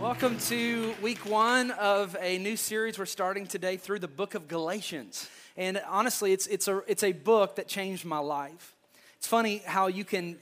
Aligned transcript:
Welcome 0.00 0.38
to 0.48 0.94
week 1.02 1.26
one 1.26 1.72
of 1.72 2.16
a 2.20 2.38
new 2.38 2.56
series 2.56 2.98
we're 2.98 3.04
starting 3.04 3.46
today 3.46 3.76
through 3.76 3.98
the 3.98 4.08
book 4.08 4.34
of 4.34 4.48
Galatians. 4.48 5.28
And 5.56 5.80
honestly, 5.86 6.32
it's, 6.32 6.46
it's, 6.46 6.68
a, 6.68 6.82
it's 6.86 7.02
a 7.02 7.12
book 7.12 7.56
that 7.56 7.68
changed 7.68 8.04
my 8.04 8.18
life. 8.18 8.74
It's 9.18 9.26
funny 9.26 9.58
how 9.66 9.88
you 9.88 10.04
can 10.04 10.38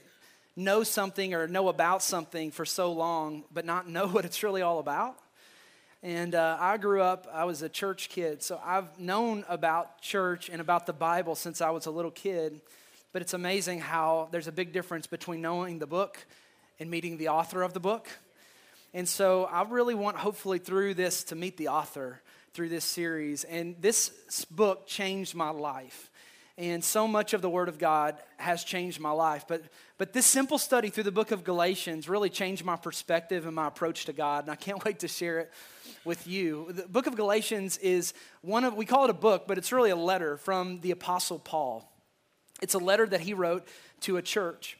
know 0.55 0.83
something 0.83 1.33
or 1.33 1.47
know 1.47 1.67
about 1.67 2.01
something 2.01 2.51
for 2.51 2.63
so 2.63 2.91
long, 2.91 3.43
but 3.53 3.65
not 3.65 3.89
know 3.89 4.07
what 4.11 4.23
it's 4.23 4.43
really 4.43 4.61
all 4.61 4.79
about. 4.79 5.17
And 6.05 6.35
uh, 6.35 6.55
I 6.59 6.77
grew 6.77 7.01
up, 7.01 7.27
I 7.33 7.45
was 7.45 7.63
a 7.63 7.67
church 7.67 8.09
kid, 8.09 8.43
so 8.43 8.61
I've 8.63 8.99
known 8.99 9.43
about 9.49 10.01
church 10.01 10.49
and 10.49 10.61
about 10.61 10.85
the 10.85 10.93
Bible 10.93 11.33
since 11.33 11.61
I 11.61 11.71
was 11.71 11.87
a 11.87 11.91
little 11.91 12.11
kid. 12.11 12.61
But 13.11 13.23
it's 13.23 13.33
amazing 13.33 13.79
how 13.79 14.27
there's 14.29 14.47
a 14.47 14.51
big 14.51 14.71
difference 14.71 15.07
between 15.07 15.41
knowing 15.41 15.79
the 15.79 15.87
book 15.87 16.23
and 16.79 16.91
meeting 16.91 17.17
the 17.17 17.29
author 17.29 17.63
of 17.63 17.73
the 17.73 17.79
book. 17.79 18.07
And 18.93 19.09
so 19.09 19.45
I 19.45 19.63
really 19.63 19.95
want, 19.95 20.17
hopefully, 20.17 20.59
through 20.59 20.93
this 20.93 21.23
to 21.23 21.35
meet 21.35 21.57
the 21.57 21.69
author 21.69 22.21
through 22.53 22.69
this 22.69 22.85
series. 22.85 23.43
And 23.43 23.75
this 23.81 24.11
book 24.51 24.85
changed 24.85 25.33
my 25.33 25.49
life. 25.49 26.11
And 26.55 26.83
so 26.83 27.07
much 27.07 27.33
of 27.33 27.41
the 27.41 27.49
Word 27.49 27.67
of 27.67 27.79
God 27.79 28.15
has 28.37 28.63
changed 28.63 28.99
my 28.99 29.09
life. 29.09 29.45
But, 29.47 29.63
but 29.97 30.11
this 30.11 30.25
simple 30.25 30.57
study 30.57 30.89
through 30.89 31.03
the 31.03 31.11
book 31.11 31.31
of 31.31 31.43
Galatians 31.43 32.09
really 32.09 32.29
changed 32.29 32.65
my 32.65 32.75
perspective 32.75 33.45
and 33.45 33.55
my 33.55 33.67
approach 33.67 34.05
to 34.05 34.13
God. 34.13 34.43
And 34.43 34.51
I 34.51 34.55
can't 34.55 34.83
wait 34.85 34.99
to 34.99 35.07
share 35.07 35.39
it 35.39 35.51
with 36.03 36.27
you. 36.27 36.67
The 36.71 36.87
book 36.87 37.07
of 37.07 37.15
Galatians 37.15 37.77
is 37.77 38.13
one 38.41 38.65
of, 38.65 38.75
we 38.75 38.85
call 38.85 39.05
it 39.05 39.09
a 39.09 39.13
book, 39.13 39.45
but 39.47 39.57
it's 39.57 39.71
really 39.71 39.91
a 39.91 39.95
letter 39.95 40.37
from 40.37 40.81
the 40.81 40.91
Apostle 40.91 41.39
Paul. 41.39 41.89
It's 42.61 42.73
a 42.73 42.79
letter 42.79 43.07
that 43.07 43.21
he 43.21 43.33
wrote 43.33 43.67
to 44.01 44.17
a 44.17 44.21
church. 44.21 44.77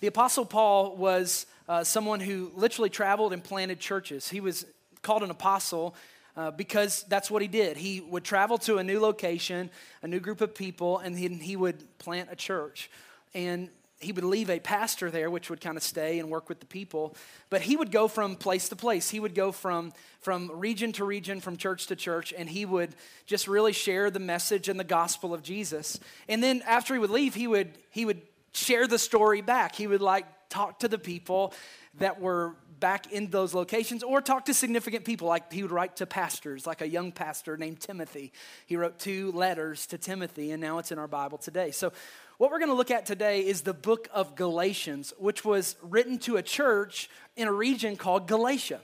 The 0.00 0.06
Apostle 0.06 0.44
Paul 0.44 0.96
was 0.96 1.46
uh, 1.68 1.84
someone 1.84 2.20
who 2.20 2.52
literally 2.54 2.90
traveled 2.90 3.32
and 3.32 3.42
planted 3.42 3.80
churches. 3.80 4.28
He 4.28 4.40
was 4.40 4.66
called 5.02 5.22
an 5.22 5.30
apostle 5.30 5.94
uh, 6.36 6.50
because 6.50 7.04
that's 7.08 7.30
what 7.30 7.42
he 7.42 7.48
did. 7.48 7.76
He 7.76 8.00
would 8.00 8.24
travel 8.24 8.58
to 8.58 8.78
a 8.78 8.84
new 8.84 9.00
location, 9.00 9.70
a 10.02 10.08
new 10.08 10.20
group 10.20 10.40
of 10.40 10.54
people, 10.54 10.98
and 10.98 11.18
he, 11.18 11.28
he 11.28 11.56
would 11.56 11.98
plant 11.98 12.28
a 12.30 12.36
church. 12.36 12.90
And 13.34 13.68
he 14.00 14.12
would 14.12 14.24
leave 14.24 14.48
a 14.48 14.58
pastor 14.58 15.10
there, 15.10 15.30
which 15.30 15.50
would 15.50 15.60
kind 15.60 15.76
of 15.76 15.82
stay 15.82 16.18
and 16.18 16.30
work 16.30 16.48
with 16.48 16.60
the 16.60 16.66
people. 16.66 17.14
But 17.50 17.60
he 17.60 17.76
would 17.76 17.90
go 17.90 18.08
from 18.08 18.34
place 18.34 18.70
to 18.70 18.76
place. 18.76 19.10
He 19.10 19.20
would 19.20 19.34
go 19.34 19.52
from, 19.52 19.92
from 20.20 20.50
region 20.52 20.92
to 20.92 21.04
region, 21.04 21.40
from 21.40 21.58
church 21.58 21.86
to 21.88 21.96
church, 21.96 22.32
and 22.36 22.48
he 22.48 22.64
would 22.64 22.94
just 23.26 23.46
really 23.46 23.74
share 23.74 24.10
the 24.10 24.18
message 24.18 24.68
and 24.68 24.80
the 24.80 24.84
gospel 24.84 25.34
of 25.34 25.42
Jesus. 25.42 26.00
And 26.28 26.42
then 26.42 26.62
after 26.66 26.94
he 26.94 27.00
would 27.00 27.10
leave, 27.10 27.34
he 27.34 27.46
would, 27.46 27.76
he 27.90 28.06
would 28.06 28.22
share 28.54 28.86
the 28.86 28.98
story 28.98 29.42
back. 29.42 29.74
He 29.74 29.86
would 29.86 30.00
like 30.00 30.26
talk 30.48 30.80
to 30.80 30.88
the 30.88 30.98
people 30.98 31.52
that 31.98 32.20
were 32.20 32.54
back 32.80 33.12
in 33.12 33.28
those 33.28 33.52
locations 33.52 34.02
or 34.02 34.22
talk 34.22 34.46
to 34.46 34.54
significant 34.54 35.04
people 35.04 35.28
like 35.28 35.52
he 35.52 35.62
would 35.62 35.70
write 35.70 35.96
to 35.96 36.06
pastors 36.06 36.66
like 36.66 36.80
a 36.80 36.88
young 36.88 37.12
pastor 37.12 37.58
named 37.58 37.78
timothy 37.78 38.32
he 38.64 38.74
wrote 38.74 38.98
two 38.98 39.30
letters 39.32 39.86
to 39.86 39.98
timothy 39.98 40.50
and 40.50 40.62
now 40.62 40.78
it's 40.78 40.90
in 40.90 40.98
our 40.98 41.06
bible 41.06 41.36
today 41.36 41.70
so 41.70 41.92
what 42.40 42.50
we're 42.50 42.58
going 42.58 42.70
to 42.70 42.74
look 42.74 42.90
at 42.90 43.04
today 43.04 43.40
is 43.40 43.60
the 43.60 43.74
book 43.74 44.08
of 44.14 44.34
galatians 44.34 45.12
which 45.18 45.44
was 45.44 45.76
written 45.82 46.18
to 46.18 46.36
a 46.36 46.42
church 46.42 47.10
in 47.36 47.46
a 47.46 47.52
region 47.52 47.96
called 47.96 48.26
galatia 48.26 48.80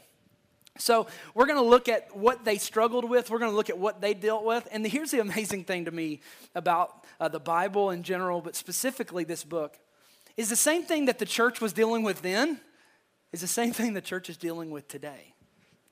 so 0.79 1.07
we're 1.35 1.47
going 1.47 1.59
to 1.59 1.65
look 1.65 1.89
at 1.89 2.15
what 2.15 2.45
they 2.45 2.59
struggled 2.59 3.09
with 3.09 3.31
we're 3.31 3.39
going 3.39 3.51
to 3.51 3.57
look 3.57 3.71
at 3.71 3.79
what 3.79 4.03
they 4.03 4.13
dealt 4.13 4.45
with 4.45 4.69
and 4.71 4.87
here's 4.87 5.11
the 5.11 5.21
amazing 5.21 5.65
thing 5.65 5.87
to 5.87 5.91
me 5.91 6.21
about 6.55 7.05
uh, 7.19 7.29
the 7.29 7.41
bible 7.41 7.91
in 7.91 8.03
general 8.03 8.43
but 8.43 8.55
specifically 8.55 9.25
this 9.25 9.43
book 9.43 9.79
is 10.37 10.51
the 10.51 10.57
same 10.57 10.83
thing 10.83 11.07
that 11.07 11.19
the 11.19 11.27
church 11.27 11.61
was 11.61 11.73
dealing 11.73 12.03
with 12.03 12.23
then, 12.23 12.61
is 13.33 13.41
the 13.41 13.47
same 13.47 13.73
thing 13.73 13.95
the 13.95 14.01
church 14.01 14.29
is 14.29 14.37
dealing 14.37 14.71
with 14.71 14.87
today. 14.87 15.35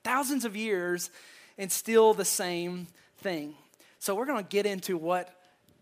Thousands 0.03 0.45
of 0.45 0.55
years 0.55 1.09
and 1.57 1.71
still 1.71 2.13
the 2.13 2.25
same 2.25 2.87
thing. 3.17 3.55
So 3.99 4.13
we're 4.13 4.25
going 4.27 4.43
to 4.43 4.49
get 4.49 4.65
into 4.65 4.97
what 4.97 5.29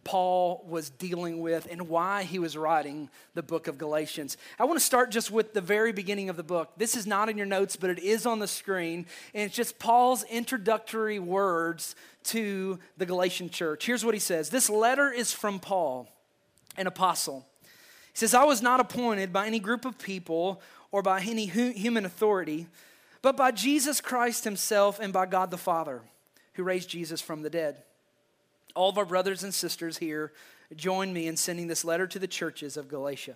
Paul 0.03 0.65
was 0.67 0.89
dealing 0.89 1.41
with 1.41 1.67
and 1.69 1.87
why 1.87 2.23
he 2.23 2.39
was 2.39 2.57
writing 2.57 3.09
the 3.33 3.43
book 3.43 3.67
of 3.67 3.77
Galatians. 3.77 4.37
I 4.59 4.65
want 4.65 4.79
to 4.79 4.85
start 4.85 5.11
just 5.11 5.31
with 5.31 5.53
the 5.53 5.61
very 5.61 5.91
beginning 5.91 6.29
of 6.29 6.37
the 6.37 6.43
book. 6.43 6.71
This 6.77 6.95
is 6.95 7.07
not 7.07 7.29
in 7.29 7.37
your 7.37 7.45
notes, 7.45 7.75
but 7.75 7.89
it 7.89 7.99
is 7.99 8.25
on 8.25 8.39
the 8.39 8.47
screen, 8.47 9.05
and 9.33 9.43
it's 9.43 9.55
just 9.55 9.79
Paul's 9.79 10.23
introductory 10.23 11.19
words 11.19 11.95
to 12.25 12.79
the 12.97 13.05
Galatian 13.05 13.49
church. 13.49 13.85
Here's 13.85 14.03
what 14.03 14.13
he 14.13 14.19
says 14.19 14.49
This 14.49 14.69
letter 14.69 15.11
is 15.11 15.31
from 15.31 15.59
Paul, 15.59 16.07
an 16.77 16.87
apostle 16.87 17.45
he 18.13 18.19
says, 18.19 18.35
I 18.35 18.43
was 18.43 18.61
not 18.61 18.79
appointed 18.79 19.33
by 19.33 19.47
any 19.47 19.59
group 19.59 19.85
of 19.85 19.97
people 19.97 20.61
or 20.91 21.01
by 21.01 21.21
any 21.21 21.47
human 21.47 22.05
authority, 22.05 22.67
but 23.23 23.35
by 23.35 23.49
Jesus 23.49 24.01
Christ 24.01 24.43
himself 24.43 24.99
and 24.99 25.11
by 25.11 25.25
God 25.25 25.49
the 25.49 25.57
Father, 25.57 26.01
who 26.53 26.63
raised 26.63 26.89
Jesus 26.89 27.21
from 27.21 27.41
the 27.41 27.49
dead. 27.49 27.81
All 28.75 28.89
of 28.89 28.97
our 28.97 29.05
brothers 29.05 29.43
and 29.43 29.53
sisters 29.53 29.97
here 29.97 30.31
join 30.75 31.13
me 31.13 31.27
in 31.27 31.37
sending 31.37 31.67
this 31.67 31.85
letter 31.85 32.07
to 32.07 32.19
the 32.19 32.27
churches 32.27 32.77
of 32.77 32.89
Galatia. 32.89 33.35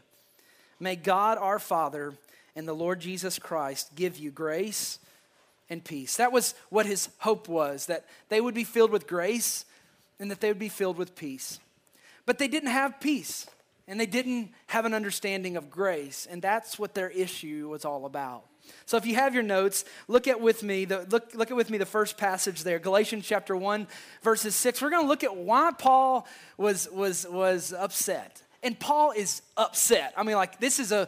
May 0.80 0.96
God 0.96 1.38
our 1.38 1.60
Father 1.60 2.14
and 2.56 2.68
the 2.68 2.74
Lord 2.74 3.00
Jesus 3.00 3.40
Christ 3.40 3.96
give 3.96 4.18
you 4.18 4.32
grace 4.32 5.00
and 5.70 5.84
peace. 5.84 6.18
That 6.18 6.32
was 6.32 6.56
what 6.70 6.86
his 6.86 7.10
hope 7.20 7.48
was, 7.48 7.88
that 7.88 8.06
they 8.30 8.42
would 8.42 8.56
be 8.56 8.64
filled 8.64 8.92
with 8.92 9.08
grace 9.08 9.66
and 10.20 10.32
that 10.32 10.42
they 10.42 10.50
would 10.50 10.60
be 10.60 10.70
filled 10.70 10.98
with 10.98 11.16
peace. 11.16 11.60
But 12.26 12.40
they 12.40 12.48
didn't 12.48 12.70
have 12.70 13.00
peace 13.00 13.48
and 13.88 14.00
they 14.00 14.06
didn't 14.06 14.52
have 14.68 14.86
an 14.86 14.94
understanding 14.94 15.58
of 15.58 15.70
grace 15.70 16.28
and 16.30 16.42
that's 16.42 16.78
what 16.78 16.94
their 16.94 17.10
issue 17.10 17.70
was 17.70 17.86
all 17.86 18.06
about. 18.06 18.44
So 18.86 18.98
if 18.98 19.06
you 19.06 19.16
have 19.16 19.34
your 19.34 19.44
notes 19.44 19.86
look 20.08 20.28
at 20.28 20.42
with 20.42 20.62
me 20.64 20.86
the, 20.86 21.06
look, 21.10 21.34
look 21.34 21.52
at 21.52 21.58
with 21.58 21.70
me 21.70 21.78
the 21.78 21.86
first 21.86 22.18
passage 22.18 22.64
there 22.64 22.80
galatians 22.80 23.26
chapter 23.26 23.56
1 23.56 23.88
verses 24.22 24.56
6 24.56 24.82
we're 24.82 24.90
going 24.90 25.04
to 25.04 25.08
look 25.08 25.24
at 25.24 25.36
why 25.36 25.72
paul 25.78 26.28
was 26.58 26.90
was 26.92 27.26
was 27.30 27.74
upset. 27.74 28.42
And 28.64 28.78
paul 28.78 29.12
is 29.12 29.42
upset. 29.56 30.14
I 30.18 30.24
mean 30.24 30.36
like 30.36 30.60
this 30.60 30.80
is 30.80 30.92
a 30.92 31.08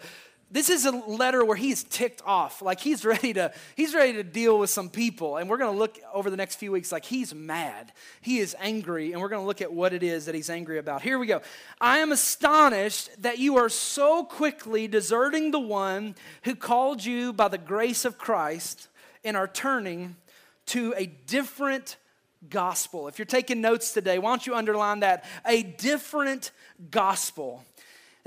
this 0.51 0.69
is 0.69 0.85
a 0.85 0.91
letter 0.91 1.45
where 1.45 1.55
he's 1.55 1.83
ticked 1.83 2.23
off. 2.25 2.61
Like 2.61 2.79
he's 2.79 3.05
ready 3.05 3.33
to 3.33 3.53
he's 3.75 3.93
ready 3.93 4.13
to 4.13 4.23
deal 4.23 4.57
with 4.57 4.69
some 4.69 4.89
people. 4.89 5.37
And 5.37 5.49
we're 5.49 5.57
going 5.57 5.73
to 5.73 5.77
look 5.77 5.99
over 6.13 6.29
the 6.29 6.37
next 6.37 6.55
few 6.55 6.71
weeks 6.71 6.91
like 6.91 7.05
he's 7.05 7.35
mad. 7.35 7.91
He 8.21 8.39
is 8.39 8.55
angry 8.59 9.11
and 9.11 9.21
we're 9.21 9.29
going 9.29 9.43
to 9.43 9.47
look 9.47 9.61
at 9.61 9.71
what 9.71 9.93
it 9.93 10.01
is 10.01 10.25
that 10.25 10.33
he's 10.33 10.49
angry 10.49 10.79
about. 10.79 11.01
Here 11.01 11.19
we 11.19 11.27
go. 11.27 11.41
I 11.79 11.99
am 11.99 12.11
astonished 12.11 13.09
that 13.21 13.37
you 13.37 13.57
are 13.57 13.69
so 13.69 14.23
quickly 14.23 14.87
deserting 14.87 15.51
the 15.51 15.59
one 15.59 16.15
who 16.43 16.55
called 16.55 17.05
you 17.05 17.31
by 17.31 17.47
the 17.47 17.57
grace 17.57 18.03
of 18.05 18.17
christ 18.17 18.87
and 19.23 19.37
are 19.37 19.47
turning 19.47 20.15
to 20.67 20.93
a 20.97 21.05
different 21.05 21.97
gospel. 22.49 23.07
If 23.07 23.19
you're 23.19 23.25
taking 23.25 23.61
notes 23.61 23.93
today 23.93 24.17
why 24.17 24.31
don't 24.31 24.47
you 24.47 24.55
underline 24.55 25.01
that? 25.01 25.25
A 25.45 25.61
different 25.61 26.51
gospel 26.89 27.63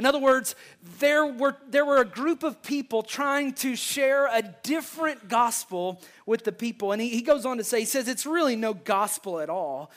in 0.02 0.06
other 0.06 0.18
words, 0.18 0.56
there 0.98 1.24
were, 1.24 1.56
there 1.68 1.84
were 1.84 1.98
a 1.98 2.04
group 2.04 2.42
of 2.42 2.60
people 2.60 3.04
trying 3.04 3.52
to 3.52 3.76
share 3.76 4.26
a 4.26 4.42
different 4.64 5.28
gospel 5.28 6.02
with 6.26 6.42
the 6.42 6.50
people. 6.50 6.90
And 6.90 7.00
he, 7.00 7.10
he 7.10 7.22
goes 7.22 7.46
on 7.46 7.58
to 7.58 7.62
say, 7.62 7.78
he 7.78 7.84
says, 7.84 8.08
it's 8.08 8.26
really 8.26 8.56
no 8.56 8.74
gospel 8.74 9.38
at 9.38 9.48
all. 9.48 9.92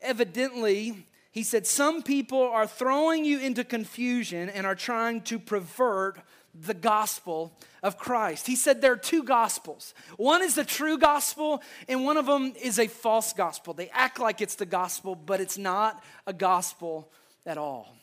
Evidently, 0.00 1.06
he 1.32 1.42
said, 1.42 1.66
some 1.66 2.02
people 2.02 2.40
are 2.40 2.66
throwing 2.66 3.26
you 3.26 3.40
into 3.40 3.62
confusion 3.62 4.48
and 4.48 4.66
are 4.66 4.74
trying 4.74 5.20
to 5.24 5.38
pervert 5.38 6.18
the 6.54 6.72
gospel 6.72 7.52
of 7.82 7.98
Christ. 7.98 8.46
He 8.46 8.56
said 8.56 8.80
there 8.80 8.92
are 8.92 8.96
two 8.96 9.22
gospels. 9.22 9.92
One 10.16 10.40
is 10.40 10.54
the 10.54 10.64
true 10.64 10.96
gospel, 10.96 11.62
and 11.88 12.06
one 12.06 12.16
of 12.16 12.24
them 12.24 12.54
is 12.58 12.78
a 12.78 12.86
false 12.86 13.34
gospel. 13.34 13.74
They 13.74 13.90
act 13.90 14.18
like 14.18 14.40
it's 14.40 14.54
the 14.54 14.64
gospel, 14.64 15.14
but 15.14 15.42
it's 15.42 15.58
not 15.58 16.02
a 16.26 16.32
gospel 16.32 17.10
at 17.44 17.58
all. 17.58 17.94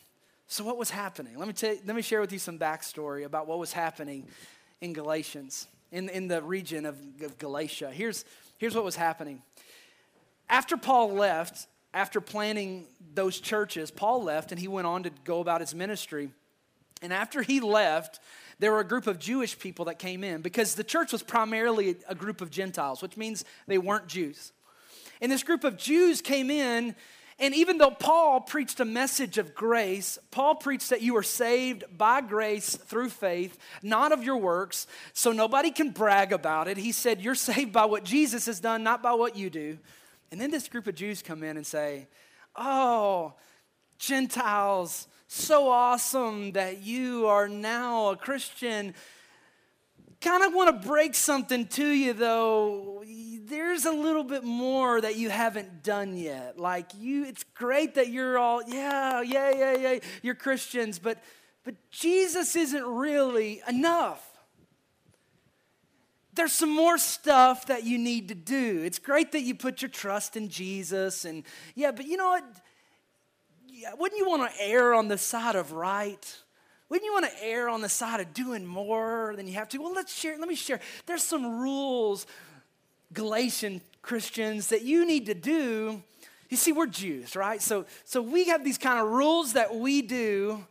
So, 0.51 0.63
what 0.63 0.78
was 0.78 0.90
happening? 0.90 1.38
Let 1.38 1.48
me, 1.48 1.54
tell, 1.54 1.75
let 1.86 1.96
me 1.96 2.01
share 2.01 2.22
with 2.22 2.34
you 2.34 2.40
some 2.40 2.57
backstory 2.57 3.24
about 3.24 3.46
what 3.46 3.60
was 3.60 3.72
happening 3.72 4.25
in 4.81 4.94
Galatians, 4.94 5.68
in, 5.92 6.10
in 6.10 6.28
the 6.28 6.42
region 6.42 6.88
of, 6.88 6.98
of 7.22 7.38
Galatia. 7.38 7.92
Here's, 7.94 8.25
here's 8.57 8.74
what 8.74 8.84
was 8.84 8.96
happening. 8.96 9.44
After 10.50 10.75
Paul 10.75 11.13
left, 11.13 11.68
after 11.94 12.19
planting 12.19 12.88
those 13.13 13.40
churches, 13.40 13.92
Paul 13.92 14.24
left 14.24 14.51
and 14.51 14.60
he 14.60 14.68
went 14.68 14.88
on 14.88 15.04
to 15.04 15.12
go 15.24 15.40
about 15.40 15.62
his 15.62 15.75
ministry. 15.75 16.31
And 17.04 17.13
after 17.13 17.44
he 17.44 17.60
left, 17.60 18.19
there 18.57 18.72
were 18.72 18.80
a 18.80 18.88
group 18.88 19.06
of 19.06 19.19
Jewish 19.19 19.57
people 19.57 19.86
that 19.86 20.00
came 20.00 20.24
in 20.24 20.42
because 20.42 20.74
the 20.74 20.84
church 20.84 21.12
was 21.12 21.22
primarily 21.22 21.98
a 22.07 22.16
group 22.16 22.42
of 22.42 22.50
Gentiles, 22.50 23.04
which 23.04 23.18
means 23.18 23.45
they 23.68 23.78
weren't 23.78 24.07
Jews. 24.07 24.52
And 25.22 25.31
this 25.31 25.44
group 25.44 25.63
of 25.63 25.78
Jews 25.78 26.24
came 26.24 26.50
in 26.50 26.95
and 27.39 27.56
even 27.56 27.77
though 27.77 27.91
Paul 27.91 28.41
preached 28.41 28.81
a 28.81 28.86
message 28.86 29.38
of 29.38 29.56
grace, 29.56 30.19
Paul 30.30 30.56
preached 30.56 30.89
that 30.89 31.01
you 31.01 31.15
are 31.15 31.24
saved 31.24 31.86
by 31.97 32.19
grace 32.19 32.75
through 32.75 33.09
faith, 33.09 33.57
not 33.81 34.12
of 34.12 34.24
your 34.24 34.38
works, 34.38 34.88
so 35.13 35.31
nobody 35.31 35.71
can 35.71 35.91
brag 35.91 36.33
about 36.33 36.68
it. 36.68 36.75
He 36.75 36.91
said, 36.91 37.21
You're 37.21 37.36
saved 37.36 37.71
by 37.71 37.86
what 37.86 38.03
Jesus 38.03 38.45
has 38.47 38.59
done, 38.59 38.83
not 38.83 39.01
by 39.01 39.13
what 39.13 39.38
you 39.38 39.50
do. 39.50 39.77
And 40.31 40.39
then 40.39 40.51
this 40.51 40.68
group 40.68 40.88
of 40.88 40.95
Jews 40.95 41.21
come 41.21 41.41
in 41.44 41.56
and 41.56 41.65
say, 41.65 42.07
Oh, 42.57 43.33
Gentiles, 43.97 45.07
so 45.27 45.69
awesome 45.69 46.51
that 46.53 46.81
you 46.81 47.27
are 47.27 47.47
now 47.47 48.09
a 48.09 48.18
Christian. 48.18 48.94
Kind 50.21 50.44
of 50.44 50.54
want 50.54 50.81
to 50.81 50.88
break 50.88 51.16
something 51.16 51.66
to 51.68 51.88
you 51.88 52.13
though. 52.13 53.04
There's 53.45 53.86
a 53.86 53.92
little 53.92 54.24
bit 54.24 54.44
more 54.44 55.00
that 55.00 55.16
you 55.16 55.30
haven't 55.30 55.81
done 55.81 56.18
yet. 56.18 56.60
Like 56.60 56.92
you, 56.98 57.25
it's 57.25 57.44
great 57.56 57.95
that 57.95 58.10
you're 58.10 58.38
all, 58.38 58.62
yeah, 58.68 59.21
yeah, 59.21 59.51
yeah, 59.51 59.77
yeah, 59.77 60.00
you're 60.21 60.36
Christians, 60.36 61.00
but 61.00 61.21
but 61.63 61.75
Jesus 61.92 62.56
isn't 62.56 62.86
really 62.86 63.62
enough 63.68 64.25
there's 66.39 66.54
some 66.54 66.74
more 66.74 66.98
stuff 66.98 67.66
that 67.66 67.83
you 67.83 67.98
need 67.98 68.30
to 68.30 68.36
do. 68.36 68.81
It's 68.86 68.98
great 68.98 69.33
that 69.33 69.42
you 69.42 69.54
put 69.56 69.81
your 69.81 69.89
trust 69.89 70.38
in 70.38 70.48
Jesus, 70.48 71.25
and 71.25 71.44
yeah, 71.75 71.92
but 71.92 72.06
you 72.06 72.16
know 72.16 72.30
what? 72.30 72.45
Yeah, 73.68 73.94
wouldn't 73.98 74.18
you 74.18 74.27
want 74.27 74.50
to 74.50 74.62
err 74.62 74.94
on 74.94 75.10
the 75.10 75.18
side 75.18 75.56
of 75.56 75.74
right? 75.74 76.38
Wouldn't 76.89 77.06
you 77.06 77.13
want 77.13 77.25
to 77.25 77.44
err 77.44 77.69
on 77.69 77.81
the 77.81 77.89
side 77.89 78.19
of 78.19 78.33
doing 78.33 78.65
more 78.65 79.33
than 79.36 79.47
you 79.47 79.53
have 79.53 79.69
to? 79.69 79.77
Well, 79.77 79.94
let's 79.94 80.13
share. 80.13 80.38
Let 80.38 80.50
me 80.50 80.56
share. 80.56 80.80
There's 81.06 81.24
some 81.24 81.59
rules, 81.59 82.25
Galatian 83.13 83.81
Christians, 84.01 84.68
that 84.69 84.81
you 84.81 85.06
need 85.06 85.27
to 85.27 85.36
do. 85.36 86.01
You 86.50 86.57
see, 86.57 86.71
we're 86.71 86.88
Jews, 86.88 87.36
right? 87.36 87.62
So, 87.62 87.86
so 88.06 88.24
we 88.24 88.45
have 88.45 88.63
these 88.63 88.80
kind 88.80 89.00
of 89.00 89.07
rules 89.07 89.53
that 89.53 89.75
we 89.75 90.01
do. 90.01 90.65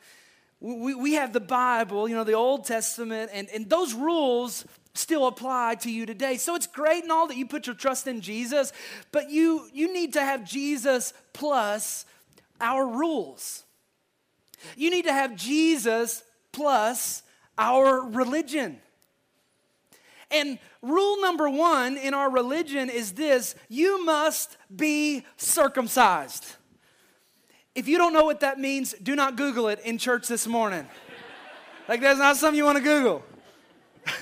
We, 0.61 0.93
we 0.97 1.13
have 1.15 1.33
the 1.33 1.41
Bible, 1.41 2.09
you 2.09 2.17
know, 2.17 2.25
the 2.25 2.33
Old 2.33 2.65
Testament, 2.65 3.31
and, 3.33 3.49
and 3.51 3.71
those 3.71 3.95
rules 3.95 4.65
still 4.95 5.29
apply 5.29 5.77
to 5.77 5.91
you 5.93 6.05
today. 6.05 6.37
So 6.37 6.57
it's 6.57 6.67
great 6.67 7.05
and 7.05 7.13
all 7.13 7.29
that 7.29 7.37
you 7.37 7.47
put 7.47 7.69
your 7.69 7.77
trust 7.77 8.09
in 8.09 8.21
Jesus, 8.21 8.73
but 9.13 9.31
you, 9.31 9.69
you 9.73 9.93
need 9.93 10.15
to 10.15 10.21
have 10.21 10.45
Jesus 10.45 11.13
plus 11.33 12.05
our 12.61 12.85
rules. 12.85 13.63
You 14.77 14.91
need 14.91 15.05
to 15.05 15.13
have 15.13 15.37
Jesus 15.37 16.23
plus 16.53 17.23
our 17.57 18.01
religion. 18.01 18.81
And 20.31 20.59
rule 20.83 21.21
number 21.21 21.49
one 21.49 21.97
in 21.97 22.15
our 22.15 22.31
religion 22.31 22.91
is 22.91 23.13
this 23.13 23.55
you 23.69 24.05
must 24.05 24.57
be 24.75 25.25
circumcised. 25.37 26.57
If 27.75 27.89
you 27.89 27.97
don't 27.97 28.13
know 28.13 28.25
what 28.25 28.41
that 28.41 28.59
means, 28.59 28.95
do 29.03 29.15
not 29.15 29.37
Google 29.37 29.69
it 29.69 29.81
in 29.85 29.99
church 29.99 30.27
this 30.27 30.47
morning. 30.47 30.87
like, 31.89 32.01
that's 32.01 32.19
not 32.19 32.37
something 32.37 32.57
you 32.57 32.65
want 32.65 32.79
to 32.79 32.85
Google. 32.85 33.23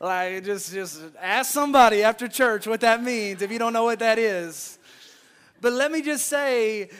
Like, 0.00 0.44
just, 0.44 0.72
just 0.72 1.00
ask 1.20 1.50
somebody 1.50 2.04
after 2.04 2.28
church 2.28 2.68
what 2.68 2.82
that 2.82 3.02
means 3.02 3.42
if 3.42 3.50
you 3.50 3.58
don't 3.58 3.72
know 3.72 3.82
what 3.82 3.98
that 3.98 4.16
is. 4.16 4.78
But 5.60 5.72
let 5.72 5.90
me 5.90 6.02
just 6.02 6.26
say 6.26 6.90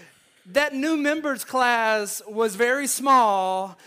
that 0.52 0.74
new 0.74 0.96
members 0.96 1.44
class 1.44 2.22
was 2.26 2.56
very 2.56 2.86
small. 2.86 3.78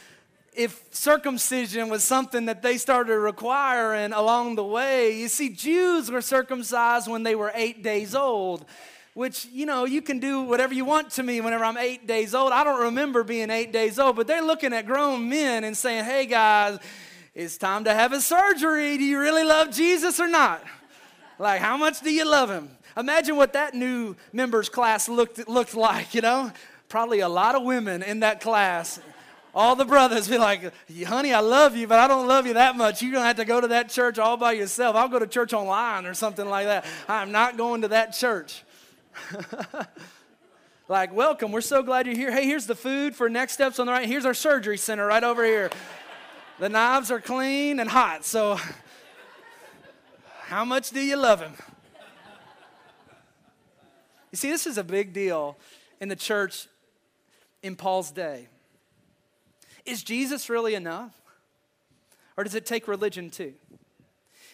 If 0.53 0.83
circumcision 0.91 1.89
was 1.89 2.03
something 2.03 2.45
that 2.45 2.61
they 2.61 2.77
started 2.77 3.17
requiring 3.17 4.11
along 4.13 4.55
the 4.55 4.63
way, 4.63 5.17
you 5.17 5.27
see, 5.27 5.49
Jews 5.49 6.11
were 6.11 6.21
circumcised 6.21 7.09
when 7.09 7.23
they 7.23 7.35
were 7.35 7.51
eight 7.55 7.83
days 7.83 8.13
old 8.15 8.65
which, 9.13 9.45
you 9.51 9.65
know, 9.65 9.83
you 9.85 10.01
can 10.01 10.19
do 10.19 10.43
whatever 10.43 10.73
you 10.73 10.85
want 10.85 11.09
to 11.11 11.23
me 11.23 11.41
whenever 11.41 11.65
I'm 11.65 11.77
eight 11.77 12.07
days 12.07 12.33
old. 12.33 12.53
I 12.53 12.63
don't 12.63 12.81
remember 12.83 13.23
being 13.23 13.49
eight 13.49 13.73
days 13.73 13.99
old, 13.99 14.15
but 14.15 14.25
they're 14.25 14.41
looking 14.41 14.73
at 14.73 14.85
grown 14.85 15.27
men 15.27 15.63
and 15.63 15.75
saying, 15.75 16.05
hey 16.05 16.25
guys, 16.25 16.79
it's 17.35 17.57
time 17.57 17.83
to 17.85 17.93
have 17.93 18.13
a 18.13 18.21
surgery. 18.21 18.97
Do 18.97 19.03
you 19.03 19.19
really 19.19 19.43
love 19.43 19.71
Jesus 19.71 20.19
or 20.19 20.27
not? 20.27 20.63
Like, 21.39 21.59
how 21.59 21.75
much 21.75 22.01
do 22.01 22.11
you 22.11 22.29
love 22.29 22.49
him? 22.49 22.69
Imagine 22.97 23.35
what 23.35 23.53
that 23.53 23.73
new 23.73 24.15
members 24.33 24.69
class 24.69 25.07
looked, 25.07 25.47
looked 25.47 25.75
like, 25.75 26.13
you 26.13 26.21
know? 26.21 26.51
Probably 26.89 27.21
a 27.21 27.29
lot 27.29 27.55
of 27.55 27.63
women 27.63 28.03
in 28.03 28.19
that 28.19 28.41
class. 28.41 28.99
All 29.53 29.75
the 29.75 29.85
brothers 29.85 30.27
be 30.27 30.37
like, 30.37 30.73
honey, 31.05 31.33
I 31.33 31.39
love 31.39 31.75
you, 31.75 31.87
but 31.87 31.99
I 31.99 32.07
don't 32.07 32.27
love 32.27 32.47
you 32.47 32.53
that 32.53 32.77
much. 32.77 33.01
You're 33.01 33.11
going 33.11 33.23
to 33.23 33.27
have 33.27 33.37
to 33.37 33.45
go 33.45 33.59
to 33.59 33.67
that 33.69 33.89
church 33.89 34.17
all 34.17 34.37
by 34.37 34.53
yourself. 34.53 34.95
I'll 34.95 35.09
go 35.09 35.19
to 35.19 35.27
church 35.27 35.53
online 35.53 36.05
or 36.05 36.13
something 36.13 36.47
like 36.47 36.67
that. 36.67 36.85
I'm 37.07 37.31
not 37.31 37.57
going 37.57 37.81
to 37.81 37.89
that 37.89 38.13
church. 38.13 38.63
like, 40.87 41.13
welcome. 41.13 41.51
We're 41.51 41.61
so 41.61 41.83
glad 41.83 42.07
you're 42.07 42.15
here. 42.15 42.31
Hey, 42.31 42.45
here's 42.45 42.65
the 42.65 42.75
food 42.75 43.13
for 43.15 43.29
next 43.29 43.53
steps 43.53 43.79
on 43.79 43.87
the 43.87 43.91
right. 43.91 44.07
Here's 44.07 44.25
our 44.25 44.33
surgery 44.33 44.77
center 44.77 45.05
right 45.05 45.23
over 45.23 45.43
here. 45.43 45.69
The 46.59 46.69
knives 46.69 47.11
are 47.11 47.19
clean 47.19 47.79
and 47.79 47.89
hot, 47.89 48.23
so 48.23 48.57
how 50.43 50.63
much 50.63 50.91
do 50.91 51.01
you 51.01 51.17
love 51.17 51.41
him? 51.41 51.53
You 54.31 54.37
see, 54.37 54.49
this 54.49 54.65
is 54.65 54.77
a 54.77 54.83
big 54.83 55.13
deal 55.13 55.57
in 55.99 56.09
the 56.09 56.15
church 56.15 56.67
in 57.61 57.75
Paul's 57.75 58.11
day. 58.11 58.47
Is 59.85 60.03
Jesus 60.03 60.49
really 60.49 60.75
enough? 60.75 61.21
Or 62.37 62.43
does 62.43 62.55
it 62.55 62.65
take 62.65 62.87
religion 62.87 63.29
too? 63.29 63.53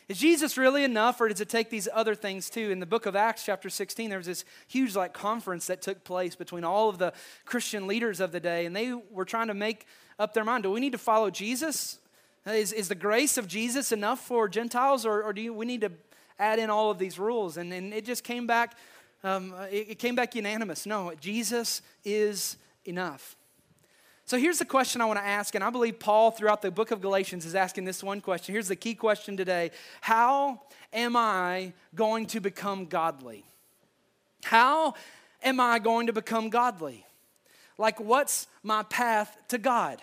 Is 0.08 0.18
Jesus 0.18 0.58
really 0.58 0.86
enough, 0.86 1.20
or 1.20 1.28
does 1.28 1.42
it 1.42 1.50
take 1.50 1.70
these 1.70 1.90
other 1.94 2.16
things 2.16 2.50
too? 2.50 2.72
In 2.72 2.80
the 2.80 2.86
book 2.86 3.06
of 3.06 3.16
Acts, 3.16 3.44
chapter 3.44 3.70
16, 3.70 4.10
there 4.10 4.18
was 4.18 4.28
this 4.28 4.46
huge 4.68 4.96
like 4.96 5.14
conference 5.14 5.68
that 5.68 5.82
took 5.82 6.06
place 6.06 6.34
between 6.34 6.64
all 6.64 6.88
of 6.88 6.98
the 6.98 7.12
Christian 7.44 7.88
leaders 7.88 8.22
of 8.22 8.32
the 8.32 8.40
day, 8.40 8.66
and 8.66 8.74
they 8.74 8.94
were 8.94 9.26
trying 9.26 9.48
to 9.48 9.54
make 9.54 9.86
up 10.18 10.34
their 10.34 10.46
mind. 10.46 10.64
Do 10.64 10.72
we 10.72 10.80
need 10.80 10.94
to 10.94 10.98
follow 10.98 11.30
Jesus? 11.30 12.00
Is, 12.46 12.72
is 12.72 12.88
the 12.88 12.96
grace 12.96 13.38
of 13.38 13.50
Jesus 13.50 13.92
enough 13.92 14.22
for 14.22 14.48
Gentiles, 14.48 15.06
or, 15.06 15.24
or 15.24 15.34
do 15.34 15.42
you, 15.42 15.54
we 15.54 15.66
need 15.66 15.82
to 15.82 15.92
add 16.40 16.58
in 16.58 16.70
all 16.70 16.90
of 16.90 17.00
these 17.00 17.20
rules? 17.20 17.58
And, 17.58 17.74
and 17.74 17.94
it 17.94 18.06
just 18.06 18.24
came 18.24 18.48
back, 18.48 18.78
um, 19.24 19.54
it, 19.72 19.92
it 19.92 20.00
came 20.00 20.16
back 20.16 20.36
unanimous. 20.36 20.86
No, 20.86 21.14
Jesus 21.20 21.82
is 22.04 22.58
enough. 22.86 23.36
So 24.26 24.38
here's 24.38 24.60
the 24.60 24.66
question 24.66 25.00
I 25.00 25.06
want 25.06 25.20
to 25.20 25.26
ask, 25.26 25.56
and 25.56 25.64
I 25.64 25.70
believe 25.70 26.00
Paul 26.00 26.32
throughout 26.32 26.62
the 26.62 26.70
book 26.70 26.92
of 26.92 27.00
Galatians 27.00 27.46
is 27.46 27.56
asking 27.56 27.86
this 27.86 28.04
one 28.04 28.20
question. 28.20 28.54
Here's 28.54 28.68
the 28.68 28.76
key 28.76 28.94
question 28.94 29.38
today 29.38 29.72
How 30.02 30.62
am 30.92 31.16
I 31.16 31.74
going 31.96 32.26
to 32.28 32.42
become 32.42 32.86
godly? 32.88 33.46
How 34.44 34.96
am 35.42 35.60
I 35.60 35.80
going 35.80 36.08
to 36.08 36.14
become 36.14 36.50
godly? 36.50 37.06
Like, 37.78 38.00
what's 38.00 38.48
my 38.64 38.84
path 38.84 39.38
to 39.50 39.58
God? 39.58 40.02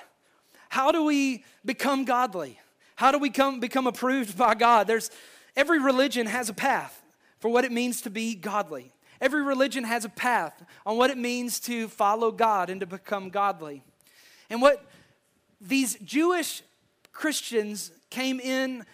How 0.68 0.90
do 0.90 1.04
we 1.04 1.44
become 1.64 2.04
godly? 2.04 2.58
How 2.96 3.12
do 3.12 3.18
we 3.18 3.30
come, 3.30 3.60
become 3.60 3.86
approved 3.86 4.38
by 4.38 4.54
God? 4.54 4.86
There's, 4.86 5.10
every 5.56 5.80
religion 5.80 6.26
has 6.26 6.48
a 6.48 6.54
path 6.54 7.02
for 7.40 7.50
what 7.50 7.64
it 7.64 7.72
means 7.72 8.00
to 8.02 8.10
be 8.10 8.34
godly. 8.34 8.92
Every 9.20 9.42
religion 9.42 9.84
has 9.84 10.04
a 10.04 10.08
path 10.08 10.64
on 10.84 10.96
what 10.96 11.10
it 11.10 11.18
means 11.18 11.60
to 11.60 11.88
follow 11.88 12.30
God 12.30 12.70
and 12.70 12.80
to 12.80 12.86
become 12.86 13.30
godly. 13.30 13.82
And 14.50 14.60
what 14.60 14.84
these 15.60 15.96
Jewish 16.04 16.62
Christians 17.12 17.90
came 18.10 18.40
in 18.40 18.84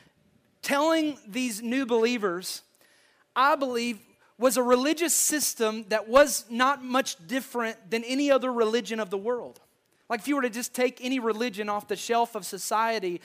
telling 0.62 1.18
these 1.26 1.62
new 1.62 1.86
believers, 1.86 2.62
I 3.34 3.56
believe, 3.56 3.98
was 4.38 4.56
a 4.56 4.62
religious 4.62 5.14
system 5.14 5.84
that 5.88 6.08
was 6.08 6.44
not 6.48 6.82
much 6.82 7.16
different 7.26 7.90
than 7.90 8.04
any 8.04 8.30
other 8.30 8.52
religion 8.52 9.00
of 9.00 9.10
the 9.10 9.18
world. 9.18 9.60
Like 10.08 10.20
if 10.20 10.28
you 10.28 10.36
were 10.36 10.42
to 10.42 10.50
just 10.50 10.74
take 10.74 10.98
any 11.00 11.18
religion 11.18 11.68
off 11.68 11.88
the 11.88 11.96
shelf 11.96 12.34
of 12.34 12.44
society, 12.44 13.20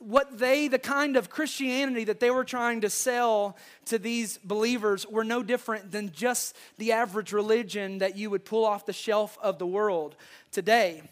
what 0.00 0.38
they, 0.38 0.66
the 0.66 0.78
kind 0.78 1.16
of 1.16 1.30
Christianity 1.30 2.04
that 2.04 2.20
they 2.20 2.30
were 2.30 2.44
trying 2.44 2.80
to 2.80 2.90
sell 2.90 3.56
to 3.84 3.98
these 3.98 4.38
believers, 4.38 5.06
were 5.06 5.24
no 5.24 5.42
different 5.42 5.92
than 5.92 6.10
just 6.10 6.56
the 6.78 6.92
average 6.92 7.32
religion 7.32 7.98
that 7.98 8.16
you 8.16 8.30
would 8.30 8.44
pull 8.44 8.64
off 8.64 8.86
the 8.86 8.92
shelf 8.92 9.38
of 9.42 9.58
the 9.58 9.66
world 9.66 10.16
today. 10.50 11.02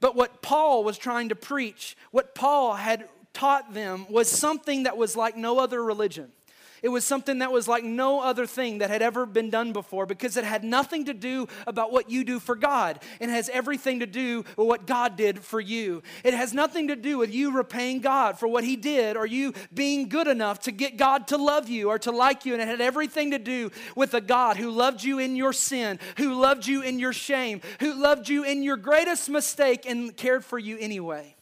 But 0.00 0.16
what 0.16 0.42
Paul 0.42 0.82
was 0.82 0.96
trying 0.96 1.28
to 1.28 1.34
preach, 1.34 1.96
what 2.10 2.34
Paul 2.34 2.74
had 2.74 3.08
taught 3.34 3.74
them, 3.74 4.06
was 4.08 4.30
something 4.30 4.84
that 4.84 4.96
was 4.96 5.14
like 5.14 5.36
no 5.36 5.58
other 5.58 5.82
religion. 5.82 6.32
It 6.82 6.88
was 6.88 7.04
something 7.04 7.38
that 7.38 7.52
was 7.52 7.66
like 7.68 7.84
no 7.84 8.20
other 8.20 8.46
thing 8.46 8.78
that 8.78 8.90
had 8.90 9.02
ever 9.02 9.26
been 9.26 9.50
done 9.50 9.72
before 9.72 10.06
because 10.06 10.36
it 10.36 10.44
had 10.44 10.64
nothing 10.64 11.06
to 11.06 11.14
do 11.14 11.48
about 11.66 11.92
what 11.92 12.10
you 12.10 12.24
do 12.24 12.38
for 12.38 12.54
God. 12.54 13.00
It 13.20 13.28
has 13.28 13.48
everything 13.48 14.00
to 14.00 14.06
do 14.06 14.44
with 14.56 14.66
what 14.66 14.86
God 14.86 15.16
did 15.16 15.40
for 15.40 15.60
you. 15.60 16.02
It 16.24 16.34
has 16.34 16.52
nothing 16.52 16.88
to 16.88 16.96
do 16.96 17.18
with 17.18 17.34
you 17.34 17.52
repaying 17.52 18.00
God 18.00 18.38
for 18.38 18.46
what 18.46 18.64
He 18.64 18.76
did 18.76 19.16
or 19.16 19.26
you 19.26 19.54
being 19.72 20.08
good 20.08 20.28
enough 20.28 20.60
to 20.60 20.72
get 20.72 20.96
God 20.96 21.28
to 21.28 21.36
love 21.36 21.68
you 21.68 21.88
or 21.88 21.98
to 22.00 22.10
like 22.10 22.44
you. 22.44 22.52
And 22.52 22.62
it 22.62 22.68
had 22.68 22.80
everything 22.80 23.32
to 23.32 23.38
do 23.38 23.70
with 23.96 24.14
a 24.14 24.20
God 24.20 24.56
who 24.56 24.70
loved 24.70 25.02
you 25.02 25.18
in 25.18 25.36
your 25.36 25.52
sin, 25.52 25.98
who 26.16 26.34
loved 26.34 26.66
you 26.66 26.82
in 26.82 26.98
your 26.98 27.12
shame, 27.12 27.60
who 27.80 27.94
loved 27.94 28.28
you 28.28 28.44
in 28.44 28.62
your 28.62 28.76
greatest 28.76 29.28
mistake 29.28 29.86
and 29.86 30.16
cared 30.16 30.44
for 30.44 30.58
you 30.58 30.78
anyway. 30.78 31.34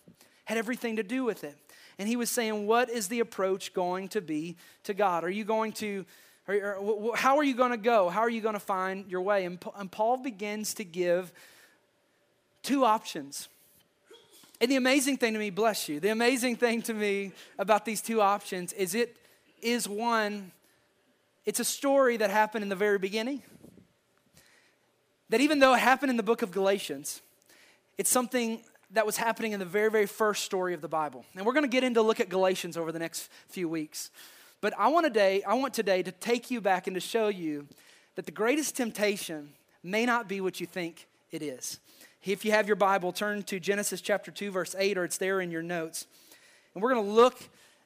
Had 0.44 0.58
everything 0.58 0.96
to 0.96 1.02
do 1.02 1.24
with 1.24 1.44
it. 1.44 1.56
And 1.98 2.08
he 2.08 2.16
was 2.16 2.30
saying, 2.30 2.66
What 2.66 2.90
is 2.90 3.08
the 3.08 3.20
approach 3.20 3.72
going 3.72 4.08
to 4.08 4.20
be 4.20 4.56
to 4.84 4.94
God? 4.94 5.24
Are 5.24 5.30
you 5.30 5.44
going 5.44 5.72
to, 5.74 6.04
or, 6.48 7.12
how 7.16 7.38
are 7.38 7.44
you 7.44 7.54
going 7.54 7.70
to 7.72 7.76
go? 7.76 8.08
How 8.08 8.20
are 8.20 8.30
you 8.30 8.40
going 8.40 8.54
to 8.54 8.60
find 8.60 9.10
your 9.10 9.22
way? 9.22 9.44
And, 9.44 9.62
and 9.76 9.90
Paul 9.90 10.18
begins 10.18 10.74
to 10.74 10.84
give 10.84 11.32
two 12.62 12.84
options. 12.84 13.48
And 14.60 14.70
the 14.70 14.76
amazing 14.76 15.18
thing 15.18 15.34
to 15.34 15.38
me, 15.38 15.50
bless 15.50 15.88
you, 15.88 16.00
the 16.00 16.08
amazing 16.08 16.56
thing 16.56 16.82
to 16.82 16.94
me 16.94 17.32
about 17.58 17.84
these 17.84 18.00
two 18.00 18.20
options 18.20 18.72
is 18.72 18.94
it 18.94 19.16
is 19.62 19.88
one 19.88 20.52
it's 21.46 21.60
a 21.60 21.64
story 21.64 22.16
that 22.16 22.30
happened 22.30 22.64
in 22.64 22.68
the 22.68 22.76
very 22.76 22.98
beginning. 22.98 23.40
That 25.30 25.40
even 25.40 25.60
though 25.60 25.74
it 25.74 25.78
happened 25.78 26.10
in 26.10 26.16
the 26.16 26.24
book 26.24 26.42
of 26.42 26.50
Galatians, 26.50 27.22
it's 27.96 28.10
something 28.10 28.60
that 28.90 29.06
was 29.06 29.16
happening 29.16 29.52
in 29.52 29.58
the 29.58 29.66
very, 29.66 29.90
very 29.90 30.06
first 30.06 30.44
story 30.44 30.74
of 30.74 30.80
the 30.80 30.88
Bible. 30.88 31.24
And 31.34 31.44
we're 31.44 31.52
going 31.52 31.64
to 31.64 31.70
get 31.70 31.84
into 31.84 32.02
look 32.02 32.20
at 32.20 32.28
Galatians 32.28 32.76
over 32.76 32.92
the 32.92 32.98
next 32.98 33.30
few 33.48 33.68
weeks. 33.68 34.10
But 34.60 34.74
I 34.78 34.88
want 34.88 35.06
today, 35.06 35.42
I 35.42 35.54
want 35.54 35.74
today 35.74 36.02
to 36.02 36.12
take 36.12 36.50
you 36.50 36.60
back 36.60 36.86
and 36.86 36.94
to 36.94 37.00
show 37.00 37.28
you 37.28 37.66
that 38.14 38.26
the 38.26 38.32
greatest 38.32 38.76
temptation 38.76 39.50
may 39.82 40.06
not 40.06 40.28
be 40.28 40.40
what 40.40 40.60
you 40.60 40.66
think 40.66 41.06
it 41.30 41.42
is. 41.42 41.78
If 42.24 42.44
you 42.44 42.50
have 42.52 42.66
your 42.66 42.76
Bible, 42.76 43.12
turn 43.12 43.42
to 43.44 43.60
Genesis 43.60 44.00
chapter 44.00 44.30
2, 44.30 44.50
verse 44.50 44.74
8, 44.76 44.98
or 44.98 45.04
it's 45.04 45.18
there 45.18 45.40
in 45.40 45.50
your 45.50 45.62
notes. 45.62 46.06
And 46.74 46.82
we're 46.82 46.92
going 46.92 47.06
to 47.06 47.12
look 47.12 47.38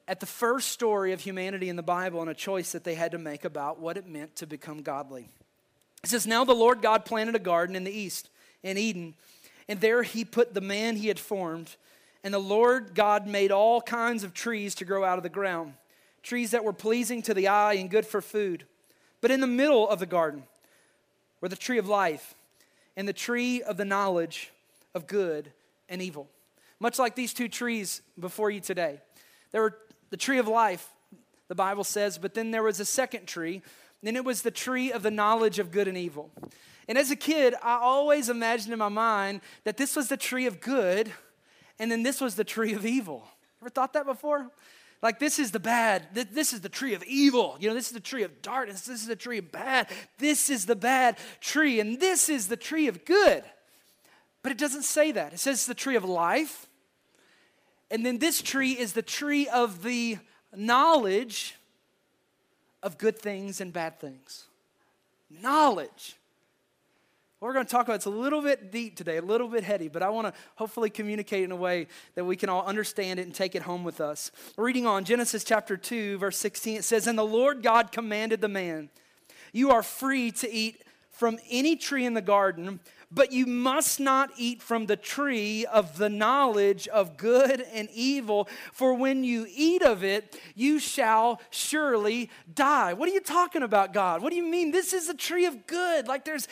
at 0.08 0.20
the 0.20 0.26
first 0.26 0.68
story 0.68 1.12
of 1.12 1.20
humanity 1.20 1.68
in 1.68 1.76
the 1.76 1.82
Bible 1.82 2.20
and 2.20 2.30
a 2.30 2.34
choice 2.34 2.72
that 2.72 2.84
they 2.84 2.94
had 2.94 3.12
to 3.12 3.18
make 3.18 3.44
about 3.44 3.80
what 3.80 3.96
it 3.96 4.06
meant 4.06 4.36
to 4.36 4.46
become 4.46 4.82
godly. 4.82 5.28
It 6.02 6.08
says, 6.08 6.26
Now 6.26 6.44
the 6.44 6.54
Lord 6.54 6.80
God 6.80 7.04
planted 7.04 7.34
a 7.34 7.40
garden 7.40 7.76
in 7.76 7.84
the 7.84 7.92
east, 7.92 8.30
in 8.62 8.78
Eden 8.78 9.14
and 9.70 9.80
there 9.80 10.02
he 10.02 10.24
put 10.24 10.52
the 10.52 10.60
man 10.60 10.96
he 10.96 11.06
had 11.06 11.20
formed. 11.20 11.76
And 12.24 12.34
the 12.34 12.40
Lord 12.40 12.92
God 12.92 13.28
made 13.28 13.52
all 13.52 13.80
kinds 13.80 14.24
of 14.24 14.34
trees 14.34 14.74
to 14.74 14.84
grow 14.84 15.04
out 15.04 15.16
of 15.16 15.22
the 15.22 15.28
ground, 15.28 15.74
trees 16.24 16.50
that 16.50 16.64
were 16.64 16.72
pleasing 16.72 17.22
to 17.22 17.34
the 17.34 17.46
eye 17.46 17.74
and 17.74 17.88
good 17.88 18.04
for 18.04 18.20
food. 18.20 18.64
But 19.20 19.30
in 19.30 19.40
the 19.40 19.46
middle 19.46 19.88
of 19.88 20.00
the 20.00 20.06
garden 20.06 20.42
were 21.40 21.48
the 21.48 21.54
tree 21.54 21.78
of 21.78 21.86
life 21.86 22.34
and 22.96 23.06
the 23.06 23.12
tree 23.12 23.62
of 23.62 23.76
the 23.76 23.84
knowledge 23.84 24.50
of 24.92 25.06
good 25.06 25.52
and 25.88 26.02
evil. 26.02 26.26
Much 26.80 26.98
like 26.98 27.14
these 27.14 27.32
two 27.32 27.48
trees 27.48 28.02
before 28.18 28.50
you 28.50 28.58
today. 28.58 29.00
There 29.52 29.62
were 29.62 29.78
the 30.10 30.16
tree 30.16 30.38
of 30.38 30.48
life, 30.48 30.88
the 31.46 31.54
Bible 31.54 31.84
says, 31.84 32.18
but 32.18 32.34
then 32.34 32.50
there 32.50 32.64
was 32.64 32.80
a 32.80 32.84
second 32.84 33.26
tree, 33.26 33.62
and 34.04 34.16
it 34.16 34.24
was 34.24 34.42
the 34.42 34.50
tree 34.50 34.92
of 34.92 35.02
the 35.02 35.10
knowledge 35.10 35.58
of 35.58 35.70
good 35.70 35.88
and 35.88 35.96
evil. 35.96 36.30
And 36.88 36.98
as 36.98 37.10
a 37.10 37.16
kid, 37.16 37.54
I 37.62 37.74
always 37.74 38.28
imagined 38.28 38.72
in 38.72 38.78
my 38.78 38.88
mind 38.88 39.42
that 39.64 39.76
this 39.76 39.94
was 39.94 40.08
the 40.08 40.16
tree 40.16 40.46
of 40.46 40.60
good 40.60 41.12
and 41.78 41.90
then 41.90 42.02
this 42.02 42.20
was 42.20 42.34
the 42.34 42.44
tree 42.44 42.74
of 42.74 42.84
evil. 42.84 43.26
Ever 43.62 43.70
thought 43.70 43.92
that 43.94 44.06
before? 44.06 44.50
Like, 45.02 45.18
this 45.18 45.38
is 45.38 45.50
the 45.50 45.60
bad. 45.60 46.08
This 46.12 46.52
is 46.52 46.60
the 46.60 46.68
tree 46.68 46.92
of 46.92 47.02
evil. 47.04 47.56
You 47.58 47.68
know, 47.68 47.74
this 47.74 47.86
is 47.86 47.92
the 47.92 48.00
tree 48.00 48.22
of 48.22 48.42
darkness. 48.42 48.82
This 48.82 49.00
is 49.00 49.06
the 49.06 49.16
tree 49.16 49.38
of 49.38 49.50
bad. 49.50 49.88
This 50.18 50.50
is 50.50 50.66
the 50.66 50.76
bad 50.76 51.16
tree. 51.40 51.80
And 51.80 51.98
this 51.98 52.28
is 52.28 52.48
the 52.48 52.56
tree 52.56 52.86
of 52.86 53.06
good. 53.06 53.42
But 54.42 54.52
it 54.52 54.58
doesn't 54.58 54.82
say 54.82 55.10
that. 55.12 55.32
It 55.32 55.38
says 55.38 55.64
the 55.64 55.74
tree 55.74 55.96
of 55.96 56.04
life. 56.04 56.66
And 57.90 58.04
then 58.04 58.18
this 58.18 58.42
tree 58.42 58.72
is 58.72 58.92
the 58.92 59.02
tree 59.02 59.48
of 59.48 59.82
the 59.82 60.18
knowledge 60.54 61.54
of 62.82 62.98
good 62.98 63.18
things 63.18 63.60
and 63.60 63.72
bad 63.72 64.00
things. 64.00 64.44
Knowledge. 65.30 66.16
What 67.38 67.48
we're 67.48 67.54
going 67.54 67.66
to 67.66 67.72
talk 67.72 67.86
about, 67.86 67.94
it's 67.94 68.04
a 68.04 68.10
little 68.10 68.42
bit 68.42 68.70
deep 68.70 68.96
today, 68.96 69.16
a 69.16 69.22
little 69.22 69.48
bit 69.48 69.64
heady, 69.64 69.88
but 69.88 70.02
I 70.02 70.10
want 70.10 70.26
to 70.26 70.40
hopefully 70.56 70.90
communicate 70.90 71.42
in 71.42 71.52
a 71.52 71.56
way 71.56 71.86
that 72.14 72.24
we 72.24 72.36
can 72.36 72.50
all 72.50 72.66
understand 72.66 73.18
it 73.18 73.22
and 73.22 73.34
take 73.34 73.54
it 73.54 73.62
home 73.62 73.82
with 73.82 73.98
us. 73.98 74.30
Reading 74.58 74.86
on 74.86 75.04
Genesis 75.04 75.42
chapter 75.42 75.78
2, 75.78 76.18
verse 76.18 76.36
16, 76.36 76.76
it 76.78 76.84
says, 76.84 77.06
And 77.06 77.18
the 77.18 77.24
Lord 77.24 77.62
God 77.62 77.92
commanded 77.92 78.42
the 78.42 78.48
man, 78.48 78.90
You 79.54 79.70
are 79.70 79.82
free 79.82 80.30
to 80.32 80.52
eat 80.52 80.82
from 81.10 81.38
any 81.48 81.76
tree 81.76 82.04
in 82.04 82.12
the 82.12 82.20
garden, 82.20 82.80
but 83.12 83.32
you 83.32 83.46
must 83.46 83.98
not 83.98 84.30
eat 84.36 84.62
from 84.62 84.86
the 84.86 84.96
tree 84.96 85.66
of 85.66 85.98
the 85.98 86.08
knowledge 86.08 86.86
of 86.88 87.16
good 87.16 87.60
and 87.72 87.88
evil, 87.92 88.48
for 88.72 88.94
when 88.94 89.24
you 89.24 89.46
eat 89.48 89.82
of 89.82 90.04
it, 90.04 90.38
you 90.54 90.78
shall 90.78 91.40
surely 91.50 92.30
die. 92.52 92.92
What 92.92 93.08
are 93.08 93.12
you 93.12 93.20
talking 93.20 93.62
about, 93.62 93.92
God? 93.92 94.22
What 94.22 94.30
do 94.30 94.36
you 94.36 94.44
mean? 94.44 94.70
This 94.70 94.92
is 94.92 95.08
a 95.08 95.14
tree 95.14 95.46
of 95.46 95.66
good. 95.66 96.06
Like 96.06 96.24
there's 96.24 96.46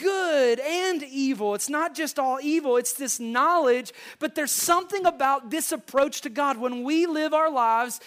good 0.00 0.60
and 0.60 1.02
evil. 1.02 1.54
It's 1.54 1.70
not 1.70 1.94
just 1.94 2.18
all 2.18 2.38
evil, 2.42 2.76
it's 2.76 2.92
this 2.92 3.18
knowledge, 3.18 3.92
but 4.18 4.34
there's 4.34 4.52
something 4.52 5.06
about 5.06 5.50
this 5.50 5.72
approach 5.72 6.20
to 6.22 6.30
God. 6.30 6.58
When 6.58 6.82
we 6.82 7.06
live 7.06 7.32
our 7.32 7.50
lives 7.50 8.00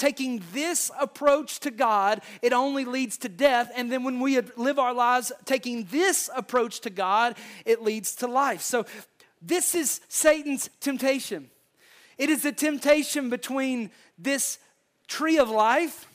taking 0.00 0.42
this 0.52 0.90
approach 0.98 1.60
to 1.60 1.70
God, 1.70 2.22
it 2.40 2.54
only 2.54 2.86
leads 2.86 3.18
to 3.18 3.28
death. 3.28 3.70
And 3.76 3.92
then 3.92 4.02
when 4.02 4.18
we 4.18 4.40
live 4.56 4.78
our 4.78 4.94
lives 4.94 5.30
taking 5.44 5.84
this 5.90 6.30
approach 6.34 6.80
to 6.80 6.90
God, 6.90 7.36
it 7.66 7.82
leads 7.82 8.14
to 8.16 8.26
life. 8.26 8.62
So 8.62 8.86
this 9.42 9.74
is 9.74 10.00
Satan's 10.08 10.70
temptation. 10.80 11.50
It 12.16 12.30
is 12.30 12.42
the 12.42 12.52
temptation 12.52 13.28
between 13.28 13.90
this 14.18 14.58
tree 15.06 15.38
of 15.38 15.50
life 15.50 16.06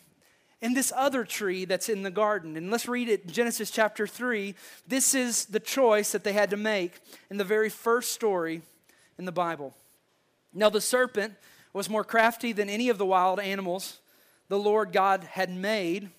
and 0.64 0.76
this 0.76 0.92
other 0.96 1.24
tree 1.24 1.66
that's 1.66 1.88
in 1.88 2.02
the 2.02 2.10
garden. 2.10 2.58
And 2.58 2.72
let's 2.72 2.88
read 2.88 3.08
it 3.08 3.28
Genesis 3.28 3.70
chapter 3.70 4.08
3. 4.08 4.56
This 4.88 5.14
is 5.14 5.46
the 5.46 5.60
choice 5.60 6.12
that 6.12 6.24
they 6.24 6.34
had 6.34 6.50
to 6.50 6.58
make 6.58 6.94
in 7.30 7.38
the 7.38 7.44
very 7.44 7.70
first 7.70 8.14
story 8.14 8.64
in 9.20 9.26
the 9.26 9.32
Bible. 9.32 9.76
Now, 10.54 10.72
the 10.72 10.82
serpent 10.82 11.36
was 11.76 11.90
more 11.90 12.06
crafty 12.06 12.54
than 12.54 12.70
any 12.70 12.88
of 12.88 12.98
the 12.98 13.06
wild 13.06 13.38
animals 13.38 14.00
the 14.48 14.58
Lord 14.58 14.94
God 14.94 15.26
had 15.26 15.54
made. 15.54 16.04
And 16.04 16.12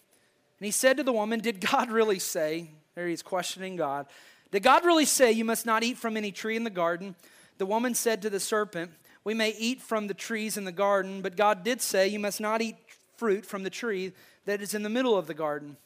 he 0.61 0.71
said 0.71 0.99
to 0.99 1.03
the 1.03 1.15
woman, 1.15 1.41
Did 1.41 1.61
God 1.61 1.91
really 1.91 2.19
say? 2.19 2.69
There 2.95 3.09
he's 3.09 3.23
questioning 3.23 3.75
God. 3.77 4.07
Did 4.51 4.63
God 4.63 4.85
really 4.85 5.07
say 5.07 5.33
you 5.33 5.47
must 5.47 5.65
not 5.65 5.83
eat 5.83 5.97
from 5.97 6.15
any 6.15 6.31
tree 6.31 6.57
in 6.57 6.65
the 6.65 6.71
garden? 6.71 7.15
The 7.57 7.65
woman 7.65 7.95
said 7.95 8.21
to 8.23 8.31
the 8.31 8.39
serpent, 8.39 8.91
We 9.25 9.33
may 9.33 9.55
eat 9.59 9.81
from 9.81 10.09
the 10.09 10.15
trees 10.15 10.59
in 10.59 10.65
the 10.65 10.73
garden, 10.73 11.23
but 11.23 11.37
God 11.37 11.65
did 11.65 11.81
say 11.81 12.07
you 12.07 12.19
must 12.19 12.41
not 12.41 12.61
eat 12.61 12.77
fruit 13.17 13.47
from 13.47 13.63
the 13.63 13.71
tree 13.71 14.13
that 14.45 14.61
is 14.61 14.75
in 14.75 14.83
the 14.83 14.91
middle 14.91 15.17
of 15.17 15.27
the 15.27 15.35
garden, 15.35 15.79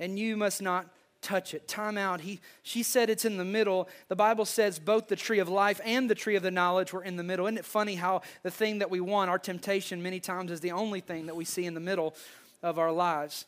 and 0.00 0.18
you 0.18 0.36
must 0.36 0.60
not 0.60 0.88
touch 1.24 1.54
it. 1.54 1.66
Time 1.66 1.98
out. 1.98 2.20
He, 2.20 2.40
she 2.62 2.82
said 2.82 3.10
it's 3.10 3.24
in 3.24 3.38
the 3.38 3.44
middle. 3.44 3.88
The 4.08 4.16
Bible 4.16 4.44
says 4.44 4.78
both 4.78 5.08
the 5.08 5.16
tree 5.16 5.40
of 5.40 5.48
life 5.48 5.80
and 5.84 6.08
the 6.08 6.14
tree 6.14 6.36
of 6.36 6.42
the 6.42 6.50
knowledge 6.50 6.92
were 6.92 7.02
in 7.02 7.16
the 7.16 7.24
middle. 7.24 7.46
Isn't 7.46 7.58
it 7.58 7.64
funny 7.64 7.94
how 7.96 8.22
the 8.42 8.50
thing 8.50 8.78
that 8.78 8.90
we 8.90 9.00
want, 9.00 9.30
our 9.30 9.38
temptation, 9.38 10.02
many 10.02 10.20
times 10.20 10.50
is 10.50 10.60
the 10.60 10.72
only 10.72 11.00
thing 11.00 11.26
that 11.26 11.34
we 11.34 11.44
see 11.44 11.64
in 11.64 11.74
the 11.74 11.80
middle 11.80 12.14
of 12.62 12.78
our 12.78 12.92
lives? 12.92 13.46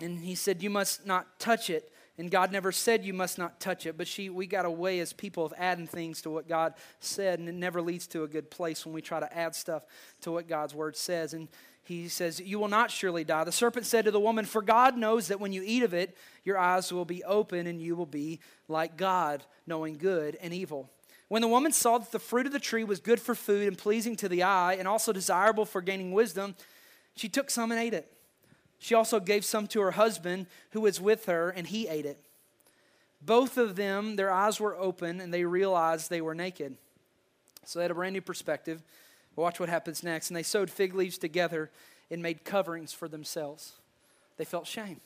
And 0.00 0.20
he 0.20 0.34
said, 0.34 0.62
You 0.62 0.70
must 0.70 1.06
not 1.06 1.40
touch 1.40 1.70
it. 1.70 1.90
And 2.16 2.30
God 2.30 2.52
never 2.52 2.70
said 2.70 3.04
you 3.04 3.12
must 3.12 3.38
not 3.38 3.58
touch 3.58 3.86
it, 3.86 3.98
but 3.98 4.06
she, 4.06 4.30
we 4.30 4.46
got 4.46 4.64
a 4.64 4.70
way 4.70 5.00
as 5.00 5.12
people 5.12 5.44
of 5.44 5.52
adding 5.58 5.88
things 5.88 6.22
to 6.22 6.30
what 6.30 6.46
God 6.46 6.74
said, 7.00 7.40
and 7.40 7.48
it 7.48 7.56
never 7.56 7.82
leads 7.82 8.06
to 8.08 8.22
a 8.22 8.28
good 8.28 8.52
place 8.52 8.86
when 8.86 8.94
we 8.94 9.02
try 9.02 9.18
to 9.18 9.36
add 9.36 9.56
stuff 9.56 9.82
to 10.20 10.30
what 10.30 10.46
God's 10.46 10.76
word 10.76 10.96
says. 10.96 11.34
And 11.34 11.48
he 11.84 12.08
says, 12.08 12.40
You 12.40 12.58
will 12.58 12.68
not 12.68 12.90
surely 12.90 13.24
die. 13.24 13.44
The 13.44 13.52
serpent 13.52 13.86
said 13.86 14.06
to 14.06 14.10
the 14.10 14.20
woman, 14.20 14.44
For 14.44 14.62
God 14.62 14.96
knows 14.96 15.28
that 15.28 15.40
when 15.40 15.52
you 15.52 15.62
eat 15.64 15.82
of 15.82 15.94
it, 15.94 16.16
your 16.42 16.58
eyes 16.58 16.92
will 16.92 17.04
be 17.04 17.22
open 17.24 17.66
and 17.66 17.80
you 17.80 17.94
will 17.94 18.06
be 18.06 18.40
like 18.68 18.96
God, 18.96 19.44
knowing 19.66 19.98
good 19.98 20.36
and 20.40 20.52
evil. 20.54 20.90
When 21.28 21.42
the 21.42 21.48
woman 21.48 21.72
saw 21.72 21.98
that 21.98 22.12
the 22.12 22.18
fruit 22.18 22.46
of 22.46 22.52
the 22.52 22.58
tree 22.58 22.84
was 22.84 23.00
good 23.00 23.20
for 23.20 23.34
food 23.34 23.68
and 23.68 23.78
pleasing 23.78 24.16
to 24.16 24.28
the 24.28 24.42
eye, 24.42 24.74
and 24.74 24.86
also 24.86 25.12
desirable 25.12 25.64
for 25.64 25.80
gaining 25.80 26.12
wisdom, 26.12 26.54
she 27.16 27.28
took 27.28 27.50
some 27.50 27.70
and 27.70 27.80
ate 27.80 27.94
it. 27.94 28.10
She 28.78 28.94
also 28.94 29.20
gave 29.20 29.44
some 29.44 29.66
to 29.68 29.80
her 29.80 29.92
husband 29.92 30.46
who 30.70 30.82
was 30.82 31.00
with 31.00 31.26
her, 31.26 31.50
and 31.50 31.66
he 31.66 31.88
ate 31.88 32.06
it. 32.06 32.18
Both 33.22 33.56
of 33.56 33.76
them, 33.76 34.16
their 34.16 34.30
eyes 34.30 34.60
were 34.60 34.76
open, 34.76 35.20
and 35.20 35.32
they 35.32 35.44
realized 35.44 36.10
they 36.10 36.20
were 36.20 36.34
naked. 36.34 36.76
So 37.64 37.78
they 37.78 37.84
had 37.84 37.90
a 37.90 37.94
brand 37.94 38.12
new 38.12 38.20
perspective. 38.20 38.82
Watch 39.36 39.60
what 39.60 39.68
happens 39.68 40.02
next. 40.02 40.30
And 40.30 40.36
they 40.36 40.42
sewed 40.42 40.70
fig 40.70 40.94
leaves 40.94 41.18
together 41.18 41.70
and 42.10 42.22
made 42.22 42.44
coverings 42.44 42.92
for 42.92 43.08
themselves. 43.08 43.72
They 44.36 44.44
felt 44.44 44.66
shame. 44.66 45.00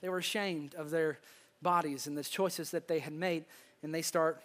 They 0.00 0.08
were 0.08 0.18
ashamed 0.18 0.74
of 0.74 0.90
their 0.90 1.18
bodies 1.62 2.06
and 2.06 2.16
the 2.16 2.24
choices 2.24 2.70
that 2.70 2.88
they 2.88 3.00
had 3.00 3.12
made. 3.12 3.44
And 3.82 3.94
they 3.94 4.02
start 4.02 4.42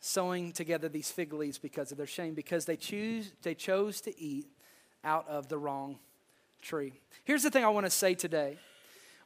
sewing 0.00 0.52
together 0.52 0.88
these 0.88 1.10
fig 1.10 1.32
leaves 1.32 1.58
because 1.58 1.92
of 1.92 1.98
their 1.98 2.06
shame, 2.06 2.34
because 2.34 2.64
they, 2.64 2.76
choose, 2.76 3.32
they 3.42 3.54
chose 3.54 4.00
to 4.02 4.20
eat 4.20 4.46
out 5.04 5.28
of 5.28 5.48
the 5.48 5.58
wrong 5.58 5.98
tree. 6.62 6.92
Here's 7.24 7.42
the 7.42 7.50
thing 7.50 7.64
I 7.64 7.68
want 7.68 7.86
to 7.86 7.90
say 7.90 8.14
today. 8.14 8.56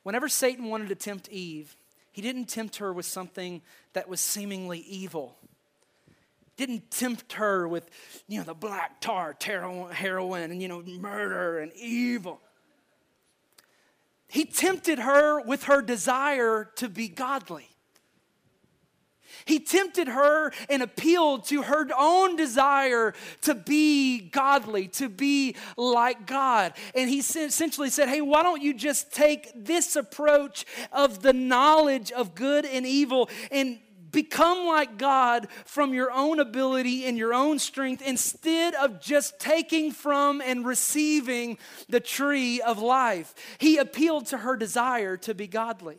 Whenever 0.02 0.28
Satan 0.28 0.66
wanted 0.66 0.88
to 0.88 0.94
tempt 0.94 1.28
Eve, 1.28 1.76
he 2.12 2.22
didn't 2.22 2.46
tempt 2.46 2.76
her 2.76 2.92
with 2.92 3.06
something 3.06 3.62
that 3.92 4.08
was 4.08 4.20
seemingly 4.20 4.80
evil 4.80 5.36
didn't 6.56 6.90
tempt 6.90 7.34
her 7.34 7.66
with, 7.66 7.88
you 8.28 8.38
know, 8.38 8.44
the 8.44 8.54
black 8.54 9.00
tar, 9.00 9.36
heroin, 9.40 10.50
and, 10.50 10.62
you 10.62 10.68
know, 10.68 10.82
murder 10.82 11.58
and 11.58 11.72
evil. 11.74 12.40
He 14.28 14.44
tempted 14.44 14.98
her 14.98 15.40
with 15.40 15.64
her 15.64 15.82
desire 15.82 16.70
to 16.76 16.88
be 16.88 17.08
godly. 17.08 17.68
He 19.44 19.60
tempted 19.60 20.08
her 20.08 20.52
and 20.68 20.82
appealed 20.82 21.44
to 21.46 21.62
her 21.62 21.86
own 21.96 22.36
desire 22.36 23.14
to 23.42 23.54
be 23.54 24.20
godly, 24.20 24.88
to 24.88 25.08
be 25.08 25.56
like 25.76 26.26
God. 26.26 26.72
And 26.94 27.10
he 27.10 27.18
essentially 27.18 27.90
said, 27.90 28.08
Hey, 28.08 28.20
why 28.20 28.42
don't 28.42 28.62
you 28.62 28.74
just 28.74 29.12
take 29.12 29.52
this 29.54 29.96
approach 29.96 30.64
of 30.92 31.22
the 31.22 31.32
knowledge 31.32 32.10
of 32.12 32.34
good 32.34 32.64
and 32.64 32.86
evil 32.86 33.28
and 33.50 33.78
become 34.14 34.66
like 34.66 34.96
God 34.96 35.48
from 35.66 35.92
your 35.92 36.10
own 36.10 36.40
ability 36.40 37.04
and 37.04 37.18
your 37.18 37.34
own 37.34 37.58
strength 37.58 38.00
instead 38.00 38.74
of 38.74 39.00
just 39.00 39.38
taking 39.38 39.92
from 39.92 40.40
and 40.40 40.64
receiving 40.64 41.58
the 41.88 42.00
tree 42.00 42.60
of 42.62 42.78
life. 42.78 43.34
He 43.58 43.76
appealed 43.76 44.26
to 44.26 44.38
her 44.38 44.56
desire 44.56 45.16
to 45.18 45.34
be 45.34 45.46
godly. 45.46 45.98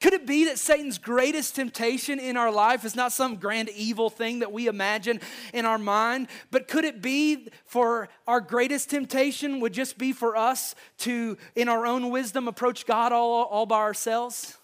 Could 0.00 0.12
it 0.12 0.26
be 0.26 0.44
that 0.44 0.60
Satan's 0.60 0.96
greatest 0.96 1.56
temptation 1.56 2.20
in 2.20 2.36
our 2.36 2.52
life 2.52 2.84
is 2.84 2.94
not 2.94 3.10
some 3.10 3.34
grand 3.34 3.68
evil 3.70 4.10
thing 4.10 4.38
that 4.38 4.52
we 4.52 4.68
imagine 4.68 5.20
in 5.52 5.64
our 5.64 5.78
mind, 5.78 6.28
but 6.52 6.68
could 6.68 6.84
it 6.84 7.02
be 7.02 7.48
for 7.64 8.08
our 8.26 8.40
greatest 8.40 8.90
temptation 8.90 9.58
would 9.58 9.72
just 9.72 9.98
be 9.98 10.12
for 10.12 10.36
us 10.36 10.76
to, 10.98 11.36
in 11.56 11.68
our 11.68 11.84
own 11.84 12.10
wisdom, 12.10 12.46
approach 12.46 12.86
God 12.86 13.10
all, 13.10 13.44
all 13.46 13.66
by 13.66 13.78
ourselves 13.78 14.56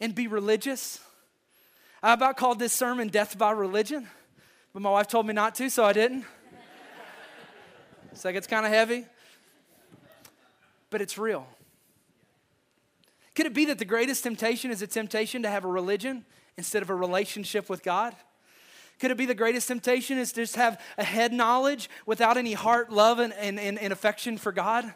and 0.00 0.16
be 0.16 0.26
religious? 0.26 0.98
I 2.02 2.14
about 2.14 2.38
called 2.38 2.58
this 2.58 2.72
sermon 2.72 3.08
Death 3.08 3.36
by 3.36 3.50
Religion, 3.50 4.08
but 4.72 4.80
my 4.80 4.88
wife 4.88 5.06
told 5.06 5.26
me 5.26 5.34
not 5.34 5.54
to, 5.56 5.68
so 5.68 5.84
I 5.84 5.92
didn't. 5.92 6.24
it's 8.10 8.24
like 8.24 8.36
it's 8.36 8.46
kind 8.46 8.64
of 8.64 8.72
heavy, 8.72 9.04
but 10.88 11.02
it's 11.02 11.18
real. 11.18 11.46
Could 13.34 13.44
it 13.44 13.52
be 13.52 13.66
that 13.66 13.78
the 13.78 13.84
greatest 13.84 14.22
temptation 14.22 14.70
is 14.70 14.80
a 14.80 14.86
temptation 14.86 15.42
to 15.42 15.50
have 15.50 15.66
a 15.66 15.68
religion 15.68 16.24
instead 16.56 16.82
of 16.82 16.88
a 16.88 16.94
relationship 16.94 17.68
with 17.68 17.82
God? 17.82 18.16
Could 18.98 19.10
it 19.10 19.18
be 19.18 19.26
the 19.26 19.34
greatest 19.34 19.68
temptation 19.68 20.16
is 20.16 20.32
to 20.32 20.40
just 20.40 20.56
have 20.56 20.80
a 20.96 21.04
head 21.04 21.34
knowledge 21.34 21.90
without 22.06 22.38
any 22.38 22.54
heart, 22.54 22.90
love, 22.90 23.18
and, 23.18 23.34
and, 23.34 23.58
and, 23.58 23.92
affection 23.92 24.38
for 24.38 24.52
God? 24.52 24.90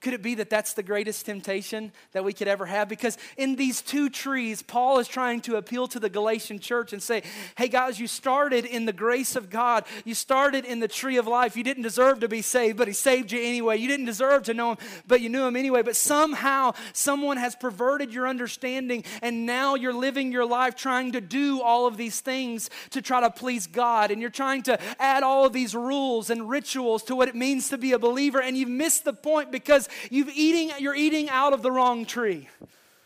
Could 0.00 0.12
it 0.12 0.22
be 0.22 0.34
that 0.34 0.50
that's 0.50 0.74
the 0.74 0.82
greatest 0.82 1.24
temptation 1.24 1.90
that 2.12 2.24
we 2.24 2.34
could 2.34 2.46
ever 2.46 2.66
have? 2.66 2.90
Because 2.90 3.16
in 3.38 3.56
these 3.56 3.80
two 3.80 4.10
trees, 4.10 4.60
Paul 4.60 4.98
is 4.98 5.08
trying 5.08 5.40
to 5.42 5.56
appeal 5.56 5.88
to 5.88 5.98
the 5.98 6.10
Galatian 6.10 6.58
church 6.58 6.92
and 6.92 7.02
say, 7.02 7.22
hey 7.56 7.68
guys, 7.68 7.98
you 7.98 8.06
started 8.06 8.66
in 8.66 8.84
the 8.84 8.92
grace 8.92 9.34
of 9.34 9.48
God. 9.48 9.84
You 10.04 10.14
started 10.14 10.66
in 10.66 10.80
the 10.80 10.88
tree 10.88 11.16
of 11.16 11.26
life. 11.26 11.56
You 11.56 11.64
didn't 11.64 11.84
deserve 11.84 12.20
to 12.20 12.28
be 12.28 12.42
saved, 12.42 12.76
but 12.76 12.86
He 12.86 12.92
saved 12.92 13.32
you 13.32 13.40
anyway. 13.40 13.78
You 13.78 13.88
didn't 13.88 14.04
deserve 14.04 14.42
to 14.42 14.52
know 14.52 14.72
Him, 14.72 14.78
but 15.06 15.22
you 15.22 15.30
knew 15.30 15.46
Him 15.46 15.56
anyway. 15.56 15.80
But 15.80 15.96
somehow 15.96 16.74
someone 16.92 17.38
has 17.38 17.56
perverted 17.56 18.12
your 18.12 18.28
understanding, 18.28 19.04
and 19.22 19.46
now 19.46 19.74
you're 19.74 19.94
living 19.94 20.32
your 20.32 20.44
life 20.44 20.76
trying 20.76 21.12
to 21.12 21.22
do 21.22 21.62
all 21.62 21.86
of 21.86 21.96
these 21.96 22.20
things 22.20 22.68
to 22.90 23.00
try 23.00 23.20
to 23.20 23.30
please 23.30 23.66
God. 23.66 24.10
And 24.10 24.20
you're 24.20 24.28
trying 24.28 24.64
to 24.64 24.78
add 25.00 25.22
all 25.22 25.46
of 25.46 25.54
these 25.54 25.74
rules 25.74 26.28
and 26.28 26.46
rituals 26.48 27.04
to 27.04 27.16
what 27.16 27.28
it 27.28 27.34
means 27.34 27.70
to 27.70 27.78
be 27.78 27.92
a 27.92 27.98
believer, 27.98 28.42
and 28.42 28.54
you've 28.54 28.68
missed 28.68 29.04
the 29.04 29.14
point 29.14 29.50
because 29.50 29.88
You've 30.10 30.30
eating, 30.30 30.72
you're 30.78 30.94
eating 30.94 31.28
out 31.28 31.52
of 31.52 31.62
the 31.62 31.70
wrong 31.70 32.06
tree. 32.06 32.48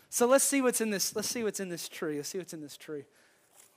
So 0.09 0.25
let's 0.25 0.43
see 0.43 0.61
what's 0.61 0.81
in 0.81 0.89
this. 0.89 1.15
Let's 1.15 1.29
see 1.29 1.43
what's 1.43 1.59
in 1.59 1.69
this 1.69 1.87
tree. 1.87 2.17
Let's 2.17 2.29
see 2.29 2.39
what's 2.39 2.53
in 2.53 2.61
this 2.61 2.77
tree. 2.77 3.05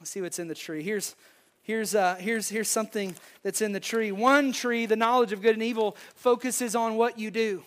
Let's 0.01 0.11
see 0.11 0.21
what's 0.21 0.39
in 0.39 0.49
the 0.49 0.55
tree. 0.55 0.83
Here's 0.83 1.15
here's 1.63 1.95
uh, 1.95 2.17
here's 2.17 2.49
here's 2.49 2.69
something 2.69 3.15
that's 3.43 3.61
in 3.61 3.73
the 3.73 3.81
tree. 3.81 4.13
One 4.13 4.53
tree, 4.53 4.87
the 4.87 4.97
knowledge 4.97 5.33
of 5.33 5.43
good 5.43 5.55
and 5.55 5.63
evil, 5.63 5.97
focuses 6.15 6.75
on 6.75 6.97
what 6.97 7.19
you 7.19 7.31
do. 7.31 7.63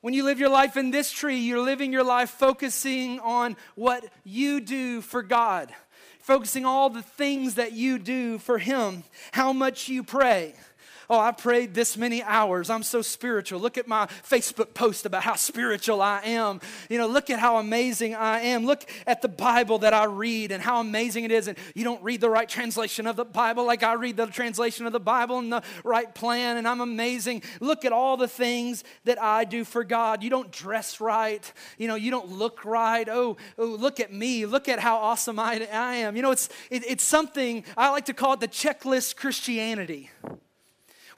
When 0.00 0.14
you 0.14 0.24
live 0.24 0.40
your 0.40 0.48
life 0.48 0.76
in 0.76 0.90
this 0.90 1.12
tree, 1.12 1.38
you're 1.38 1.60
living 1.60 1.92
your 1.92 2.02
life 2.02 2.30
focusing 2.30 3.20
on 3.20 3.56
what 3.76 4.04
you 4.24 4.60
do 4.60 5.00
for 5.00 5.22
God, 5.22 5.70
focusing 6.18 6.64
all 6.64 6.90
the 6.90 7.02
things 7.02 7.54
that 7.54 7.72
you 7.72 7.98
do 7.98 8.38
for 8.38 8.58
Him, 8.58 9.04
how 9.32 9.52
much 9.52 9.88
you 9.88 10.02
pray 10.02 10.54
Oh, 11.10 11.18
I 11.18 11.32
prayed 11.32 11.74
this 11.74 11.96
many 11.96 12.22
hours. 12.22 12.70
I'm 12.70 12.82
so 12.82 13.02
spiritual. 13.02 13.60
Look 13.60 13.78
at 13.78 13.88
my 13.88 14.06
Facebook 14.06 14.74
post 14.74 15.06
about 15.06 15.22
how 15.22 15.34
spiritual 15.34 16.00
I 16.00 16.20
am. 16.24 16.60
You 16.88 16.98
know, 16.98 17.06
look 17.06 17.30
at 17.30 17.38
how 17.38 17.58
amazing 17.58 18.14
I 18.14 18.40
am. 18.40 18.64
Look 18.64 18.84
at 19.06 19.22
the 19.22 19.28
Bible 19.28 19.78
that 19.78 19.94
I 19.94 20.04
read 20.04 20.52
and 20.52 20.62
how 20.62 20.80
amazing 20.80 21.24
it 21.24 21.32
is. 21.32 21.48
And 21.48 21.58
you 21.74 21.84
don't 21.84 22.02
read 22.02 22.20
the 22.20 22.30
right 22.30 22.48
translation 22.48 23.06
of 23.06 23.16
the 23.16 23.24
Bible 23.24 23.66
like 23.66 23.82
I 23.82 23.94
read 23.94 24.16
the 24.16 24.26
translation 24.26 24.86
of 24.86 24.92
the 24.92 25.00
Bible 25.00 25.38
and 25.38 25.52
the 25.52 25.62
right 25.84 26.12
plan, 26.14 26.56
and 26.56 26.66
I'm 26.66 26.80
amazing. 26.80 27.42
Look 27.60 27.84
at 27.84 27.92
all 27.92 28.16
the 28.16 28.28
things 28.28 28.84
that 29.04 29.20
I 29.22 29.44
do 29.44 29.64
for 29.64 29.84
God. 29.84 30.22
You 30.22 30.30
don't 30.30 30.50
dress 30.50 31.00
right. 31.00 31.52
You 31.78 31.88
know, 31.88 31.94
you 31.94 32.10
don't 32.10 32.30
look 32.30 32.64
right. 32.64 33.08
Oh, 33.08 33.36
oh 33.58 33.64
look 33.64 34.00
at 34.00 34.12
me. 34.12 34.46
Look 34.46 34.68
at 34.68 34.78
how 34.78 34.96
awesome 34.96 35.38
I, 35.38 35.66
I 35.72 35.96
am. 35.96 36.16
You 36.16 36.22
know, 36.22 36.30
it's, 36.30 36.48
it, 36.70 36.84
it's 36.86 37.04
something, 37.04 37.64
I 37.76 37.90
like 37.90 38.06
to 38.06 38.14
call 38.14 38.34
it 38.34 38.40
the 38.40 38.48
checklist 38.48 39.16
Christianity 39.16 40.10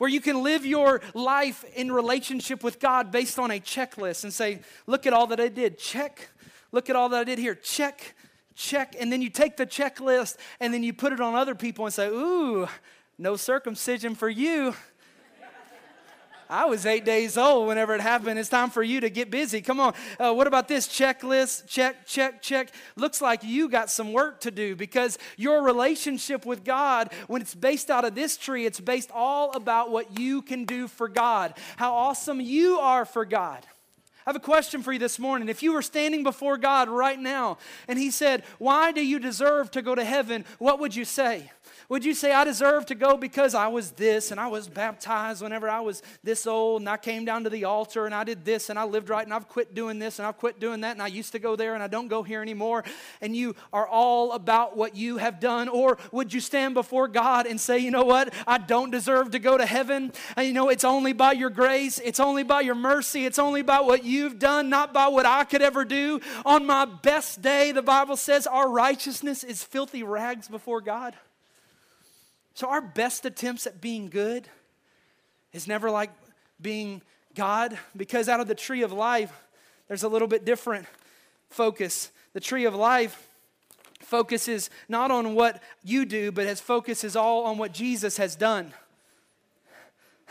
where 0.04 0.10
you 0.10 0.20
can 0.20 0.42
live 0.42 0.66
your 0.66 1.00
life 1.14 1.64
in 1.74 1.90
relationship 1.90 2.62
with 2.62 2.78
God 2.78 3.10
based 3.10 3.38
on 3.38 3.50
a 3.50 3.58
checklist 3.58 4.24
and 4.24 4.30
say, 4.30 4.60
Look 4.86 5.06
at 5.06 5.14
all 5.14 5.26
that 5.28 5.40
I 5.40 5.48
did, 5.48 5.78
check. 5.78 6.28
Look 6.72 6.90
at 6.90 6.96
all 6.96 7.08
that 7.08 7.20
I 7.20 7.24
did 7.24 7.38
here, 7.38 7.54
check, 7.54 8.14
check. 8.54 8.94
And 9.00 9.10
then 9.10 9.22
you 9.22 9.30
take 9.30 9.56
the 9.56 9.64
checklist 9.64 10.36
and 10.60 10.74
then 10.74 10.82
you 10.82 10.92
put 10.92 11.14
it 11.14 11.22
on 11.22 11.34
other 11.34 11.54
people 11.54 11.86
and 11.86 11.94
say, 11.94 12.08
Ooh, 12.08 12.68
no 13.16 13.36
circumcision 13.36 14.14
for 14.14 14.28
you. 14.28 14.74
I 16.54 16.66
was 16.66 16.86
eight 16.86 17.04
days 17.04 17.36
old 17.36 17.66
whenever 17.66 17.96
it 17.96 18.00
happened. 18.00 18.38
It's 18.38 18.48
time 18.48 18.70
for 18.70 18.84
you 18.84 19.00
to 19.00 19.10
get 19.10 19.28
busy. 19.28 19.60
Come 19.60 19.80
on. 19.80 19.92
Uh, 20.20 20.32
what 20.32 20.46
about 20.46 20.68
this 20.68 20.86
checklist? 20.86 21.66
Check, 21.66 22.06
check, 22.06 22.42
check. 22.42 22.70
Looks 22.94 23.20
like 23.20 23.42
you 23.42 23.68
got 23.68 23.90
some 23.90 24.12
work 24.12 24.40
to 24.42 24.52
do 24.52 24.76
because 24.76 25.18
your 25.36 25.64
relationship 25.64 26.46
with 26.46 26.62
God, 26.62 27.12
when 27.26 27.42
it's 27.42 27.56
based 27.56 27.90
out 27.90 28.04
of 28.04 28.14
this 28.14 28.36
tree, 28.36 28.66
it's 28.66 28.78
based 28.78 29.10
all 29.12 29.50
about 29.56 29.90
what 29.90 30.16
you 30.16 30.42
can 30.42 30.64
do 30.64 30.86
for 30.86 31.08
God, 31.08 31.54
how 31.76 31.92
awesome 31.92 32.40
you 32.40 32.78
are 32.78 33.04
for 33.04 33.24
God. 33.24 33.66
I 34.24 34.30
have 34.30 34.36
a 34.36 34.40
question 34.40 34.80
for 34.80 34.92
you 34.92 35.00
this 35.00 35.18
morning. 35.18 35.48
If 35.48 35.60
you 35.60 35.72
were 35.72 35.82
standing 35.82 36.22
before 36.22 36.56
God 36.56 36.88
right 36.88 37.18
now 37.18 37.58
and 37.88 37.98
He 37.98 38.12
said, 38.12 38.44
Why 38.58 38.92
do 38.92 39.04
you 39.04 39.18
deserve 39.18 39.72
to 39.72 39.82
go 39.82 39.96
to 39.96 40.04
heaven? 40.04 40.44
What 40.58 40.78
would 40.78 40.94
you 40.94 41.04
say? 41.04 41.50
Would 41.88 42.04
you 42.04 42.14
say, 42.14 42.32
I 42.32 42.44
deserve 42.44 42.86
to 42.86 42.94
go 42.94 43.16
because 43.16 43.54
I 43.54 43.68
was 43.68 43.90
this 43.92 44.30
and 44.30 44.40
I 44.40 44.46
was 44.46 44.68
baptized 44.68 45.42
whenever 45.42 45.68
I 45.68 45.80
was 45.80 46.02
this 46.22 46.46
old 46.46 46.82
and 46.82 46.88
I 46.88 46.96
came 46.96 47.24
down 47.24 47.44
to 47.44 47.50
the 47.50 47.64
altar 47.64 48.06
and 48.06 48.14
I 48.14 48.24
did 48.24 48.44
this 48.44 48.70
and 48.70 48.78
I 48.78 48.84
lived 48.84 49.10
right 49.10 49.24
and 49.24 49.34
I've 49.34 49.48
quit 49.48 49.74
doing 49.74 49.98
this 49.98 50.18
and 50.18 50.26
I've 50.26 50.38
quit 50.38 50.58
doing 50.58 50.80
that 50.80 50.92
and 50.92 51.02
I 51.02 51.08
used 51.08 51.32
to 51.32 51.38
go 51.38 51.56
there 51.56 51.74
and 51.74 51.82
I 51.82 51.88
don't 51.88 52.08
go 52.08 52.22
here 52.22 52.40
anymore? 52.40 52.84
And 53.20 53.36
you 53.36 53.54
are 53.72 53.86
all 53.86 54.32
about 54.32 54.76
what 54.76 54.96
you 54.96 55.18
have 55.18 55.40
done? 55.40 55.68
Or 55.68 55.98
would 56.10 56.32
you 56.32 56.40
stand 56.40 56.74
before 56.74 57.06
God 57.08 57.46
and 57.46 57.60
say, 57.60 57.78
you 57.78 57.90
know 57.90 58.04
what? 58.04 58.32
I 58.46 58.58
don't 58.58 58.90
deserve 58.90 59.32
to 59.32 59.38
go 59.38 59.58
to 59.58 59.66
heaven. 59.66 60.12
And 60.36 60.46
you 60.46 60.54
know, 60.54 60.70
it's 60.70 60.84
only 60.84 61.12
by 61.12 61.32
your 61.32 61.50
grace, 61.50 61.98
it's 62.02 62.20
only 62.20 62.42
by 62.44 62.62
your 62.62 62.74
mercy, 62.74 63.26
it's 63.26 63.38
only 63.38 63.62
by 63.62 63.80
what 63.80 64.04
you've 64.04 64.38
done, 64.38 64.70
not 64.70 64.94
by 64.94 65.08
what 65.08 65.26
I 65.26 65.44
could 65.44 65.62
ever 65.62 65.84
do. 65.84 66.20
On 66.46 66.64
my 66.64 66.84
best 66.84 67.42
day, 67.42 67.72
the 67.72 67.82
Bible 67.82 68.16
says 68.16 68.46
our 68.46 68.70
righteousness 68.70 69.44
is 69.44 69.62
filthy 69.62 70.02
rags 70.02 70.48
before 70.48 70.80
God. 70.80 71.14
So, 72.54 72.68
our 72.68 72.80
best 72.80 73.24
attempts 73.24 73.66
at 73.66 73.80
being 73.80 74.08
good 74.08 74.48
is 75.52 75.66
never 75.66 75.90
like 75.90 76.10
being 76.60 77.02
God, 77.34 77.76
because 77.96 78.28
out 78.28 78.38
of 78.38 78.46
the 78.46 78.54
tree 78.54 78.82
of 78.82 78.92
life, 78.92 79.32
there's 79.88 80.04
a 80.04 80.08
little 80.08 80.28
bit 80.28 80.44
different 80.44 80.86
focus. 81.50 82.10
The 82.32 82.40
tree 82.40 82.64
of 82.64 82.74
life 82.74 83.28
focuses 84.00 84.70
not 84.88 85.10
on 85.10 85.34
what 85.34 85.62
you 85.82 86.04
do, 86.04 86.30
but 86.30 86.46
its 86.46 86.60
focus 86.60 87.02
is 87.02 87.16
all 87.16 87.44
on 87.44 87.58
what 87.58 87.72
Jesus 87.72 88.18
has 88.18 88.36
done. 88.36 88.72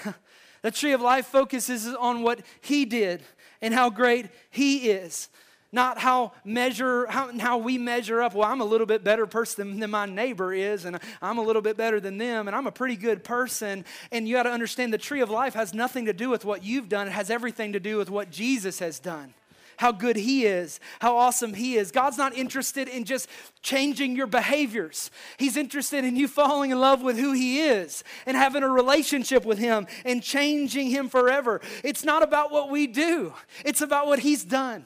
the 0.62 0.72
tree 0.72 0.94
of 0.94 1.02
life 1.02 1.26
focuses 1.26 1.88
on 1.88 2.24
what 2.24 2.42
he 2.62 2.86
did 2.86 3.22
and 3.62 3.74
how 3.74 3.90
great 3.90 4.28
he 4.50 4.90
is 4.90 5.28
not 5.74 5.98
how 5.98 6.32
measure 6.46 7.06
how, 7.08 7.38
how 7.40 7.58
we 7.58 7.78
measure 7.78 8.22
up 8.22 8.34
well 8.34 8.50
i'm 8.50 8.62
a 8.62 8.66
little 8.66 8.88
bit 8.88 9.04
better 9.04 9.26
person 9.26 9.80
than 9.80 9.90
my 9.90 10.06
neighbor 10.06 10.54
is 10.54 10.86
and 10.86 11.00
i'm 11.22 11.38
a 11.38 11.44
little 11.44 11.62
bit 11.62 11.76
better 11.76 12.00
than 12.00 12.18
them 12.18 12.48
and 12.48 12.56
i'm 12.56 12.68
a 12.68 12.72
pretty 12.72 12.96
good 12.96 13.24
person 13.24 13.84
and 14.12 14.28
you 14.28 14.36
got 14.36 14.44
to 14.44 14.52
understand 14.52 14.94
the 14.94 14.98
tree 14.98 15.22
of 15.22 15.30
life 15.30 15.54
has 15.54 15.74
nothing 15.74 16.06
to 16.06 16.14
do 16.14 16.30
with 16.30 16.46
what 16.46 16.64
you've 16.64 16.88
done 16.88 17.08
it 17.08 17.12
has 17.12 17.30
everything 17.30 17.74
to 17.74 17.80
do 17.80 17.98
with 17.98 18.10
what 18.10 18.30
jesus 18.30 18.80
has 18.80 19.00
done 19.00 19.34
how 19.78 19.92
good 19.92 20.16
He 20.16 20.46
is, 20.46 20.80
how 21.00 21.18
awesome 21.18 21.54
He 21.54 21.76
is. 21.76 21.92
God's 21.92 22.18
not 22.18 22.36
interested 22.36 22.88
in 22.88 23.06
just 23.06 23.28
changing 23.62 24.16
your 24.16 24.28
behaviors. 24.28 25.12
He's 25.38 25.58
interested 25.58 26.06
in 26.06 26.16
you 26.16 26.28
falling 26.28 26.72
in 26.72 26.80
love 26.80 27.02
with 27.02 27.18
who 27.18 27.34
He 27.34 27.62
is 27.62 28.04
and 28.26 28.38
having 28.38 28.64
a 28.64 28.70
relationship 28.70 29.46
with 29.46 29.58
Him 29.58 29.88
and 30.06 30.22
changing 30.22 30.90
Him 30.90 31.10
forever. 31.10 31.62
It's 31.84 32.04
not 32.04 32.24
about 32.24 32.52
what 32.52 32.70
we 32.70 32.88
do, 32.88 33.34
it's 33.66 33.82
about 33.82 34.08
what 34.08 34.20
He's 34.20 34.44
done. 34.44 34.86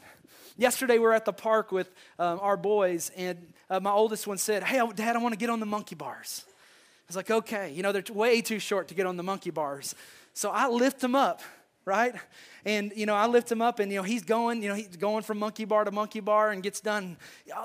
Yesterday, 0.60 0.94
we 0.94 1.06
were 1.06 1.14
at 1.14 1.26
the 1.26 1.34
park 1.34 1.72
with 1.72 1.94
um, 2.18 2.40
our 2.42 2.58
boys, 2.58 3.12
and 3.16 3.38
uh, 3.70 3.80
my 3.80 3.92
oldest 3.92 4.26
one 4.26 4.40
said, 4.40 4.64
Hey, 4.64 4.82
Dad, 4.96 5.16
I 5.16 5.20
want 5.20 5.34
to 5.34 5.38
get 5.38 5.52
on 5.52 5.60
the 5.60 5.68
monkey 5.68 5.94
bars. 5.94 6.46
I 6.48 7.04
was 7.08 7.16
like, 7.16 7.30
Okay. 7.30 7.72
You 7.72 7.84
know, 7.84 7.92
they're 7.92 8.04
way 8.12 8.42
too 8.42 8.58
short 8.58 8.88
to 8.88 8.96
get 8.96 9.06
on 9.06 9.18
the 9.18 9.24
monkey 9.24 9.52
bars. 9.52 9.94
So 10.34 10.50
I 10.50 10.68
lift 10.68 11.04
him 11.04 11.14
up, 11.14 11.42
right? 11.86 12.16
And, 12.66 12.92
you 12.96 13.06
know, 13.06 13.14
I 13.14 13.28
lift 13.28 13.52
him 13.52 13.62
up, 13.62 13.78
and, 13.78 13.92
you 13.92 13.98
know, 14.00 14.04
he's 14.04 14.24
going, 14.24 14.64
you 14.64 14.70
know, 14.70 14.76
he's 14.76 14.98
going 14.98 15.22
from 15.22 15.38
monkey 15.38 15.66
bar 15.66 15.84
to 15.84 15.92
monkey 15.92 16.22
bar 16.22 16.50
and 16.50 16.64
gets 16.64 16.82
done. 16.82 17.18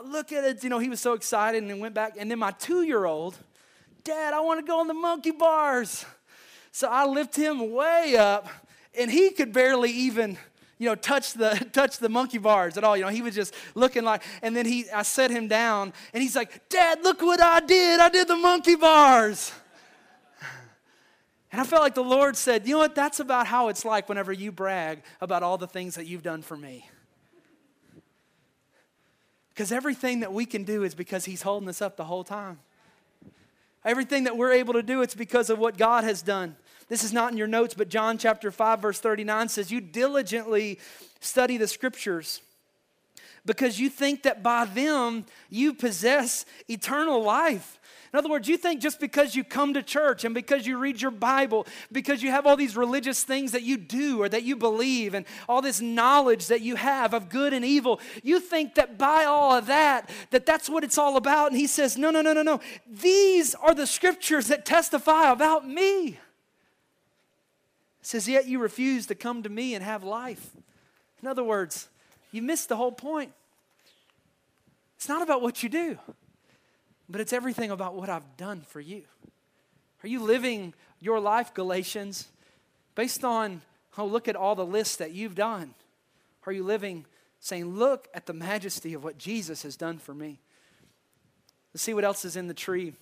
Look 0.05 0.31
at 0.31 0.45
it. 0.45 0.63
You 0.63 0.69
know, 0.69 0.79
he 0.79 0.91
was 0.91 1.01
so 1.01 1.15
excited 1.15 1.63
and 1.63 1.71
then 1.71 1.79
went 1.79 1.95
back. 1.95 2.17
And 2.19 2.31
then 2.31 2.39
my 2.39 2.51
two 2.51 2.83
year 2.83 3.07
old, 3.07 3.39
Dad, 4.05 4.35
I 4.35 4.41
want 4.41 4.61
to 4.61 4.67
go 4.67 4.81
on 4.81 4.87
the 4.87 4.95
monkey 4.95 5.31
bars. 5.31 6.05
So 6.73 6.89
I 6.91 7.07
lift 7.07 7.37
him 7.37 7.73
way 7.73 8.17
up, 8.17 8.49
and 8.99 9.11
he 9.11 9.31
could 9.31 9.53
barely 9.53 9.91
even 9.91 10.37
you 10.79 10.89
know, 10.89 10.95
touch 10.95 11.35
the 11.35 11.51
touch 11.73 11.99
the 11.99 12.09
monkey 12.09 12.39
bars 12.39 12.77
at 12.77 12.85
all. 12.85 12.97
You 12.97 13.05
know, 13.05 13.11
he 13.11 13.23
was 13.23 13.35
just 13.35 13.55
looking 13.75 14.05
like, 14.05 14.23
and 14.43 14.57
then 14.57 14.67
he 14.67 14.91
I 14.91 15.03
set 15.03 15.31
him 15.31 15.49
down 15.49 15.93
and 16.13 16.23
he's 16.23 16.37
like, 16.37 16.69
Dad, 16.69 17.03
look 17.03 17.23
what 17.23 17.41
I 17.41 17.61
did. 17.61 18.01
I 18.01 18.09
did 18.09 18.29
the 18.29 18.37
monkey 18.37 18.77
bars. 18.77 19.53
And 21.53 21.61
I 21.61 21.65
felt 21.65 21.83
like 21.83 21.95
the 21.95 22.03
Lord 22.03 22.35
said, 22.37 22.67
you 22.67 22.73
know 22.73 22.79
what, 22.79 22.95
that's 22.95 23.21
about 23.21 23.47
how 23.47 23.69
it's 23.69 23.85
like 23.85 24.09
whenever 24.09 24.33
you 24.33 24.51
brag 24.51 25.03
about 25.21 25.43
all 25.43 25.59
the 25.59 25.67
things 25.67 25.97
that 25.97 26.07
you've 26.07 26.23
done 26.23 26.41
for 26.41 26.57
me. 26.57 26.89
Because 29.53 29.71
everything 29.71 30.21
that 30.21 30.33
we 30.33 30.47
can 30.47 30.65
do 30.65 30.83
is 30.83 30.95
because 30.95 31.27
He's 31.27 31.43
holding 31.43 31.69
us 31.69 31.83
up 31.83 31.99
the 31.99 32.05
whole 32.05 32.25
time. 32.25 32.59
Everything 33.85 34.25
that 34.25 34.37
we're 34.37 34.53
able 34.53 34.73
to 34.75 34.83
do, 34.83 35.03
it's 35.03 35.15
because 35.15 35.51
of 35.51 35.59
what 35.59 35.77
God 35.77 36.05
has 36.05 36.23
done. 36.23 36.57
This 36.93 37.05
is 37.05 37.13
not 37.15 37.33
in 37.33 37.39
your 37.39 37.47
notes, 37.47 37.73
but 37.73 37.89
John 37.89 38.19
chapter 38.19 38.51
5, 38.51 38.83
verse 38.83 39.01
39 39.01 39.49
says, 39.49 39.71
You 39.71 39.81
diligently 39.81 40.79
study 41.21 41.57
the 41.57 41.67
scriptures 41.67 42.43
because 43.47 43.81
you 43.81 43.89
think 43.89 44.25
that 44.25 44.43
by 44.43 44.67
them 44.67 45.25
you 45.49 45.73
possess 45.73 46.45
eternal 46.69 47.23
life. 47.23 47.81
In 48.13 48.19
other 48.19 48.29
words, 48.29 48.47
you 48.47 48.59
think 48.59 48.83
just 48.83 49.01
because 49.01 49.35
you 49.35 49.43
come 49.43 49.73
to 49.73 49.83
church 49.83 50.27
and 50.27 50.35
because 50.35 50.67
you 50.67 50.77
read 50.77 51.01
your 51.01 51.11
Bible, 51.11 51.67
because 51.91 52.23
you 52.23 52.31
have 52.31 52.47
all 52.47 52.57
these 52.57 52.77
religious 52.77 53.23
things 53.25 53.53
that 53.53 53.63
you 53.63 53.79
do 53.79 54.21
or 54.21 54.29
that 54.29 54.43
you 54.43 54.55
believe, 54.55 55.15
and 55.15 55.25
all 55.49 55.63
this 55.63 55.81
knowledge 55.81 56.49
that 56.49 56.61
you 56.61 56.77
have 56.77 57.15
of 57.15 57.31
good 57.31 57.55
and 57.55 57.65
evil, 57.65 58.01
you 58.23 58.39
think 58.39 58.75
that 58.75 58.99
by 58.99 59.25
all 59.25 59.55
of 59.55 59.65
that, 59.65 60.11
that 60.29 60.45
that's 60.45 60.69
what 60.69 60.85
it's 60.85 60.99
all 60.99 61.17
about. 61.17 61.53
And 61.53 61.59
he 61.59 61.67
says, 61.67 61.97
no, 61.97 62.11
no, 62.11 62.21
no, 62.21 62.35
no, 62.35 62.43
no. 62.43 62.61
These 62.87 63.55
are 63.55 63.75
the 63.75 63.87
scriptures 63.87 64.49
that 64.49 64.67
testify 64.67 65.33
about 65.33 65.67
me. 65.67 66.19
Says, 68.03 68.29
yet 68.29 68.47
you 68.47 68.59
refuse 68.59 69.07
to 69.07 69.15
come 69.15 69.43
to 69.45 69.49
me 69.49 69.75
and 69.75 69.85
have 69.85 70.03
life. 70.03 70.51
In 71.23 71.29
other 71.29 71.45
words, 71.45 71.89
you 72.33 72.43
missed 72.43 72.69
the 72.69 72.77
whole 72.77 72.93
point. 72.93 73.33
It's 74.97 75.09
not 75.09 75.23
about 75.23 75.41
what 75.41 75.63
you 75.63 75.69
do 75.69 75.99
but 77.13 77.21
it's 77.21 77.33
everything 77.33 77.71
about 77.71 77.95
what 77.95 78.09
I've 78.09 78.37
done 78.37 78.63
for 78.63 78.81
you. 78.81 79.03
Are 80.03 80.09
you 80.09 80.21
living 80.21 80.75
your 80.99 81.21
life, 81.21 81.53
Galatians, 81.55 82.29
based 82.95 83.23
on, 83.23 83.61
oh, 83.99 84.07
look 84.07 84.29
at 84.29 84.35
all 84.35 84.55
the 84.55 84.67
lists 84.67 84.97
that 84.97 85.13
you've 85.13 85.35
done? 85.35 85.75
Are 86.47 86.53
you 86.53 86.65
living 86.65 87.05
saying, 87.39 87.77
look 87.77 88.09
at 88.15 88.27
the 88.27 88.33
majesty 88.33 88.95
of 88.95 89.05
what 89.05 89.19
Jesus 89.19 89.63
has 89.63 89.77
done 89.77 89.99
for 89.99 90.15
me? 90.15 90.41
Let's 91.73 91.83
see 91.83 91.95
what 91.95 92.05
else 92.05 92.25
is 92.25 92.35
in 92.35 92.49
the 92.49 92.55
tree 92.55 92.95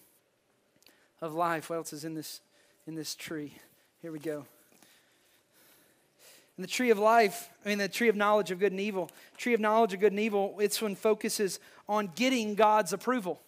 of 1.20 1.32
life. 1.32 1.70
What 1.70 1.76
else 1.76 1.92
is 1.92 2.04
in 2.04 2.14
this, 2.14 2.40
in 2.86 2.96
this 2.96 3.14
tree? 3.14 3.54
Here 4.02 4.12
we 4.12 4.18
go. 4.18 4.44
In 6.56 6.62
the 6.62 6.68
tree 6.68 6.90
of 6.90 6.98
life, 6.98 7.48
I 7.64 7.68
mean, 7.68 7.78
the 7.78 7.88
tree 7.88 8.08
of 8.08 8.16
knowledge 8.16 8.50
of 8.50 8.58
good 8.58 8.72
and 8.72 8.80
evil, 8.80 9.10
tree 9.36 9.54
of 9.54 9.60
knowledge 9.60 9.94
of 9.94 10.00
good 10.00 10.12
and 10.12 10.20
evil, 10.20 10.56
it's 10.58 10.82
one 10.82 10.94
focuses 10.94 11.58
on 11.88 12.10
getting 12.14 12.54
God's 12.54 12.92
approval. 12.92 13.40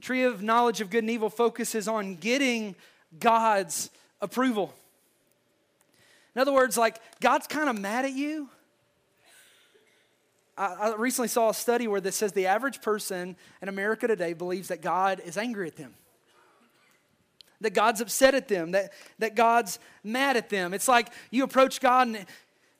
Tree 0.00 0.24
of 0.24 0.42
knowledge 0.42 0.80
of 0.80 0.90
good 0.90 1.04
and 1.04 1.10
evil 1.10 1.30
focuses 1.30 1.88
on 1.88 2.16
getting 2.16 2.74
God's 3.18 3.90
approval. 4.20 4.74
In 6.34 6.40
other 6.40 6.52
words, 6.52 6.76
like 6.76 7.00
God's 7.20 7.46
kind 7.46 7.68
of 7.68 7.78
mad 7.78 8.04
at 8.04 8.12
you. 8.12 8.48
I, 10.56 10.74
I 10.74 10.94
recently 10.96 11.28
saw 11.28 11.48
a 11.48 11.54
study 11.54 11.88
where 11.88 12.00
this 12.00 12.16
says 12.16 12.32
the 12.32 12.46
average 12.46 12.82
person 12.82 13.36
in 13.62 13.68
America 13.68 14.06
today 14.06 14.34
believes 14.34 14.68
that 14.68 14.82
God 14.82 15.20
is 15.24 15.36
angry 15.36 15.66
at 15.66 15.76
them 15.76 15.94
that 17.60 17.74
God's 17.74 18.00
upset 18.00 18.34
at 18.34 18.48
them, 18.48 18.72
that, 18.72 18.92
that 19.18 19.34
God's 19.34 19.78
mad 20.04 20.36
at 20.36 20.48
them. 20.48 20.74
It's 20.74 20.88
like 20.88 21.12
you 21.30 21.44
approach 21.44 21.80
God 21.80 22.08
and, 22.08 22.26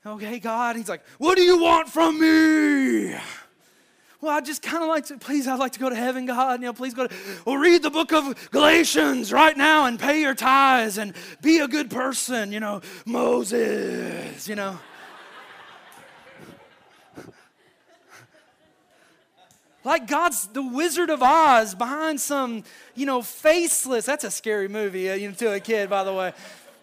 okay, 0.04 0.38
God, 0.38 0.76
He's 0.76 0.88
like, 0.88 1.02
what 1.18 1.36
do 1.36 1.42
you 1.42 1.60
want 1.60 1.88
from 1.88 2.20
me? 2.20 3.16
well, 4.20 4.32
I 4.32 4.40
just 4.40 4.62
kind 4.62 4.82
of 4.82 4.88
like 4.88 5.06
to, 5.06 5.18
please, 5.18 5.46
I'd 5.46 5.60
like 5.60 5.72
to 5.72 5.78
go 5.78 5.88
to 5.88 5.94
heaven, 5.94 6.26
God. 6.26 6.60
You 6.60 6.66
know, 6.66 6.72
please 6.72 6.92
go 6.92 7.06
to, 7.06 7.14
well, 7.44 7.56
read 7.56 7.82
the 7.82 7.90
book 7.90 8.12
of 8.12 8.50
Galatians 8.50 9.32
right 9.32 9.56
now 9.56 9.86
and 9.86 9.98
pay 9.98 10.20
your 10.20 10.34
tithes 10.34 10.98
and 10.98 11.14
be 11.40 11.58
a 11.58 11.68
good 11.68 11.88
person, 11.88 12.50
you 12.50 12.58
know, 12.58 12.80
Moses, 13.06 14.48
you 14.48 14.56
know. 14.56 14.78
Like 19.84 20.06
God's 20.06 20.46
the 20.48 20.62
Wizard 20.62 21.10
of 21.10 21.22
Oz 21.22 21.74
behind 21.74 22.20
some, 22.20 22.64
you 22.94 23.06
know, 23.06 23.22
faceless. 23.22 24.06
That's 24.06 24.24
a 24.24 24.30
scary 24.30 24.68
movie 24.68 25.10
uh, 25.10 25.14
you 25.14 25.28
know, 25.28 25.34
to 25.34 25.52
a 25.52 25.60
kid, 25.60 25.88
by 25.88 26.04
the 26.04 26.12
way. 26.12 26.32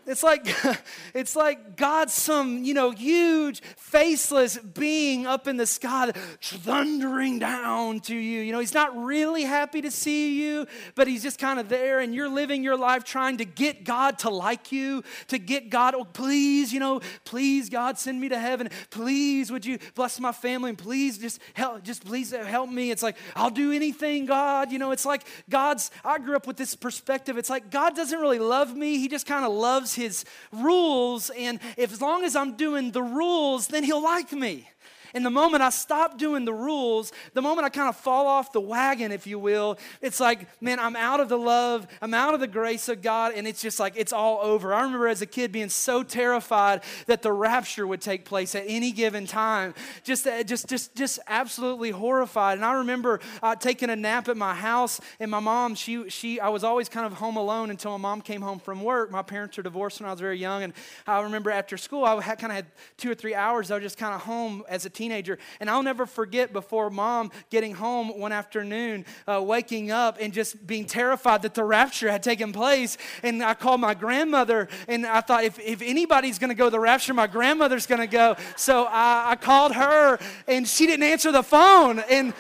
It's 0.06 0.24
like, 0.24 0.48
it's 1.14 1.36
like 1.36 1.76
God's 1.76 2.14
some, 2.14 2.64
you 2.64 2.74
know, 2.74 2.92
huge, 2.92 3.62
faceless 3.78 4.58
being 4.58 5.26
up 5.26 5.48
in 5.48 5.58
the 5.58 5.66
sky 5.66 6.12
thundering 6.42 7.40
down 7.40 8.00
to 8.02 8.16
you. 8.16 8.42
You 8.42 8.52
know, 8.52 8.60
he's 8.60 8.74
not 8.74 8.96
really 8.96 9.44
happy 9.44 9.82
to 9.82 9.90
see 9.90 10.42
you, 10.42 10.68
but 10.94 11.08
he's 11.08 11.24
just 11.24 11.40
kind 11.40 11.60
of 11.60 11.70
there, 11.70 12.00
and 12.00 12.14
you're 12.14 12.30
living 12.30 12.64
your 12.64 12.78
life 12.78 13.04
trying 13.04 13.38
to 13.38 13.46
get 13.46 13.84
God 13.84 14.20
to 14.20 14.30
like 14.30 14.72
you, 14.72 15.04
to 15.28 15.40
get 15.40 15.70
God, 15.70 15.96
oh, 15.96 16.04
please, 16.04 16.72
you 16.72 16.80
know, 16.80 17.02
please, 17.24 17.70
God, 17.70 17.98
send 17.98 18.22
me 18.22 18.30
to 18.30 18.38
heaven. 18.40 18.70
Please, 18.92 19.52
would 19.52 19.66
you 19.66 19.80
bless 19.96 20.20
my 20.20 20.32
family? 20.32 20.70
And 20.70 20.78
please, 20.78 21.18
just 21.18 21.40
help, 21.54 21.84
just 21.84 22.06
please 22.06 22.32
help 22.32 22.70
me. 22.70 22.92
It's 22.92 23.04
like, 23.04 23.18
I'll 23.36 23.50
do 23.50 23.72
anything, 23.72 24.26
God. 24.26 24.72
You 24.72 24.80
know, 24.80 24.92
it's 24.92 25.06
like 25.06 25.26
God's, 25.50 25.90
I 26.04 26.20
grew 26.20 26.36
up 26.36 26.46
with 26.46 26.58
this 26.58 26.76
perspective. 26.76 27.38
It's 27.38 27.50
like 27.50 27.72
God 27.72 27.96
doesn't 27.96 28.20
really 28.20 28.40
love 28.40 28.76
me, 28.76 29.00
He 29.00 29.08
just 29.08 29.26
kind 29.26 29.46
of 29.46 29.52
loves 29.52 29.95
his 29.96 30.26
rules, 30.52 31.30
and 31.32 31.60
if, 31.78 31.92
as 31.92 32.02
long 32.02 32.24
as 32.24 32.36
I'm 32.36 32.56
doing 32.56 32.92
the 32.92 33.04
rules, 33.04 33.68
then 33.68 33.84
he'll 33.84 34.04
like 34.04 34.32
me. 34.32 34.70
And 35.16 35.26
the 35.26 35.30
moment 35.30 35.64
I 35.64 35.70
stop 35.70 36.18
doing 36.18 36.44
the 36.44 36.54
rules, 36.54 37.14
the 37.34 37.42
moment 37.42 37.66
I 37.66 37.70
kind 37.70 37.88
of 37.88 37.96
fall 37.96 38.28
off 38.28 38.52
the 38.52 38.60
wagon, 38.60 39.14
if 39.14 39.26
you 39.26 39.40
will, 39.40 39.78
it's 40.02 40.20
like, 40.20 40.46
man, 40.62 40.78
I'm 40.78 40.98
out 40.98 41.22
of 41.22 41.30
the 41.30 41.38
love, 41.38 41.88
I'm 42.02 42.14
out 42.14 42.34
of 42.34 42.42
the 42.42 42.48
grace 42.48 42.90
of 42.90 43.02
God, 43.02 43.32
and 43.34 43.48
it's 43.48 43.62
just 43.62 43.80
like, 43.80 43.94
it's 43.96 44.12
all 44.12 44.40
over. 44.42 44.74
I 44.74 44.82
remember 44.82 45.08
as 45.08 45.22
a 45.22 45.26
kid 45.26 45.54
being 45.54 45.70
so 45.70 46.04
terrified 46.04 46.84
that 47.08 47.22
the 47.22 47.32
rapture 47.32 47.88
would 47.88 48.02
take 48.02 48.26
place 48.26 48.56
at 48.56 48.66
any 48.68 48.92
given 48.92 49.26
time, 49.26 49.74
just, 50.04 50.28
uh, 50.28 50.44
just, 50.44 50.68
just, 50.68 50.94
just 50.96 51.20
absolutely 51.28 51.92
horrified. 51.92 52.58
And 52.58 52.66
I 52.66 52.74
remember 52.74 53.22
uh, 53.42 53.56
taking 53.56 53.90
a 53.90 53.96
nap 53.96 54.28
at 54.28 54.36
my 54.36 54.54
house, 54.54 55.00
and 55.22 55.32
my 55.32 55.40
mom, 55.40 55.76
she, 55.76 56.10
she, 56.10 56.42
I 56.42 56.50
was 56.50 56.66
always 56.66 56.90
kind 56.90 57.06
of 57.06 57.14
home 57.14 57.38
alone 57.38 57.70
until 57.70 57.92
my 57.92 58.10
mom 58.10 58.20
came 58.20 58.42
home 58.42 58.60
from 58.60 58.84
work. 58.84 59.12
My 59.12 59.22
parents 59.22 59.56
were 59.56 59.64
divorced 59.64 60.02
when 60.02 60.10
I 60.10 60.12
was 60.12 60.20
very 60.20 60.40
young, 60.40 60.64
and 60.64 60.74
I 61.08 61.22
remember 61.22 61.52
after 61.52 61.78
school, 61.78 62.04
I 62.04 62.22
had 62.22 62.38
kind 62.38 62.52
of 62.52 62.58
had 62.58 62.66
two 62.98 63.10
or 63.10 63.16
three 63.16 63.34
hours. 63.34 63.72
I 63.72 63.76
was 63.76 63.84
just 63.84 63.98
kind 63.98 64.14
of 64.14 64.20
home 64.20 64.66
as 64.68 64.86
a 64.86 64.90
teenager 64.90 65.05
teenager. 65.06 65.38
And 65.60 65.70
I'll 65.70 65.84
never 65.84 66.08
forget 66.08 66.52
before 66.52 66.90
mom 66.90 67.32
getting 67.52 67.76
home 67.76 68.20
one 68.20 68.32
afternoon, 68.32 69.06
uh, 69.28 69.42
waking 69.44 69.92
up 69.92 70.18
and 70.20 70.34
just 70.34 70.66
being 70.66 70.86
terrified 70.86 71.44
that 71.44 71.54
the 71.54 71.64
rapture 71.64 72.10
had 72.10 72.24
taken 72.24 72.52
place. 72.52 72.98
And 73.22 73.44
I 73.44 73.54
called 73.54 73.82
my 73.82 73.94
grandmother, 73.94 74.68
and 74.88 75.06
I 75.06 75.22
thought, 75.22 75.44
if, 75.44 75.60
if 75.60 75.84
anybody's 75.84 76.40
going 76.40 76.50
to 76.50 76.56
go 76.56 76.66
to 76.66 76.72
the 76.72 76.80
rapture, 76.80 77.14
my 77.14 77.28
grandmother's 77.28 77.86
going 77.86 78.02
to 78.02 78.08
go. 78.08 78.36
So 78.56 78.86
I, 78.86 79.32
I 79.32 79.36
called 79.36 79.74
her, 79.74 80.18
and 80.48 80.68
she 80.68 80.88
didn't 80.88 81.04
answer 81.04 81.32
the 81.32 81.44
phone. 81.44 82.00
And 82.00 82.34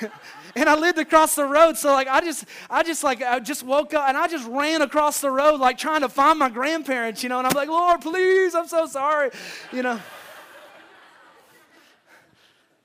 and 0.56 0.68
I 0.68 0.76
lived 0.76 0.98
across 0.98 1.36
the 1.36 1.44
road. 1.44 1.76
So 1.76 1.92
like 1.92 2.08
I 2.08 2.20
just 2.20 2.44
I 2.68 2.82
just 2.82 3.04
like 3.04 3.22
I 3.22 3.38
just 3.38 3.62
woke 3.62 3.94
up 3.94 4.08
and 4.08 4.16
I 4.16 4.26
just 4.26 4.48
ran 4.48 4.82
across 4.82 5.20
the 5.20 5.30
road 5.30 5.60
like 5.60 5.78
trying 5.78 6.00
to 6.00 6.08
find 6.08 6.40
my 6.40 6.48
grandparents, 6.48 7.22
you 7.22 7.28
know, 7.28 7.38
and 7.38 7.46
I'm 7.46 7.54
like, 7.54 7.68
Lord, 7.68 8.00
please, 8.00 8.56
I'm 8.56 8.66
so 8.66 8.86
sorry, 8.86 9.30
you 9.70 9.82
know. 9.84 10.00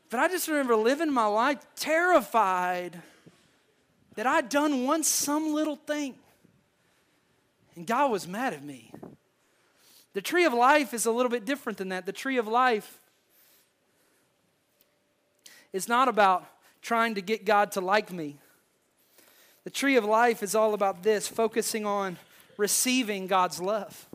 But 0.10 0.20
I 0.20 0.28
just 0.28 0.48
remember 0.48 0.76
living 0.76 1.12
my 1.12 1.26
life 1.26 1.66
terrified 1.76 3.02
that 4.16 4.26
I'd 4.26 4.50
done 4.50 4.86
one 4.86 5.04
some 5.04 5.54
little 5.54 5.76
thing. 5.76 6.16
And 7.76 7.86
God 7.86 8.12
was 8.12 8.28
mad 8.28 8.54
at 8.54 8.64
me. 8.64 8.92
The 10.14 10.22
tree 10.22 10.46
of 10.46 10.54
life 10.54 10.94
is 10.94 11.06
a 11.06 11.12
little 11.12 11.30
bit 11.30 11.46
different 11.46 11.78
than 11.78 11.90
that. 11.90 12.06
The 12.06 12.12
tree 12.12 12.38
of 12.38 12.48
life 12.48 13.00
is 15.74 15.88
not 15.88 16.08
about 16.08 16.46
trying 16.82 17.16
to 17.16 17.22
get 17.22 17.46
God 17.46 17.72
to 17.74 17.82
like 17.82 18.12
me. 18.12 18.38
The 19.64 19.70
tree 19.70 19.98
of 19.98 20.06
life 20.06 20.42
is 20.42 20.56
all 20.56 20.74
about 20.74 21.04
this 21.04 21.28
focusing 21.28 21.86
on 21.86 22.18
receiving 22.58 23.28
God's 23.28 23.62
love. 23.62 24.07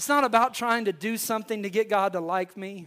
It's 0.00 0.08
not 0.08 0.24
about 0.24 0.54
trying 0.54 0.86
to 0.86 0.94
do 0.94 1.18
something 1.18 1.62
to 1.62 1.68
get 1.68 1.90
God 1.90 2.14
to 2.14 2.20
like 2.20 2.56
me. 2.56 2.86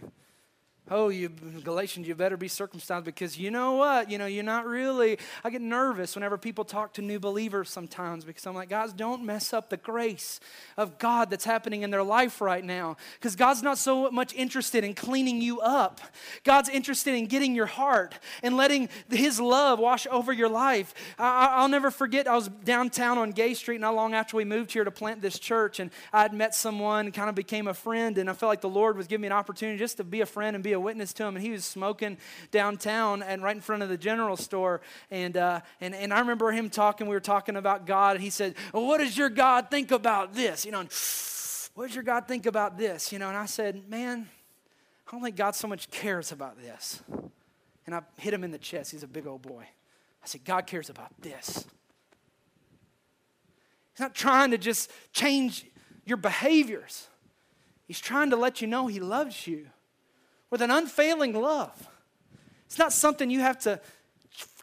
Oh, 0.90 1.08
you 1.08 1.30
Galatians, 1.30 2.06
you 2.06 2.14
better 2.14 2.36
be 2.36 2.46
circumcised 2.46 3.06
because 3.06 3.38
you 3.38 3.50
know 3.50 3.72
what? 3.72 4.10
You 4.10 4.18
know, 4.18 4.26
you're 4.26 4.44
not 4.44 4.66
really. 4.66 5.18
I 5.42 5.48
get 5.48 5.62
nervous 5.62 6.14
whenever 6.14 6.36
people 6.36 6.62
talk 6.62 6.92
to 6.94 7.02
new 7.02 7.18
believers 7.18 7.70
sometimes 7.70 8.22
because 8.26 8.46
I'm 8.46 8.54
like, 8.54 8.68
guys, 8.68 8.92
don't 8.92 9.24
mess 9.24 9.54
up 9.54 9.70
the 9.70 9.78
grace 9.78 10.40
of 10.76 10.98
God 10.98 11.30
that's 11.30 11.46
happening 11.46 11.82
in 11.82 11.90
their 11.90 12.02
life 12.02 12.42
right 12.42 12.62
now. 12.62 12.98
Because 13.14 13.34
God's 13.34 13.62
not 13.62 13.78
so 13.78 14.10
much 14.10 14.34
interested 14.34 14.84
in 14.84 14.92
cleaning 14.92 15.40
you 15.40 15.58
up. 15.60 16.02
God's 16.44 16.68
interested 16.68 17.14
in 17.14 17.28
getting 17.28 17.54
your 17.54 17.64
heart 17.64 18.18
and 18.42 18.54
letting 18.54 18.90
His 19.08 19.40
love 19.40 19.78
wash 19.78 20.06
over 20.10 20.34
your 20.34 20.50
life. 20.50 20.92
I, 21.18 21.62
will 21.62 21.68
never 21.68 21.90
forget, 21.90 22.28
I 22.28 22.34
was 22.34 22.48
downtown 22.48 23.16
on 23.16 23.30
Gay 23.30 23.54
Street 23.54 23.80
not 23.80 23.94
long 23.94 24.12
after 24.12 24.36
we 24.36 24.44
moved 24.44 24.70
here 24.70 24.84
to 24.84 24.90
plant 24.90 25.22
this 25.22 25.38
church, 25.38 25.80
and 25.80 25.90
I 26.12 26.20
had 26.20 26.34
met 26.34 26.54
someone, 26.54 27.10
kind 27.10 27.30
of 27.30 27.34
became 27.34 27.68
a 27.68 27.74
friend, 27.74 28.18
and 28.18 28.28
I 28.28 28.34
felt 28.34 28.50
like 28.50 28.60
the 28.60 28.68
Lord 28.68 28.98
was 28.98 29.06
giving 29.06 29.22
me 29.22 29.28
an 29.28 29.32
opportunity 29.32 29.78
just 29.78 29.96
to 29.96 30.04
be 30.04 30.20
a 30.20 30.26
friend 30.26 30.54
and 30.54 30.62
be 30.62 30.73
a 30.74 30.80
witness 30.80 31.12
to 31.14 31.24
him, 31.24 31.36
and 31.36 31.44
he 31.44 31.50
was 31.50 31.64
smoking 31.64 32.18
downtown 32.50 33.22
and 33.22 33.42
right 33.42 33.56
in 33.56 33.62
front 33.62 33.82
of 33.82 33.88
the 33.88 33.96
general 33.96 34.36
store. 34.36 34.82
And, 35.10 35.36
uh, 35.36 35.60
and, 35.80 35.94
and 35.94 36.12
I 36.12 36.20
remember 36.20 36.52
him 36.52 36.68
talking, 36.68 37.06
we 37.06 37.14
were 37.14 37.20
talking 37.20 37.56
about 37.56 37.86
God, 37.86 38.16
and 38.16 38.22
he 38.22 38.30
said, 38.30 38.54
well, 38.72 38.86
What 38.86 38.98
does 38.98 39.16
your 39.16 39.30
God 39.30 39.70
think 39.70 39.90
about 39.90 40.34
this? 40.34 40.66
You 40.66 40.72
know, 40.72 40.84
what 41.74 41.86
does 41.86 41.94
your 41.94 42.04
God 42.04 42.28
think 42.28 42.46
about 42.46 42.76
this? 42.76 43.12
You 43.12 43.18
know, 43.18 43.28
and 43.28 43.36
I 43.36 43.46
said, 43.46 43.88
Man, 43.88 44.28
I 45.06 45.10
don't 45.10 45.22
think 45.22 45.36
God 45.36 45.54
so 45.54 45.68
much 45.68 45.90
cares 45.90 46.32
about 46.32 46.60
this. 46.60 47.02
And 47.86 47.94
I 47.94 48.02
hit 48.16 48.32
him 48.32 48.44
in 48.44 48.50
the 48.50 48.58
chest. 48.58 48.92
He's 48.92 49.02
a 49.02 49.08
big 49.08 49.26
old 49.26 49.42
boy. 49.42 49.64
I 50.22 50.26
said, 50.26 50.44
God 50.44 50.66
cares 50.66 50.88
about 50.88 51.10
this. 51.20 51.66
He's 53.92 54.00
not 54.00 54.14
trying 54.14 54.50
to 54.52 54.58
just 54.58 54.90
change 55.12 55.66
your 56.04 56.16
behaviors. 56.16 57.08
He's 57.86 58.00
trying 58.00 58.30
to 58.30 58.36
let 58.36 58.60
you 58.60 58.66
know 58.66 58.86
He 58.86 59.00
loves 59.00 59.46
you 59.46 59.66
with 60.54 60.62
an 60.62 60.70
unfailing 60.70 61.32
love. 61.32 61.88
It's 62.66 62.78
not 62.78 62.92
something 62.92 63.28
you 63.28 63.40
have 63.40 63.58
to 63.62 63.80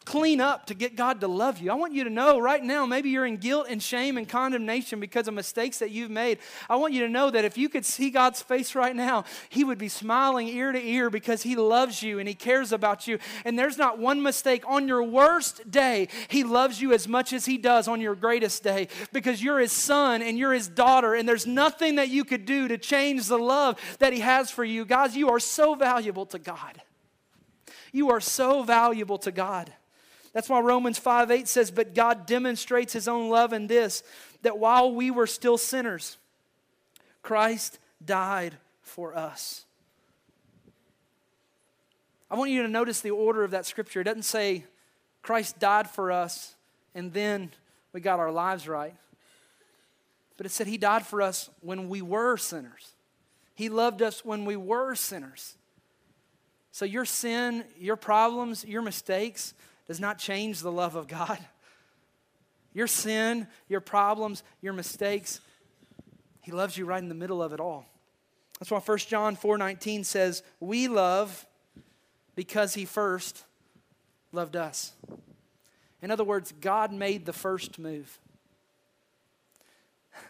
clean 0.02 0.40
up 0.40 0.66
to 0.66 0.74
get 0.74 0.96
God 0.96 1.20
to 1.20 1.28
love 1.28 1.58
you. 1.58 1.70
I 1.70 1.74
want 1.74 1.94
you 1.94 2.04
to 2.04 2.10
know 2.10 2.38
right 2.38 2.62
now, 2.62 2.86
maybe 2.86 3.10
you're 3.10 3.26
in 3.26 3.36
guilt 3.36 3.66
and 3.68 3.82
shame 3.82 4.16
and 4.16 4.28
condemnation 4.28 5.00
because 5.00 5.28
of 5.28 5.34
mistakes 5.34 5.78
that 5.78 5.90
you've 5.90 6.10
made. 6.10 6.38
I 6.68 6.76
want 6.76 6.92
you 6.92 7.00
to 7.02 7.08
know 7.08 7.30
that 7.30 7.44
if 7.44 7.56
you 7.56 7.68
could 7.68 7.84
see 7.84 8.10
God's 8.10 8.42
face 8.42 8.74
right 8.74 8.94
now, 8.94 9.24
He 9.48 9.64
would 9.64 9.78
be 9.78 9.88
smiling 9.88 10.48
ear 10.48 10.72
to 10.72 10.84
ear 10.84 11.10
because 11.10 11.42
He 11.42 11.56
loves 11.56 12.02
you 12.02 12.18
and 12.18 12.28
He 12.28 12.34
cares 12.34 12.72
about 12.72 13.06
you. 13.06 13.18
And 13.44 13.58
there's 13.58 13.78
not 13.78 13.98
one 13.98 14.22
mistake 14.22 14.64
on 14.66 14.88
your 14.88 15.02
worst 15.02 15.70
day, 15.70 16.08
He 16.28 16.44
loves 16.44 16.80
you 16.80 16.92
as 16.92 17.08
much 17.08 17.32
as 17.32 17.46
He 17.46 17.58
does 17.58 17.88
on 17.88 18.00
your 18.00 18.14
greatest 18.14 18.62
day 18.62 18.88
because 19.12 19.42
you're 19.42 19.60
His 19.60 19.72
son 19.72 20.22
and 20.22 20.38
you're 20.38 20.52
His 20.52 20.68
daughter, 20.68 21.14
and 21.14 21.28
there's 21.28 21.46
nothing 21.46 21.96
that 21.96 22.08
you 22.08 22.24
could 22.24 22.44
do 22.44 22.68
to 22.68 22.78
change 22.78 23.26
the 23.26 23.38
love 23.38 23.78
that 23.98 24.12
He 24.12 24.20
has 24.20 24.50
for 24.50 24.64
you. 24.64 24.84
Guys, 24.84 25.16
you 25.16 25.30
are 25.30 25.40
so 25.40 25.74
valuable 25.74 26.26
to 26.26 26.38
God. 26.38 26.80
You 27.92 28.10
are 28.10 28.20
so 28.20 28.62
valuable 28.62 29.18
to 29.18 29.30
God. 29.30 29.72
That's 30.32 30.48
why 30.48 30.60
Romans 30.60 30.98
5 30.98 31.30
8 31.30 31.48
says, 31.48 31.70
But 31.70 31.94
God 31.94 32.26
demonstrates 32.26 32.92
his 32.92 33.08
own 33.08 33.28
love 33.28 33.52
in 33.52 33.66
this, 33.66 34.02
that 34.42 34.58
while 34.58 34.92
we 34.92 35.10
were 35.10 35.26
still 35.26 35.58
sinners, 35.58 36.16
Christ 37.22 37.78
died 38.04 38.56
for 38.82 39.14
us. 39.14 39.64
I 42.30 42.36
want 42.36 42.50
you 42.50 42.62
to 42.62 42.68
notice 42.68 43.00
the 43.00 43.10
order 43.10 43.44
of 43.44 43.50
that 43.50 43.66
scripture. 43.66 44.00
It 44.00 44.04
doesn't 44.04 44.22
say 44.22 44.64
Christ 45.20 45.58
died 45.58 45.88
for 45.88 46.10
us 46.10 46.54
and 46.94 47.12
then 47.12 47.50
we 47.92 48.00
got 48.00 48.18
our 48.18 48.32
lives 48.32 48.66
right. 48.66 48.94
But 50.36 50.46
it 50.46 50.50
said 50.50 50.66
he 50.66 50.78
died 50.78 51.06
for 51.06 51.22
us 51.22 51.50
when 51.60 51.88
we 51.88 52.02
were 52.02 52.36
sinners. 52.36 52.92
He 53.54 53.68
loved 53.68 54.02
us 54.02 54.24
when 54.24 54.44
we 54.44 54.56
were 54.56 54.94
sinners. 54.94 55.56
So 56.72 56.84
your 56.84 57.04
sin, 57.04 57.64
your 57.78 57.96
problems, 57.96 58.64
your 58.64 58.82
mistakes, 58.82 59.52
does 59.92 60.00
not 60.00 60.16
change 60.16 60.60
the 60.60 60.72
love 60.72 60.94
of 60.94 61.06
God. 61.06 61.38
Your 62.72 62.86
sin, 62.86 63.46
your 63.68 63.82
problems, 63.82 64.42
your 64.62 64.72
mistakes, 64.72 65.42
He 66.40 66.50
loves 66.50 66.78
you 66.78 66.86
right 66.86 67.02
in 67.02 67.10
the 67.10 67.14
middle 67.14 67.42
of 67.42 67.52
it 67.52 67.60
all. 67.60 67.84
That's 68.58 68.70
why 68.70 68.78
1 68.78 68.98
John 69.00 69.36
4:19 69.36 70.02
says, 70.04 70.42
"We 70.60 70.88
love 70.88 71.46
because 72.34 72.72
he 72.72 72.86
first 72.86 73.44
loved 74.32 74.56
us." 74.56 74.94
In 76.00 76.10
other 76.10 76.24
words, 76.24 76.54
God 76.58 76.90
made 76.90 77.26
the 77.26 77.34
first 77.34 77.78
move. 77.78 78.18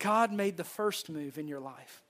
God 0.00 0.32
made 0.32 0.56
the 0.56 0.64
first 0.64 1.08
move 1.08 1.38
in 1.38 1.46
your 1.46 1.60
life. 1.60 2.02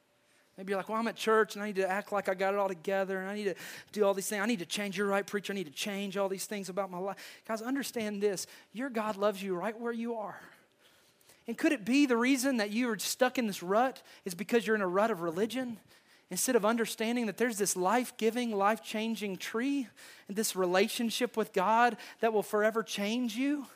Maybe 0.56 0.70
you're 0.70 0.78
like, 0.78 0.88
well, 0.88 0.98
I'm 0.98 1.06
at 1.08 1.16
church 1.16 1.54
and 1.54 1.62
I 1.62 1.66
need 1.66 1.76
to 1.76 1.88
act 1.88 2.12
like 2.12 2.28
I 2.28 2.34
got 2.34 2.54
it 2.54 2.58
all 2.58 2.68
together 2.68 3.20
and 3.20 3.28
I 3.28 3.34
need 3.34 3.44
to 3.44 3.54
do 3.92 4.04
all 4.04 4.14
these 4.14 4.26
things. 4.26 4.42
I 4.42 4.46
need 4.46 4.60
to 4.60 4.66
change. 4.66 4.96
You're 4.96 5.06
right, 5.06 5.26
preacher. 5.26 5.52
I 5.52 5.56
need 5.56 5.66
to 5.66 5.72
change 5.72 6.16
all 6.16 6.28
these 6.28 6.46
things 6.46 6.68
about 6.68 6.90
my 6.90 6.98
life. 6.98 7.16
Guys, 7.46 7.60
understand 7.60 8.22
this. 8.22 8.46
Your 8.72 8.88
God 8.88 9.16
loves 9.16 9.42
you 9.42 9.54
right 9.54 9.78
where 9.78 9.92
you 9.92 10.14
are. 10.14 10.40
And 11.46 11.56
could 11.56 11.72
it 11.72 11.84
be 11.84 12.06
the 12.06 12.16
reason 12.16 12.56
that 12.56 12.70
you 12.70 12.90
are 12.90 12.98
stuck 12.98 13.38
in 13.38 13.46
this 13.46 13.62
rut 13.62 14.02
is 14.24 14.34
because 14.34 14.66
you're 14.66 14.76
in 14.76 14.82
a 14.82 14.88
rut 14.88 15.10
of 15.10 15.20
religion? 15.20 15.76
Instead 16.30 16.56
of 16.56 16.64
understanding 16.64 17.26
that 17.26 17.36
there's 17.36 17.58
this 17.58 17.76
life 17.76 18.16
giving, 18.16 18.50
life 18.50 18.82
changing 18.82 19.36
tree 19.36 19.86
and 20.26 20.36
this 20.36 20.56
relationship 20.56 21.36
with 21.36 21.52
God 21.52 21.96
that 22.20 22.32
will 22.32 22.42
forever 22.42 22.82
change 22.82 23.36
you? 23.36 23.66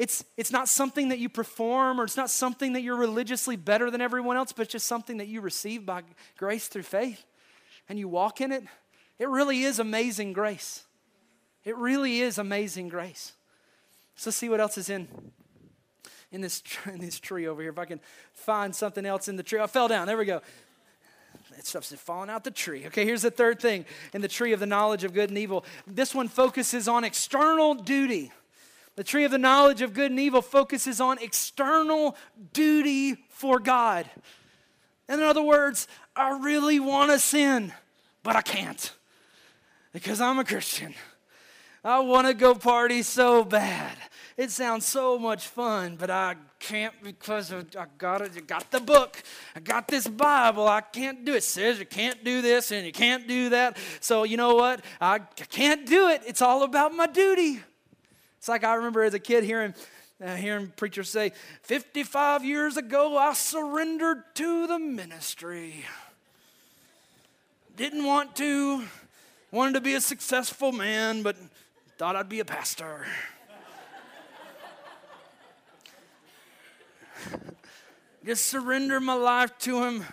It's, 0.00 0.24
it's 0.38 0.50
not 0.50 0.66
something 0.66 1.10
that 1.10 1.18
you 1.18 1.28
perform 1.28 2.00
or 2.00 2.04
it's 2.04 2.16
not 2.16 2.30
something 2.30 2.72
that 2.72 2.80
you're 2.80 2.96
religiously 2.96 3.54
better 3.56 3.90
than 3.90 4.00
everyone 4.00 4.38
else, 4.38 4.50
but 4.50 4.62
it's 4.62 4.72
just 4.72 4.86
something 4.86 5.18
that 5.18 5.28
you 5.28 5.42
receive 5.42 5.84
by 5.84 6.04
grace 6.38 6.68
through 6.68 6.84
faith 6.84 7.22
and 7.86 7.98
you 7.98 8.08
walk 8.08 8.40
in 8.40 8.50
it. 8.50 8.64
It 9.18 9.28
really 9.28 9.62
is 9.62 9.78
amazing 9.78 10.32
grace. 10.32 10.84
It 11.66 11.76
really 11.76 12.22
is 12.22 12.38
amazing 12.38 12.88
grace. 12.88 13.34
So 14.16 14.30
let's 14.30 14.38
see 14.38 14.48
what 14.48 14.58
else 14.58 14.78
is 14.78 14.88
in 14.88 15.06
in 16.32 16.40
this 16.40 16.62
in 16.86 16.98
this 16.98 17.20
tree 17.20 17.46
over 17.46 17.60
here. 17.60 17.70
If 17.70 17.78
I 17.78 17.84
can 17.84 18.00
find 18.32 18.74
something 18.74 19.04
else 19.04 19.28
in 19.28 19.36
the 19.36 19.42
tree. 19.42 19.60
I 19.60 19.66
fell 19.66 19.86
down. 19.86 20.06
There 20.06 20.16
we 20.16 20.24
go. 20.24 20.40
That 21.54 21.66
stuff's 21.66 21.92
falling 21.92 22.30
out 22.30 22.42
the 22.44 22.50
tree. 22.50 22.86
Okay, 22.86 23.04
here's 23.04 23.20
the 23.20 23.30
third 23.30 23.60
thing 23.60 23.84
in 24.14 24.22
the 24.22 24.28
tree 24.28 24.54
of 24.54 24.60
the 24.60 24.66
knowledge 24.66 25.04
of 25.04 25.12
good 25.12 25.28
and 25.28 25.36
evil. 25.36 25.66
This 25.86 26.14
one 26.14 26.28
focuses 26.28 26.88
on 26.88 27.04
external 27.04 27.74
duty. 27.74 28.32
The 29.00 29.04
tree 29.04 29.24
of 29.24 29.30
the 29.30 29.38
knowledge 29.38 29.80
of 29.80 29.94
good 29.94 30.10
and 30.10 30.20
evil 30.20 30.42
focuses 30.42 31.00
on 31.00 31.16
external 31.20 32.18
duty 32.52 33.14
for 33.30 33.58
God. 33.58 34.04
In 35.08 35.22
other 35.22 35.40
words, 35.40 35.88
I 36.14 36.38
really 36.38 36.78
want 36.80 37.10
to 37.10 37.18
sin, 37.18 37.72
but 38.22 38.36
I 38.36 38.42
can't 38.42 38.92
because 39.94 40.20
I'm 40.20 40.38
a 40.38 40.44
Christian. 40.44 40.92
I 41.82 42.00
want 42.00 42.26
to 42.26 42.34
go 42.34 42.54
party 42.54 43.02
so 43.02 43.42
bad. 43.42 43.96
It 44.36 44.50
sounds 44.50 44.84
so 44.84 45.18
much 45.18 45.48
fun, 45.48 45.96
but 45.98 46.10
I 46.10 46.36
can't 46.58 46.92
because 47.02 47.54
I 47.54 47.86
got 47.96 48.20
it. 48.20 48.32
I 48.36 48.40
got 48.40 48.70
the 48.70 48.80
book. 48.80 49.22
I 49.56 49.60
got 49.60 49.88
this 49.88 50.06
Bible. 50.06 50.68
I 50.68 50.82
can't 50.82 51.24
do 51.24 51.32
it. 51.32 51.36
it. 51.36 51.44
Says 51.44 51.78
you 51.78 51.86
can't 51.86 52.22
do 52.22 52.42
this 52.42 52.70
and 52.70 52.84
you 52.84 52.92
can't 52.92 53.26
do 53.26 53.48
that. 53.48 53.78
So 54.00 54.24
you 54.24 54.36
know 54.36 54.56
what? 54.56 54.84
I 55.00 55.20
can't 55.20 55.86
do 55.86 56.10
it. 56.10 56.20
It's 56.26 56.42
all 56.42 56.64
about 56.64 56.94
my 56.94 57.06
duty. 57.06 57.60
It's 58.40 58.48
like 58.48 58.64
I 58.64 58.72
remember 58.76 59.02
as 59.02 59.12
a 59.12 59.18
kid 59.18 59.44
hearing, 59.44 59.74
uh, 60.24 60.34
hearing 60.34 60.72
preachers 60.74 61.10
say, 61.10 61.32
55 61.64 62.42
years 62.42 62.78
ago, 62.78 63.18
I 63.18 63.34
surrendered 63.34 64.22
to 64.36 64.66
the 64.66 64.78
ministry. 64.78 65.84
Didn't 67.76 68.02
want 68.02 68.34
to, 68.36 68.84
wanted 69.50 69.74
to 69.74 69.82
be 69.82 69.92
a 69.92 70.00
successful 70.00 70.72
man, 70.72 71.22
but 71.22 71.36
thought 71.98 72.16
I'd 72.16 72.30
be 72.30 72.40
a 72.40 72.46
pastor. 72.46 73.04
Just 78.24 78.46
surrender 78.46 79.00
my 79.00 79.12
life 79.12 79.58
to 79.58 79.84
Him. 79.84 80.06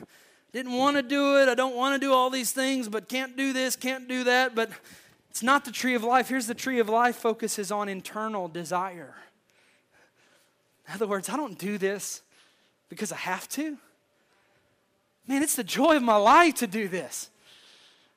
Didn't 0.52 0.74
want 0.74 0.98
to 0.98 1.02
do 1.02 1.38
it. 1.38 1.48
I 1.48 1.56
don't 1.56 1.78
want 1.78 1.96
to 1.96 2.06
do 2.06 2.12
all 2.12 2.30
these 2.30 2.52
things, 2.52 2.90
but 2.90 3.08
can't 3.08 3.38
do 3.38 3.54
this, 3.54 3.78
can't 3.78 4.10
do 4.10 4.26
that. 4.26 4.54
But 4.54 4.72
it's 5.38 5.44
not 5.44 5.66
the 5.66 5.72
tree 5.72 5.94
of 5.94 6.04
life. 6.04 6.30
Here's 6.30 6.48
the 6.48 6.56
tree 6.56 6.80
of 6.80 6.90
life 6.90 7.16
focuses 7.16 7.72
on 7.72 7.90
internal 7.90 8.48
desire. 8.48 9.14
In 10.88 10.96
other 10.96 11.06
words, 11.06 11.30
I 11.30 11.38
don't 11.38 11.60
do 11.60 11.78
this 11.78 12.24
because 12.90 13.12
I 13.12 13.18
have 13.18 13.48
to. 13.50 13.78
Man, 15.28 15.44
it's 15.44 15.56
the 15.56 15.64
joy 15.64 15.96
of 15.96 16.02
my 16.02 16.16
life 16.16 16.56
to 16.56 16.66
do 16.66 16.88
this. 16.88 17.30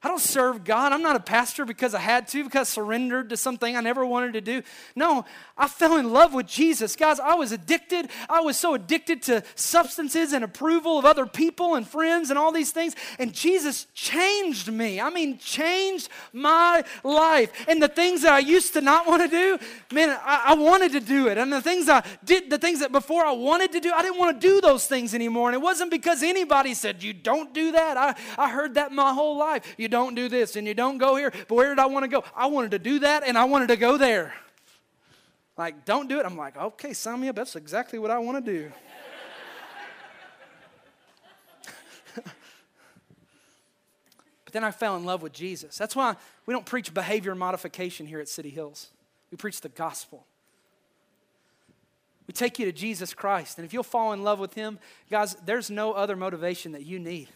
I 0.03 0.09
don't 0.09 0.21
serve 0.21 0.65
God. 0.65 0.93
I'm 0.93 1.03
not 1.03 1.17
a 1.17 1.21
pastor 1.21 1.67
because 1.67 1.95
I 1.95 1.99
had 1.99 2.27
to, 2.29 2.43
because 2.43 2.71
I 2.71 2.73
surrendered 2.73 3.29
to 3.29 3.37
something 3.37 3.77
I 3.77 3.83
never 3.83 4.07
wanted 4.07 4.33
to 4.33 4.41
do. 4.41 4.63
No, 4.97 5.27
I 5.59 5.69
fell 5.69 5.99
in 5.99 6.11
love 6.11 6.33
with 6.33 6.47
Jesus. 6.47 6.97
Guys, 6.97 7.21
I 7.21 7.35
was 7.35 7.53
addicted. 7.53 8.09
I 8.27 8.41
was 8.41 8.57
so 8.57 8.73
addicted 8.73 9.21
to 9.25 9.43
substances 9.57 10.33
and 10.33 10.43
approval 10.43 10.99
of 10.99 11.05
other 11.05 11.27
people 11.27 11.75
and 11.75 11.87
friends 11.87 12.31
and 12.31 12.39
all 12.39 12.51
these 12.51 12.73
things. 12.73 12.97
And 13.19 13.35
Jesus 13.35 13.89
changed 13.93 14.73
me. 14.73 15.03
I 15.03 15.11
mean, 15.11 15.37
changed 15.37 16.09
my 16.33 16.83
life. 17.05 17.53
And 17.69 17.83
the 17.83 17.89
things 17.89 18.23
that 18.23 18.33
I 18.33 18.39
used 18.39 18.73
to 18.73 18.81
not 18.81 19.07
want 19.07 19.23
to 19.23 19.29
do, 19.29 19.59
man, 19.93 20.19
I, 20.25 20.45
I 20.47 20.55
wanted 20.55 20.93
to 20.93 21.01
do 21.01 21.29
it. 21.29 21.37
And 21.37 21.53
the 21.53 21.61
things 21.61 21.91
I 21.91 22.03
did, 22.25 22.49
the 22.49 22.57
things 22.57 22.81
that 22.81 22.91
before 22.91 23.27
I 23.27 23.33
wanted 23.33 23.73
to 23.73 23.81
do, 23.81 23.93
I 23.93 24.01
didn't 24.01 24.19
want 24.19 24.41
to 24.41 24.49
do 24.49 24.63
those 24.63 24.87
things 24.87 25.13
anymore. 25.15 25.51
And 25.51 25.55
it 25.55 25.61
wasn't 25.61 25.91
because 25.91 26.23
anybody 26.23 26.73
said, 26.73 27.03
you 27.03 27.13
don't 27.13 27.53
do 27.53 27.73
that. 27.73 27.99
I, 27.99 28.15
I 28.39 28.49
heard 28.49 28.75
that 28.75 28.93
my 28.93 29.13
whole 29.13 29.37
life. 29.37 29.75
You 29.77 29.90
don't 29.91 30.15
do 30.15 30.29
this 30.29 30.57
and 30.57 30.67
you 30.67 30.75
don't 30.75 30.99
go 30.99 31.17
here. 31.17 31.31
But 31.49 31.55
where 31.55 31.69
did 31.69 31.79
I 31.79 31.87
want 31.87 32.05
to 32.05 32.09
go? 32.09 32.25
I 32.35 32.47
wanted 32.47 32.71
to 32.71 32.79
do 32.79 33.01
that 33.01 33.25
and 33.27 33.37
I 33.37 33.45
wanted 33.45 33.69
to 33.69 33.77
go 33.77 33.99
there. 33.99 34.33
Like, 35.59 35.85
don't 35.85 36.09
do 36.09 36.19
it. 36.19 36.25
I'm 36.25 36.39
like, 36.39 36.57
okay, 36.57 36.95
sign 36.95 37.21
me 37.21 37.29
up. 37.29 37.37
That's 37.37 37.55
exactly 37.57 37.99
what 37.99 38.11
I 38.11 38.19
want 38.19 38.43
to 38.45 38.53
do. 38.53 38.73
but 44.45 44.53
then 44.53 44.65
I 44.65 44.71
fell 44.71 44.97
in 44.97 45.05
love 45.05 45.21
with 45.21 45.35
Jesus. 45.35 45.77
That's 45.77 45.95
why 45.95 46.17
we 46.47 46.55
don't 46.55 46.65
preach 46.65 46.95
behavior 46.95 47.35
modification 47.35 48.07
here 48.07 48.21
at 48.21 48.29
City 48.29 48.49
Hills, 48.49 48.91
we 49.31 49.37
preach 49.37 49.61
the 49.61 49.69
gospel. 49.69 50.25
We 52.27 52.33
take 52.33 52.59
you 52.61 52.65
to 52.67 52.73
Jesus 52.73 53.13
Christ. 53.13 53.59
And 53.59 53.65
if 53.65 53.73
you'll 53.73 53.83
fall 53.83 54.13
in 54.13 54.23
love 54.23 54.39
with 54.39 54.55
Him, 54.55 54.79
guys, 55.11 55.35
there's 55.45 55.69
no 55.69 55.93
other 55.93 56.15
motivation 56.15 56.73
that 56.73 56.87
you 56.87 57.01
need. 57.01 57.29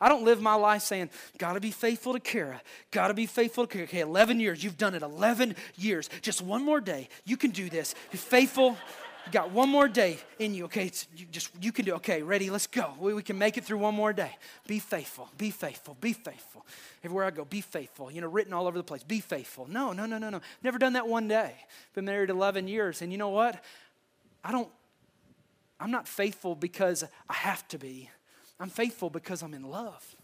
I 0.00 0.08
don't 0.08 0.24
live 0.24 0.40
my 0.40 0.54
life 0.54 0.82
saying, 0.82 1.10
gotta 1.38 1.60
be 1.60 1.70
faithful 1.70 2.14
to 2.14 2.20
Kara, 2.20 2.60
gotta 2.90 3.14
be 3.14 3.26
faithful 3.26 3.66
to 3.66 3.72
Kara. 3.72 3.84
Okay, 3.84 4.00
11 4.00 4.40
years, 4.40 4.64
you've 4.64 4.78
done 4.78 4.94
it 4.94 5.02
11 5.02 5.54
years. 5.76 6.08
Just 6.22 6.40
one 6.40 6.64
more 6.64 6.80
day, 6.80 7.08
you 7.24 7.36
can 7.36 7.50
do 7.50 7.68
this. 7.68 7.94
Be 8.10 8.18
faithful. 8.18 8.76
You 9.26 9.32
got 9.32 9.50
one 9.50 9.68
more 9.68 9.86
day 9.86 10.18
in 10.38 10.54
you. 10.54 10.64
Okay, 10.64 10.90
you 11.14 11.26
just 11.30 11.50
you 11.60 11.72
can 11.72 11.84
do. 11.84 11.94
Okay, 11.94 12.22
ready? 12.22 12.48
Let's 12.48 12.66
go. 12.66 12.94
We, 12.98 13.12
we 13.12 13.22
can 13.22 13.36
make 13.36 13.58
it 13.58 13.64
through 13.64 13.78
one 13.78 13.94
more 13.94 14.12
day. 14.12 14.34
Be 14.66 14.78
faithful. 14.78 15.28
Be 15.36 15.50
faithful. 15.50 15.96
Be 16.00 16.14
faithful. 16.14 16.64
Everywhere 17.04 17.26
I 17.26 17.30
go, 17.30 17.44
be 17.44 17.60
faithful. 17.60 18.10
You 18.10 18.22
know, 18.22 18.28
written 18.28 18.52
all 18.52 18.66
over 18.66 18.78
the 18.78 18.84
place. 18.84 19.02
Be 19.02 19.20
faithful. 19.20 19.66
No, 19.68 19.92
no, 19.92 20.06
no, 20.06 20.16
no, 20.18 20.30
no. 20.30 20.40
Never 20.62 20.78
done 20.78 20.94
that 20.94 21.06
one 21.06 21.28
day. 21.28 21.54
Been 21.94 22.06
married 22.06 22.30
11 22.30 22.66
years, 22.66 23.02
and 23.02 23.12
you 23.12 23.18
know 23.18 23.28
what? 23.28 23.62
I 24.42 24.52
don't, 24.52 24.68
I'm 25.78 25.90
not 25.90 26.08
faithful 26.08 26.54
because 26.54 27.04
I 27.28 27.34
have 27.34 27.66
to 27.68 27.78
be. 27.78 28.08
I'm 28.60 28.68
faithful 28.68 29.10
because 29.10 29.42
I'm 29.42 29.54
in 29.54 29.62
love. 29.62 30.14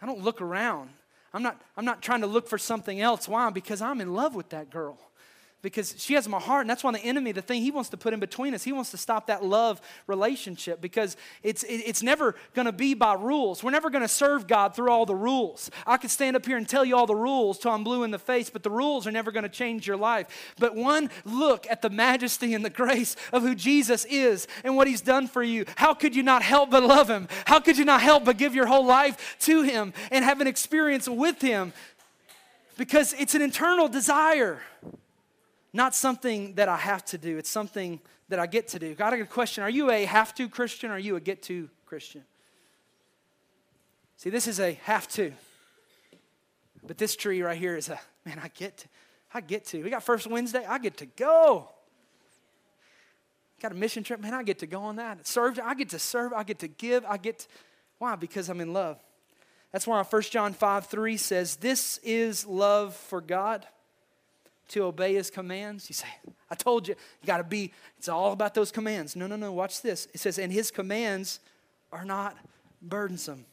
I 0.00 0.06
don't 0.06 0.22
look 0.22 0.40
around. 0.40 0.90
I'm 1.34 1.42
not, 1.42 1.60
I'm 1.76 1.84
not 1.84 2.00
trying 2.00 2.20
to 2.20 2.26
look 2.26 2.48
for 2.48 2.58
something 2.58 3.00
else. 3.00 3.28
Why? 3.28 3.50
Because 3.50 3.82
I'm 3.82 4.00
in 4.00 4.14
love 4.14 4.34
with 4.34 4.50
that 4.50 4.70
girl 4.70 4.98
because 5.62 5.94
she 5.96 6.14
has 6.14 6.28
my 6.28 6.40
heart 6.40 6.62
and 6.62 6.70
that's 6.70 6.82
why 6.82 6.90
the 6.90 6.98
enemy 6.98 7.32
the 7.32 7.40
thing 7.40 7.62
he 7.62 7.70
wants 7.70 7.88
to 7.88 7.96
put 7.96 8.12
in 8.12 8.20
between 8.20 8.52
us 8.52 8.64
he 8.64 8.72
wants 8.72 8.90
to 8.90 8.96
stop 8.96 9.28
that 9.28 9.44
love 9.44 9.80
relationship 10.06 10.80
because 10.80 11.16
it's 11.42 11.64
it's 11.68 12.02
never 12.02 12.34
going 12.54 12.66
to 12.66 12.72
be 12.72 12.94
by 12.94 13.14
rules. 13.14 13.62
We're 13.62 13.70
never 13.70 13.88
going 13.88 14.02
to 14.02 14.08
serve 14.08 14.46
god 14.46 14.74
through 14.74 14.90
all 14.90 15.06
the 15.06 15.14
rules. 15.14 15.70
I 15.86 15.96
could 15.96 16.10
stand 16.10 16.36
up 16.36 16.44
here 16.44 16.56
and 16.56 16.68
tell 16.68 16.84
you 16.84 16.96
all 16.96 17.06
the 17.06 17.14
rules 17.14 17.58
till 17.58 17.70
i'm 17.70 17.84
blue 17.84 18.02
in 18.02 18.10
the 18.10 18.18
face 18.18 18.50
but 18.50 18.62
the 18.62 18.70
rules 18.70 19.06
are 19.06 19.12
never 19.12 19.30
going 19.30 19.44
to 19.44 19.48
change 19.48 19.86
your 19.86 19.96
life. 19.96 20.54
But 20.58 20.74
one 20.74 21.10
look 21.24 21.66
at 21.70 21.82
the 21.82 21.90
majesty 21.90 22.54
and 22.54 22.64
the 22.64 22.70
grace 22.70 23.16
of 23.32 23.42
who 23.42 23.54
jesus 23.54 24.04
is 24.06 24.48
and 24.64 24.76
what 24.76 24.88
he's 24.88 25.00
done 25.00 25.28
for 25.28 25.42
you. 25.42 25.64
How 25.76 25.94
could 25.94 26.16
you 26.16 26.22
not 26.22 26.42
help 26.42 26.70
but 26.70 26.82
love 26.82 27.08
him? 27.08 27.28
How 27.46 27.60
could 27.60 27.78
you 27.78 27.84
not 27.84 28.02
help 28.02 28.24
but 28.24 28.36
give 28.36 28.54
your 28.54 28.66
whole 28.66 28.84
life 28.84 29.36
to 29.40 29.62
him 29.62 29.92
and 30.10 30.24
have 30.24 30.40
an 30.40 30.46
experience 30.46 31.08
with 31.08 31.40
him? 31.40 31.72
Because 32.76 33.12
it's 33.12 33.34
an 33.34 33.42
internal 33.42 33.88
desire 33.88 34.60
not 35.72 35.94
something 35.94 36.54
that 36.54 36.68
I 36.68 36.76
have 36.76 37.04
to 37.06 37.18
do, 37.18 37.38
it's 37.38 37.50
something 37.50 38.00
that 38.28 38.38
I 38.38 38.46
get 38.46 38.68
to 38.68 38.78
do. 38.78 38.94
Got 38.94 39.12
a 39.12 39.16
good 39.16 39.30
question 39.30 39.64
Are 39.64 39.70
you 39.70 39.90
a 39.90 40.04
have 40.04 40.34
to 40.34 40.48
Christian 40.48 40.90
or 40.90 40.94
are 40.94 40.98
you 40.98 41.16
a 41.16 41.20
get 41.20 41.42
to 41.44 41.68
Christian? 41.86 42.22
See, 44.16 44.30
this 44.30 44.46
is 44.46 44.60
a 44.60 44.72
have 44.84 45.08
to. 45.08 45.32
But 46.86 46.98
this 46.98 47.16
tree 47.16 47.42
right 47.42 47.58
here 47.58 47.76
is 47.76 47.88
a 47.88 48.00
man, 48.24 48.40
I 48.42 48.48
get 48.48 48.78
to. 48.78 48.88
I 49.34 49.40
get 49.40 49.64
to. 49.66 49.82
We 49.82 49.90
got 49.90 50.02
first 50.02 50.26
Wednesday, 50.26 50.64
I 50.66 50.78
get 50.78 50.98
to 50.98 51.06
go. 51.06 51.68
Got 53.60 53.72
a 53.72 53.74
mission 53.76 54.02
trip, 54.02 54.20
man, 54.20 54.34
I 54.34 54.42
get 54.42 54.58
to 54.58 54.66
go 54.66 54.82
on 54.82 54.96
that. 54.96 55.26
Serve, 55.26 55.58
I 55.62 55.74
get 55.74 55.90
to 55.90 55.98
serve, 55.98 56.32
I 56.32 56.42
get 56.42 56.58
to 56.60 56.68
give, 56.68 57.04
I 57.06 57.16
get 57.16 57.40
to, 57.40 57.46
why? 57.98 58.16
Because 58.16 58.48
I'm 58.48 58.60
in 58.60 58.72
love. 58.72 58.98
That's 59.70 59.86
why 59.86 60.02
1 60.02 60.22
John 60.22 60.52
5 60.52 60.86
3 60.86 61.16
says, 61.16 61.56
This 61.56 61.98
is 62.02 62.44
love 62.44 62.94
for 62.94 63.20
God 63.20 63.66
to 64.72 64.84
obey 64.84 65.14
his 65.14 65.30
commands? 65.30 65.88
You 65.88 65.94
say, 65.94 66.08
I 66.50 66.54
told 66.54 66.88
you, 66.88 66.94
you 67.20 67.26
got 67.26 67.38
to 67.38 67.44
be, 67.44 67.72
it's 67.98 68.08
all 68.08 68.32
about 68.32 68.54
those 68.54 68.70
commands. 68.70 69.14
No, 69.16 69.26
no, 69.26 69.36
no, 69.36 69.52
watch 69.52 69.82
this. 69.82 70.08
It 70.12 70.20
says, 70.20 70.38
and 70.38 70.52
his 70.52 70.70
commands 70.70 71.40
are 71.92 72.04
not 72.04 72.36
burdensome. 72.80 73.44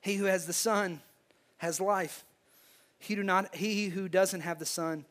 He 0.00 0.16
who 0.16 0.24
has 0.24 0.46
the 0.46 0.52
Son 0.52 1.00
has 1.58 1.80
life. 1.80 2.24
He, 2.98 3.14
do 3.14 3.22
not, 3.22 3.54
he 3.54 3.88
who 3.88 4.08
doesn't 4.08 4.42
have 4.42 4.58
the 4.58 4.66
Son 4.66 5.04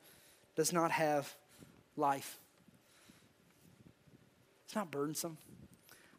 does 0.56 0.72
not 0.72 0.92
have 0.92 1.36
life. 1.98 2.40
It's 4.66 4.76
not 4.76 4.92
burdensome. 4.92 5.38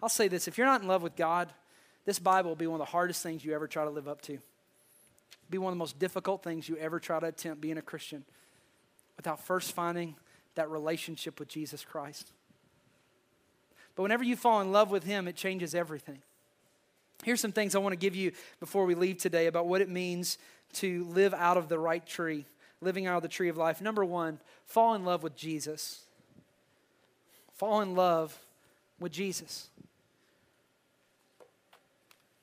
I'll 0.02 0.08
say 0.08 0.28
this 0.28 0.48
if 0.48 0.58
you're 0.58 0.66
not 0.66 0.82
in 0.82 0.88
love 0.88 1.02
with 1.02 1.16
God, 1.16 1.52
this 2.04 2.18
Bible 2.18 2.50
will 2.50 2.56
be 2.56 2.66
one 2.66 2.80
of 2.80 2.86
the 2.86 2.90
hardest 2.90 3.22
things 3.22 3.44
you 3.44 3.54
ever 3.54 3.66
try 3.66 3.84
to 3.84 3.90
live 3.90 4.08
up 4.08 4.20
to 4.22 4.38
be 5.50 5.58
one 5.58 5.72
of 5.72 5.76
the 5.76 5.78
most 5.78 5.98
difficult 5.98 6.42
things 6.42 6.68
you 6.68 6.76
ever 6.76 6.98
try 6.98 7.20
to 7.20 7.26
attempt 7.26 7.60
being 7.60 7.78
a 7.78 7.82
Christian 7.82 8.24
without 9.16 9.44
first 9.44 9.72
finding 9.72 10.16
that 10.54 10.70
relationship 10.70 11.38
with 11.38 11.48
Jesus 11.48 11.84
Christ. 11.84 12.32
But 13.96 14.02
whenever 14.02 14.24
you 14.24 14.36
fall 14.36 14.60
in 14.60 14.72
love 14.72 14.90
with 14.90 15.04
Him, 15.04 15.28
it 15.28 15.36
changes 15.36 15.74
everything. 15.74 16.18
Here's 17.22 17.40
some 17.40 17.52
things 17.52 17.74
I 17.74 17.78
want 17.78 17.92
to 17.92 17.98
give 17.98 18.16
you 18.16 18.32
before 18.60 18.84
we 18.84 18.94
leave 18.94 19.18
today 19.18 19.46
about 19.46 19.66
what 19.66 19.80
it 19.80 19.88
means 19.88 20.38
to 20.74 21.04
live 21.04 21.32
out 21.32 21.56
of 21.56 21.68
the 21.68 21.78
right 21.78 22.04
tree, 22.04 22.46
living 22.80 23.06
out 23.06 23.16
of 23.16 23.22
the 23.22 23.28
tree 23.28 23.48
of 23.48 23.56
life. 23.56 23.80
Number 23.80 24.04
one, 24.04 24.40
fall 24.66 24.94
in 24.94 25.04
love 25.04 25.22
with 25.22 25.36
Jesus. 25.36 26.02
Fall 27.54 27.80
in 27.80 27.94
love 27.94 28.38
with 28.98 29.12
Jesus. 29.12 29.68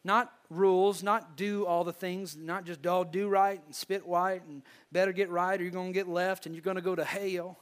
Not 0.03 0.33
rules, 0.49 1.03
not 1.03 1.37
do 1.37 1.65
all 1.65 1.83
the 1.83 1.93
things, 1.93 2.35
not 2.35 2.65
just 2.65 2.85
all 2.87 3.03
do 3.03 3.27
right 3.27 3.61
and 3.65 3.75
spit 3.75 4.05
white 4.07 4.43
and 4.47 4.63
better 4.91 5.11
get 5.11 5.29
right 5.29 5.59
or 5.59 5.63
you're 5.63 5.71
going 5.71 5.93
to 5.93 5.93
get 5.93 6.07
left 6.07 6.45
and 6.45 6.55
you're 6.55 6.63
going 6.63 6.75
to 6.75 6.81
go 6.81 6.95
to 6.95 7.05
hell. 7.05 7.57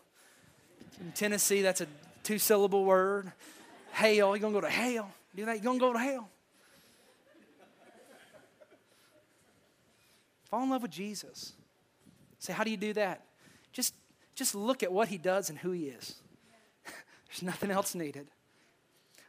In 1.01 1.11
Tennessee, 1.11 1.61
that's 1.61 1.81
a 1.81 1.87
two 2.23 2.39
syllable 2.39 2.85
word. 2.85 3.31
Hell, 3.91 4.11
you're 4.13 4.39
going 4.39 4.53
to 4.53 4.57
go 4.57 4.61
to 4.61 4.69
hell. 4.69 5.11
Do 5.35 5.45
that, 5.45 5.55
you're 5.55 5.63
going 5.63 5.79
to 5.79 5.85
go 5.85 5.93
to 5.93 5.99
hell. 5.99 6.29
Fall 10.49 10.63
in 10.63 10.69
love 10.69 10.81
with 10.81 10.91
Jesus. 10.91 11.53
Say, 12.39 12.53
how 12.53 12.63
do 12.63 12.71
you 12.71 12.77
do 12.77 12.93
that? 12.93 13.25
Just, 13.71 13.93
just 14.33 14.55
look 14.55 14.81
at 14.81 14.91
what 14.91 15.09
he 15.09 15.17
does 15.17 15.49
and 15.49 15.59
who 15.59 15.71
he 15.71 15.85
is. 15.85 16.15
There's 17.27 17.43
nothing 17.43 17.69
else 17.69 17.93
needed. 17.93 18.27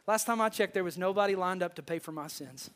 Last 0.07 0.25
time 0.25 0.41
I 0.41 0.49
checked, 0.49 0.73
there 0.73 0.83
was 0.83 0.97
nobody 0.97 1.35
lined 1.35 1.61
up 1.61 1.75
to 1.75 1.83
pay 1.83 1.99
for 1.99 2.11
my 2.11 2.27
sins. 2.27 2.71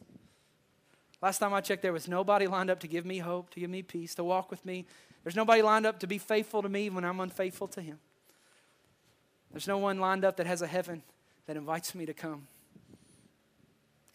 Last 1.25 1.39
time 1.39 1.55
I 1.55 1.61
checked, 1.61 1.81
there 1.81 1.91
was 1.91 2.07
nobody 2.07 2.45
lined 2.45 2.69
up 2.69 2.81
to 2.81 2.87
give 2.87 3.03
me 3.03 3.17
hope, 3.17 3.49
to 3.55 3.59
give 3.59 3.71
me 3.71 3.81
peace, 3.81 4.13
to 4.13 4.23
walk 4.23 4.51
with 4.51 4.63
me. 4.63 4.85
There's 5.23 5.35
nobody 5.35 5.63
lined 5.63 5.87
up 5.87 5.97
to 6.01 6.07
be 6.07 6.19
faithful 6.19 6.61
to 6.61 6.69
me 6.69 6.87
when 6.91 7.03
I'm 7.03 7.19
unfaithful 7.19 7.67
to 7.69 7.81
Him. 7.81 7.97
There's 9.49 9.67
no 9.67 9.79
one 9.79 9.99
lined 9.99 10.23
up 10.23 10.37
that 10.37 10.45
has 10.45 10.61
a 10.61 10.67
heaven 10.67 11.01
that 11.47 11.57
invites 11.57 11.95
me 11.95 12.05
to 12.05 12.13
come. 12.13 12.45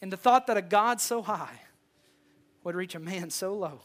And 0.01 0.13
the 0.13 0.17
thought 0.17 0.47
that 0.47 0.57
a 0.57 0.63
God 0.63 1.01
so 1.01 1.21
high 1.21 1.63
would 2.63 2.77
reach 2.77 2.95
a 2.95 3.01
man 3.01 3.31
so 3.31 3.55
low, 3.55 3.81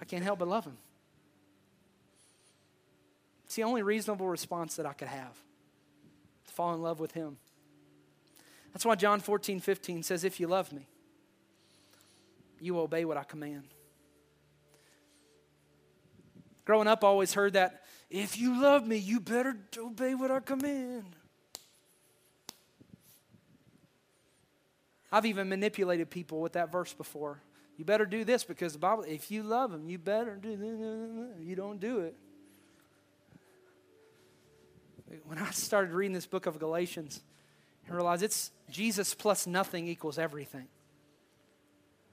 I 0.00 0.06
can't 0.06 0.24
help 0.24 0.38
but 0.38 0.48
love 0.48 0.64
him. 0.64 0.78
It's 3.44 3.56
the 3.56 3.64
only 3.64 3.82
reasonable 3.82 4.26
response 4.26 4.76
that 4.76 4.86
I 4.86 4.94
could 4.94 5.08
have 5.08 5.36
to 6.46 6.54
fall 6.54 6.72
in 6.72 6.80
love 6.80 6.98
with 6.98 7.12
him. 7.12 7.36
That's 8.72 8.86
why 8.86 8.94
John 8.94 9.20
14, 9.20 9.60
15 9.60 10.02
says, 10.02 10.24
If 10.24 10.40
you 10.40 10.46
love 10.46 10.72
me, 10.72 10.86
you 12.60 12.78
obey 12.78 13.04
what 13.04 13.16
I 13.16 13.24
command. 13.24 13.64
Growing 16.64 16.88
up, 16.88 17.04
I 17.04 17.06
always 17.06 17.32
heard 17.32 17.52
that 17.52 17.82
if 18.10 18.38
you 18.38 18.60
love 18.60 18.86
me, 18.86 18.96
you 18.96 19.20
better 19.20 19.56
obey 19.78 20.14
what 20.14 20.30
I 20.30 20.40
command. 20.40 21.16
I've 25.12 25.26
even 25.26 25.48
manipulated 25.48 26.10
people 26.10 26.40
with 26.40 26.54
that 26.54 26.72
verse 26.72 26.92
before. 26.92 27.40
You 27.76 27.84
better 27.84 28.06
do 28.06 28.24
this 28.24 28.42
because 28.42 28.72
the 28.72 28.78
Bible, 28.78 29.04
if 29.06 29.30
you 29.30 29.42
love 29.42 29.72
him, 29.72 29.88
you 29.88 29.98
better 29.98 30.34
do 30.36 30.56
this. 30.56 31.46
You 31.46 31.54
don't 31.56 31.78
do 31.78 32.00
it. 32.00 32.16
When 35.24 35.38
I 35.38 35.50
started 35.50 35.92
reading 35.92 36.14
this 36.14 36.26
book 36.26 36.46
of 36.46 36.58
Galatians, 36.58 37.20
I 37.88 37.94
realized 37.94 38.22
it's 38.22 38.50
Jesus 38.70 39.14
plus 39.14 39.46
nothing 39.46 39.86
equals 39.86 40.18
everything. 40.18 40.66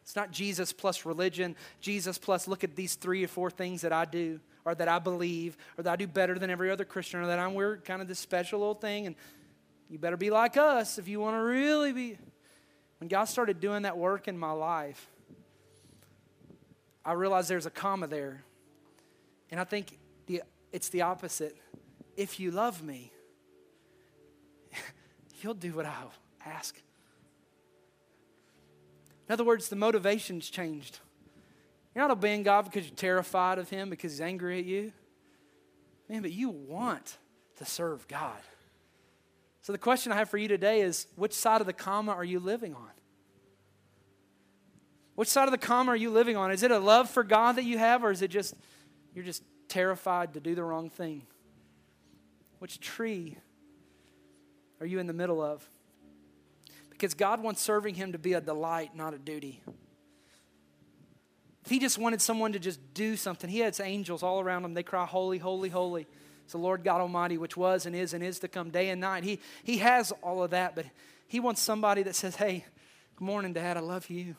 It's 0.03 0.15
not 0.15 0.31
Jesus 0.31 0.73
plus 0.73 1.05
religion, 1.05 1.55
Jesus 1.79 2.17
plus 2.17 2.47
look 2.47 2.63
at 2.63 2.75
these 2.75 2.95
three 2.95 3.23
or 3.23 3.27
four 3.27 3.49
things 3.49 3.81
that 3.81 3.93
I 3.93 4.05
do, 4.05 4.39
or 4.65 4.75
that 4.75 4.87
I 4.87 4.99
believe, 4.99 5.57
or 5.77 5.83
that 5.83 5.93
I 5.93 5.95
do 5.95 6.07
better 6.07 6.37
than 6.37 6.49
every 6.49 6.69
other 6.69 6.85
Christian, 6.85 7.21
or 7.21 7.27
that 7.27 7.39
I'm 7.39 7.53
we're 7.53 7.77
kind 7.77 8.01
of 8.01 8.07
this 8.07 8.19
special 8.19 8.59
little 8.59 8.75
thing, 8.75 9.07
and 9.07 9.15
you 9.89 9.97
better 9.97 10.17
be 10.17 10.29
like 10.29 10.57
us 10.57 10.97
if 10.97 11.07
you 11.07 11.19
want 11.19 11.35
to 11.35 11.41
really 11.41 11.93
be. 11.93 12.17
When 12.99 13.07
God 13.07 13.25
started 13.25 13.59
doing 13.59 13.83
that 13.83 13.97
work 13.97 14.27
in 14.27 14.37
my 14.37 14.51
life, 14.51 15.09
I 17.05 17.13
realized 17.13 17.49
there's 17.49 17.65
a 17.65 17.71
comma 17.71 18.07
there. 18.07 18.43
And 19.51 19.59
I 19.59 19.65
think 19.65 19.97
the, 20.25 20.43
it's 20.71 20.89
the 20.89 21.01
opposite. 21.01 21.55
If 22.15 22.39
you 22.39 22.51
love 22.51 22.81
me, 22.81 23.11
you'll 25.41 25.53
do 25.53 25.73
what 25.73 25.85
I 25.85 25.95
ask. 26.45 26.75
In 29.27 29.33
other 29.33 29.43
words, 29.43 29.69
the 29.69 29.75
motivation's 29.75 30.49
changed. 30.49 30.99
You're 31.95 32.03
not 32.07 32.11
obeying 32.11 32.43
God 32.43 32.65
because 32.65 32.87
you're 32.87 32.95
terrified 32.95 33.57
of 33.59 33.69
Him, 33.69 33.89
because 33.89 34.11
He's 34.11 34.21
angry 34.21 34.59
at 34.59 34.65
you. 34.65 34.91
Man, 36.09 36.21
but 36.21 36.31
you 36.31 36.49
want 36.49 37.17
to 37.57 37.65
serve 37.65 38.07
God. 38.07 38.39
So 39.61 39.71
the 39.71 39.77
question 39.77 40.11
I 40.11 40.15
have 40.17 40.29
for 40.29 40.37
you 40.37 40.47
today 40.49 40.81
is 40.81 41.07
which 41.15 41.33
side 41.33 41.61
of 41.61 41.67
the 41.67 41.73
comma 41.73 42.11
are 42.11 42.23
you 42.23 42.39
living 42.39 42.75
on? 42.75 42.89
Which 45.15 45.29
side 45.29 45.45
of 45.45 45.51
the 45.51 45.57
comma 45.57 45.91
are 45.91 45.95
you 45.95 46.09
living 46.09 46.35
on? 46.35 46.51
Is 46.51 46.63
it 46.63 46.71
a 46.71 46.79
love 46.79 47.09
for 47.09 47.23
God 47.23 47.55
that 47.55 47.63
you 47.63 47.77
have, 47.77 48.03
or 48.03 48.11
is 48.11 48.21
it 48.21 48.29
just 48.31 48.55
you're 49.13 49.23
just 49.23 49.43
terrified 49.69 50.33
to 50.33 50.39
do 50.39 50.55
the 50.55 50.63
wrong 50.63 50.89
thing? 50.89 51.21
Which 52.59 52.79
tree 52.79 53.37
are 54.79 54.85
you 54.85 54.99
in 54.99 55.07
the 55.07 55.13
middle 55.13 55.41
of? 55.41 55.67
Because 57.03 57.15
God 57.15 57.43
wants 57.43 57.61
serving 57.61 57.95
Him 57.95 58.13
to 58.13 58.17
be 58.17 58.31
a 58.31 58.39
delight, 58.39 58.95
not 58.95 59.13
a 59.13 59.17
duty. 59.17 59.61
If 61.65 61.69
He 61.69 61.77
just 61.77 61.97
wanted 61.97 62.21
someone 62.21 62.53
to 62.53 62.59
just 62.59 62.79
do 62.93 63.17
something, 63.17 63.49
He 63.49 63.59
has 63.59 63.81
angels 63.81 64.23
all 64.23 64.39
around 64.39 64.63
Him. 64.63 64.73
They 64.73 64.83
cry, 64.83 65.05
Holy, 65.05 65.37
holy, 65.37 65.67
holy. 65.67 66.07
It's 66.45 66.53
the 66.53 66.59
Lord 66.59 66.81
God 66.85 67.01
Almighty, 67.01 67.37
which 67.37 67.57
was 67.57 67.85
and 67.85 67.93
is 67.93 68.13
and 68.13 68.23
is 68.23 68.39
to 68.39 68.47
come 68.47 68.69
day 68.69 68.87
and 68.87 69.01
night. 69.01 69.25
He, 69.25 69.41
he 69.65 69.79
has 69.79 70.13
all 70.21 70.43
of 70.43 70.51
that, 70.51 70.75
but 70.75 70.85
He 71.27 71.41
wants 71.41 71.59
somebody 71.59 72.03
that 72.03 72.15
says, 72.15 72.37
Hey, 72.37 72.63
good 73.17 73.25
morning, 73.25 73.51
Dad. 73.51 73.75
I 73.75 73.81
love 73.81 74.09
you. 74.09 74.37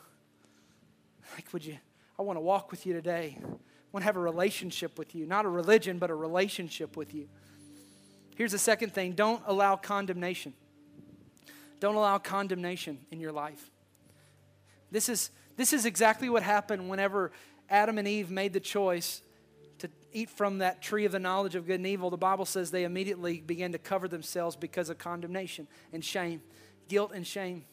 Like, 1.35 1.53
would 1.53 1.63
you? 1.63 1.77
I 2.17 2.23
want 2.23 2.37
to 2.37 2.41
walk 2.41 2.71
with 2.71 2.87
you 2.87 2.93
today. 2.93 3.37
I 3.43 3.47
want 3.91 4.01
to 4.01 4.05
have 4.05 4.17
a 4.17 4.21
relationship 4.21 4.97
with 4.97 5.13
you. 5.13 5.27
Not 5.27 5.45
a 5.45 5.49
religion, 5.49 5.99
but 5.99 6.09
a 6.09 6.15
relationship 6.15 6.97
with 6.97 7.13
you. 7.13 7.29
Here's 8.35 8.53
the 8.53 8.57
second 8.57 8.91
thing 8.91 9.11
don't 9.11 9.43
allow 9.45 9.75
condemnation. 9.75 10.55
Don't 11.79 11.95
allow 11.95 12.17
condemnation 12.17 12.99
in 13.11 13.19
your 13.19 13.31
life. 13.31 13.69
This 14.91 15.09
is, 15.09 15.31
this 15.57 15.73
is 15.73 15.85
exactly 15.85 16.29
what 16.29 16.43
happened 16.43 16.89
whenever 16.89 17.31
Adam 17.69 17.97
and 17.97 18.07
Eve 18.07 18.29
made 18.29 18.53
the 18.53 18.59
choice 18.59 19.21
to 19.79 19.89
eat 20.13 20.29
from 20.29 20.59
that 20.59 20.81
tree 20.81 21.05
of 21.05 21.11
the 21.11 21.19
knowledge 21.19 21.55
of 21.55 21.67
good 21.67 21.75
and 21.79 21.87
evil. 21.87 22.09
The 22.09 22.17
Bible 22.17 22.45
says 22.45 22.71
they 22.71 22.83
immediately 22.83 23.41
began 23.41 23.71
to 23.73 23.77
cover 23.77 24.07
themselves 24.07 24.55
because 24.55 24.89
of 24.89 24.97
condemnation 24.97 25.67
and 25.91 26.03
shame, 26.03 26.41
guilt 26.87 27.11
and 27.13 27.25
shame. 27.25 27.65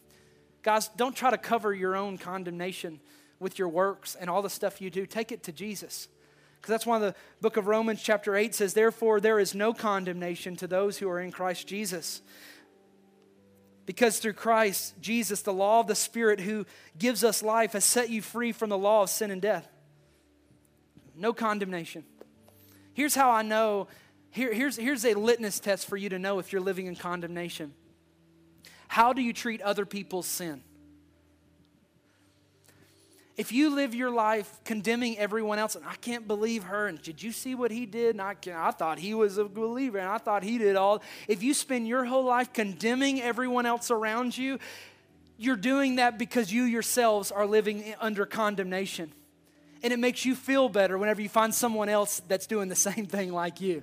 Guys, 0.63 0.89
don't 0.89 1.15
try 1.15 1.31
to 1.31 1.37
cover 1.37 1.73
your 1.73 1.95
own 1.95 2.17
condemnation 2.17 2.99
with 3.39 3.59
your 3.59 3.69
works 3.69 4.15
and 4.15 4.29
all 4.29 4.41
the 4.41 4.49
stuff 4.49 4.81
you 4.81 4.89
do. 4.89 5.05
Take 5.05 5.31
it 5.31 5.43
to 5.43 5.51
Jesus. 5.51 6.07
Because 6.55 6.71
that's 6.71 6.85
why 6.85 6.97
the 6.97 7.13
book 7.41 7.57
of 7.57 7.67
Romans, 7.67 8.01
chapter 8.01 8.37
8, 8.37 8.55
says, 8.55 8.73
Therefore, 8.73 9.19
there 9.19 9.39
is 9.39 9.53
no 9.53 9.73
condemnation 9.73 10.55
to 10.55 10.67
those 10.67 10.97
who 10.97 11.09
are 11.09 11.19
in 11.19 11.29
Christ 11.29 11.67
Jesus. 11.67 12.21
Because 13.85 14.19
through 14.19 14.33
Christ 14.33 14.95
Jesus, 15.01 15.41
the 15.41 15.53
law 15.53 15.79
of 15.79 15.87
the 15.87 15.95
Spirit 15.95 16.39
who 16.39 16.65
gives 16.97 17.23
us 17.23 17.43
life 17.43 17.73
has 17.73 17.83
set 17.83 18.09
you 18.09 18.21
free 18.21 18.51
from 18.51 18.69
the 18.69 18.77
law 18.77 19.03
of 19.03 19.09
sin 19.09 19.29
and 19.29 19.41
death. 19.41 19.67
No 21.15 21.33
condemnation. 21.33 22.05
Here's 22.93 23.15
how 23.15 23.29
I 23.29 23.41
know 23.41 23.87
here, 24.33 24.51
here's, 24.51 24.77
here's 24.77 25.05
a 25.05 25.13
litmus 25.13 25.59
test 25.59 25.87
for 25.87 25.95
you 25.95 26.09
to 26.09 26.17
know 26.17 26.39
if 26.39 26.51
you're 26.51 26.61
living 26.61 26.87
in 26.87 26.95
condemnation. 26.95 27.75
How 28.87 29.13
do 29.13 29.21
you 29.21 29.31
treat 29.31 29.61
other 29.61 29.85
people's 29.85 30.25
sin? 30.25 30.63
If 33.35 33.51
you 33.51 33.73
live 33.73 33.95
your 33.95 34.11
life 34.11 34.59
condemning 34.63 35.17
everyone 35.17 35.57
else, 35.57 35.75
and 35.75 35.83
I 35.85 35.95
can't 35.95 36.27
believe 36.27 36.65
her, 36.65 36.87
and 36.87 37.01
did 37.01 37.23
you 37.23 37.31
see 37.31 37.55
what 37.55 37.71
he 37.71 37.87
did? 37.87 38.11
And 38.11 38.21
I, 38.21 38.35
can, 38.35 38.53
I 38.53 38.69
thought 38.71 38.99
he 38.99 39.15
was 39.15 39.37
a 39.37 39.45
believer, 39.45 39.97
and 39.97 40.07
I 40.07 40.19
thought 40.19 40.43
he 40.43 40.59
did 40.59 40.75
all. 40.75 41.01
If 41.27 41.41
you 41.41 41.55
spend 41.55 41.87
your 41.87 42.05
whole 42.05 42.25
life 42.25 42.53
condemning 42.53 43.21
everyone 43.21 43.65
else 43.65 43.89
around 43.89 44.37
you, 44.37 44.59
you're 45.37 45.55
doing 45.55 45.95
that 45.95 46.19
because 46.19 46.53
you 46.53 46.63
yourselves 46.63 47.31
are 47.31 47.47
living 47.47 47.95
under 47.99 48.25
condemnation. 48.25 49.11
And 49.81 49.91
it 49.91 49.99
makes 49.99 50.25
you 50.25 50.35
feel 50.35 50.69
better 50.69 50.97
whenever 50.97 51.21
you 51.21 51.27
find 51.27 51.53
someone 51.53 51.89
else 51.89 52.21
that's 52.27 52.45
doing 52.45 52.69
the 52.69 52.75
same 52.75 53.07
thing 53.07 53.33
like 53.33 53.59
you. 53.59 53.81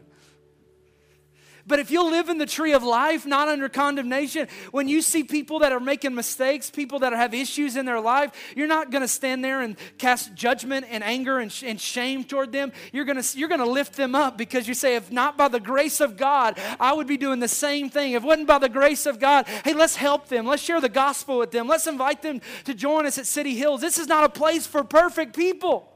But 1.71 1.79
if 1.79 1.93
you'll 1.93 2.11
live 2.11 2.29
in 2.29 2.39
the 2.39 2.47
tree 2.47 2.73
of 2.73 2.83
life, 2.83 3.25
not 3.25 3.47
under 3.47 3.69
condemnation, 3.69 4.49
when 4.73 4.89
you 4.89 5.01
see 5.01 5.23
people 5.23 5.61
that 5.61 5.71
are 5.71 5.79
making 5.79 6.17
mistakes, 6.17 6.69
people 6.69 6.99
that 6.99 7.13
have 7.13 7.33
issues 7.33 7.77
in 7.77 7.87
their 7.87 8.01
life, 8.01 8.33
you're 8.57 8.67
not 8.67 8.91
going 8.91 9.03
to 9.03 9.09
stand 9.09 9.45
there 9.45 9.61
and 9.61 9.77
cast 9.97 10.35
judgment 10.35 10.85
and 10.91 11.05
anger 11.05 11.39
and, 11.39 11.53
sh- 11.53 11.63
and 11.63 11.81
shame 11.81 12.25
toward 12.25 12.51
them. 12.51 12.73
You're 12.93 13.05
going 13.05 13.23
you're 13.37 13.49
going 13.49 13.61
to 13.61 13.71
lift 13.71 13.95
them 13.95 14.17
up 14.17 14.37
because 14.37 14.67
you 14.67 14.75
say, 14.75 14.97
if 14.97 15.13
not 15.13 15.39
by 15.39 15.47
the 15.47 15.61
grace 15.61 16.01
of 16.01 16.17
God, 16.17 16.59
I 16.81 16.93
would 16.93 17.07
be 17.07 17.17
doing 17.17 17.39
the 17.39 17.47
same 17.47 17.89
thing. 17.89 18.15
If 18.15 18.25
it 18.25 18.27
wasn't 18.27 18.49
by 18.49 18.59
the 18.59 18.69
grace 18.69 19.07
of 19.07 19.21
God, 19.21 19.47
hey, 19.65 19.73
let's 19.73 19.95
help 19.95 20.27
them. 20.27 20.47
Let's 20.47 20.63
share 20.63 20.81
the 20.81 20.89
gospel 20.89 21.39
with 21.39 21.53
them. 21.53 21.69
Let's 21.69 21.87
invite 21.87 22.21
them 22.21 22.41
to 22.65 22.75
join 22.75 23.07
us 23.07 23.17
at 23.17 23.29
City 23.29 23.55
Hills. 23.55 23.81
This 23.81 23.97
is 23.97 24.09
not 24.09 24.25
a 24.25 24.29
place 24.29 24.67
for 24.67 24.83
perfect 24.83 25.37
people. 25.37 25.87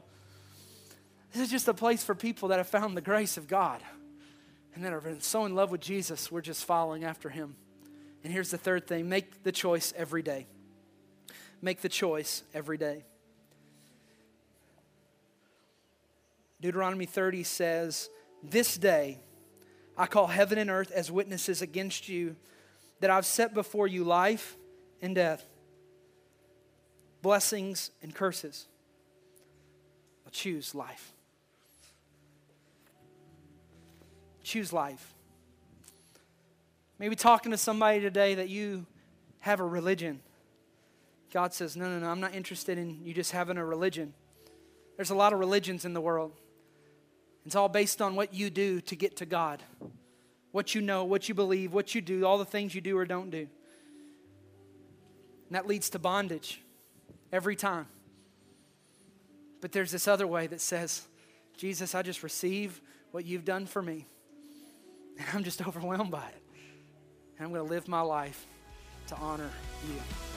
This 1.33 1.41
is 1.41 1.51
just 1.51 1.67
a 1.67 1.73
place 1.73 2.01
for 2.01 2.15
people 2.15 2.47
that 2.47 2.59
have 2.59 2.67
found 2.69 2.95
the 2.95 3.01
grace 3.01 3.35
of 3.35 3.49
God 3.49 3.81
and 4.75 4.83
that 4.83 4.93
are 4.93 5.01
so 5.19 5.45
in 5.45 5.55
love 5.55 5.71
with 5.71 5.81
Jesus, 5.81 6.31
we're 6.31 6.41
just 6.41 6.65
following 6.65 7.05
after 7.05 7.29
him. 7.29 7.55
And 8.23 8.33
here's 8.33 8.51
the 8.51 8.57
third 8.57 8.87
thing 8.87 9.07
make 9.07 9.43
the 9.43 9.51
choice 9.51 9.93
every 9.95 10.21
day. 10.21 10.47
Make 11.61 11.81
the 11.81 11.89
choice 11.89 12.43
every 12.53 12.77
day. 12.77 13.05
Deuteronomy 16.61 17.05
30 17.05 17.43
says, 17.43 18.09
This 18.43 18.77
day 18.77 19.19
I 19.97 20.07
call 20.07 20.27
heaven 20.27 20.57
and 20.57 20.69
earth 20.69 20.91
as 20.91 21.11
witnesses 21.11 21.61
against 21.61 22.09
you 22.09 22.35
that 22.99 23.09
I've 23.09 23.25
set 23.25 23.53
before 23.53 23.87
you 23.87 24.03
life 24.03 24.57
and 25.01 25.15
death, 25.15 25.45
blessings 27.21 27.91
and 28.01 28.13
curses. 28.13 28.67
I'll 30.25 30.31
choose 30.31 30.75
life. 30.75 31.14
Choose 34.45 34.71
life. 34.71 35.13
Maybe 36.97 37.15
talking 37.15 37.51
to 37.51 37.57
somebody 37.57 37.99
today 37.99 38.35
that 38.35 38.47
you 38.47 38.85
have 39.39 39.59
a 39.59 39.65
religion. 39.65 40.21
God 41.33 41.53
says, 41.53 41.75
No, 41.75 41.89
no, 41.89 41.99
no, 41.99 42.07
I'm 42.07 42.21
not 42.21 42.33
interested 42.33 42.77
in 42.77 43.03
you 43.03 43.13
just 43.13 43.31
having 43.31 43.57
a 43.57 43.65
religion. 43.65 44.13
There's 44.95 45.09
a 45.09 45.15
lot 45.15 45.33
of 45.33 45.39
religions 45.39 45.83
in 45.83 45.93
the 45.93 45.99
world. 45.99 46.31
It's 47.45 47.55
all 47.55 47.67
based 47.67 48.01
on 48.01 48.15
what 48.15 48.33
you 48.33 48.49
do 48.49 48.79
to 48.81 48.95
get 48.95 49.17
to 49.17 49.25
God. 49.25 49.61
What 50.51 50.73
you 50.73 50.79
know, 50.79 51.03
what 51.03 51.27
you 51.27 51.35
believe, 51.35 51.73
what 51.73 51.93
you 51.93 51.99
do, 51.99 52.25
all 52.25 52.37
the 52.37 52.45
things 52.45 52.73
you 52.73 52.79
do 52.79 52.97
or 52.97 53.05
don't 53.05 53.29
do. 53.29 53.47
And 55.47 55.51
that 55.51 55.67
leads 55.67 55.89
to 55.91 55.99
bondage 55.99 56.61
every 57.33 57.57
time. 57.57 57.87
But 59.59 59.73
there's 59.73 59.91
this 59.91 60.07
other 60.07 60.25
way 60.25 60.47
that 60.47 60.61
says, 60.61 61.01
Jesus, 61.57 61.93
I 61.93 62.01
just 62.03 62.23
receive 62.23 62.81
what 63.11 63.25
you've 63.25 63.45
done 63.45 63.65
for 63.65 63.81
me. 63.81 64.07
And 65.17 65.27
I'm 65.33 65.43
just 65.43 65.65
overwhelmed 65.65 66.11
by 66.11 66.27
it. 66.27 66.41
And 67.37 67.47
I'm 67.47 67.53
going 67.53 67.65
to 67.65 67.69
live 67.73 67.87
my 67.87 68.01
life 68.01 68.45
to 69.07 69.15
honor 69.15 69.49
you. 69.87 70.34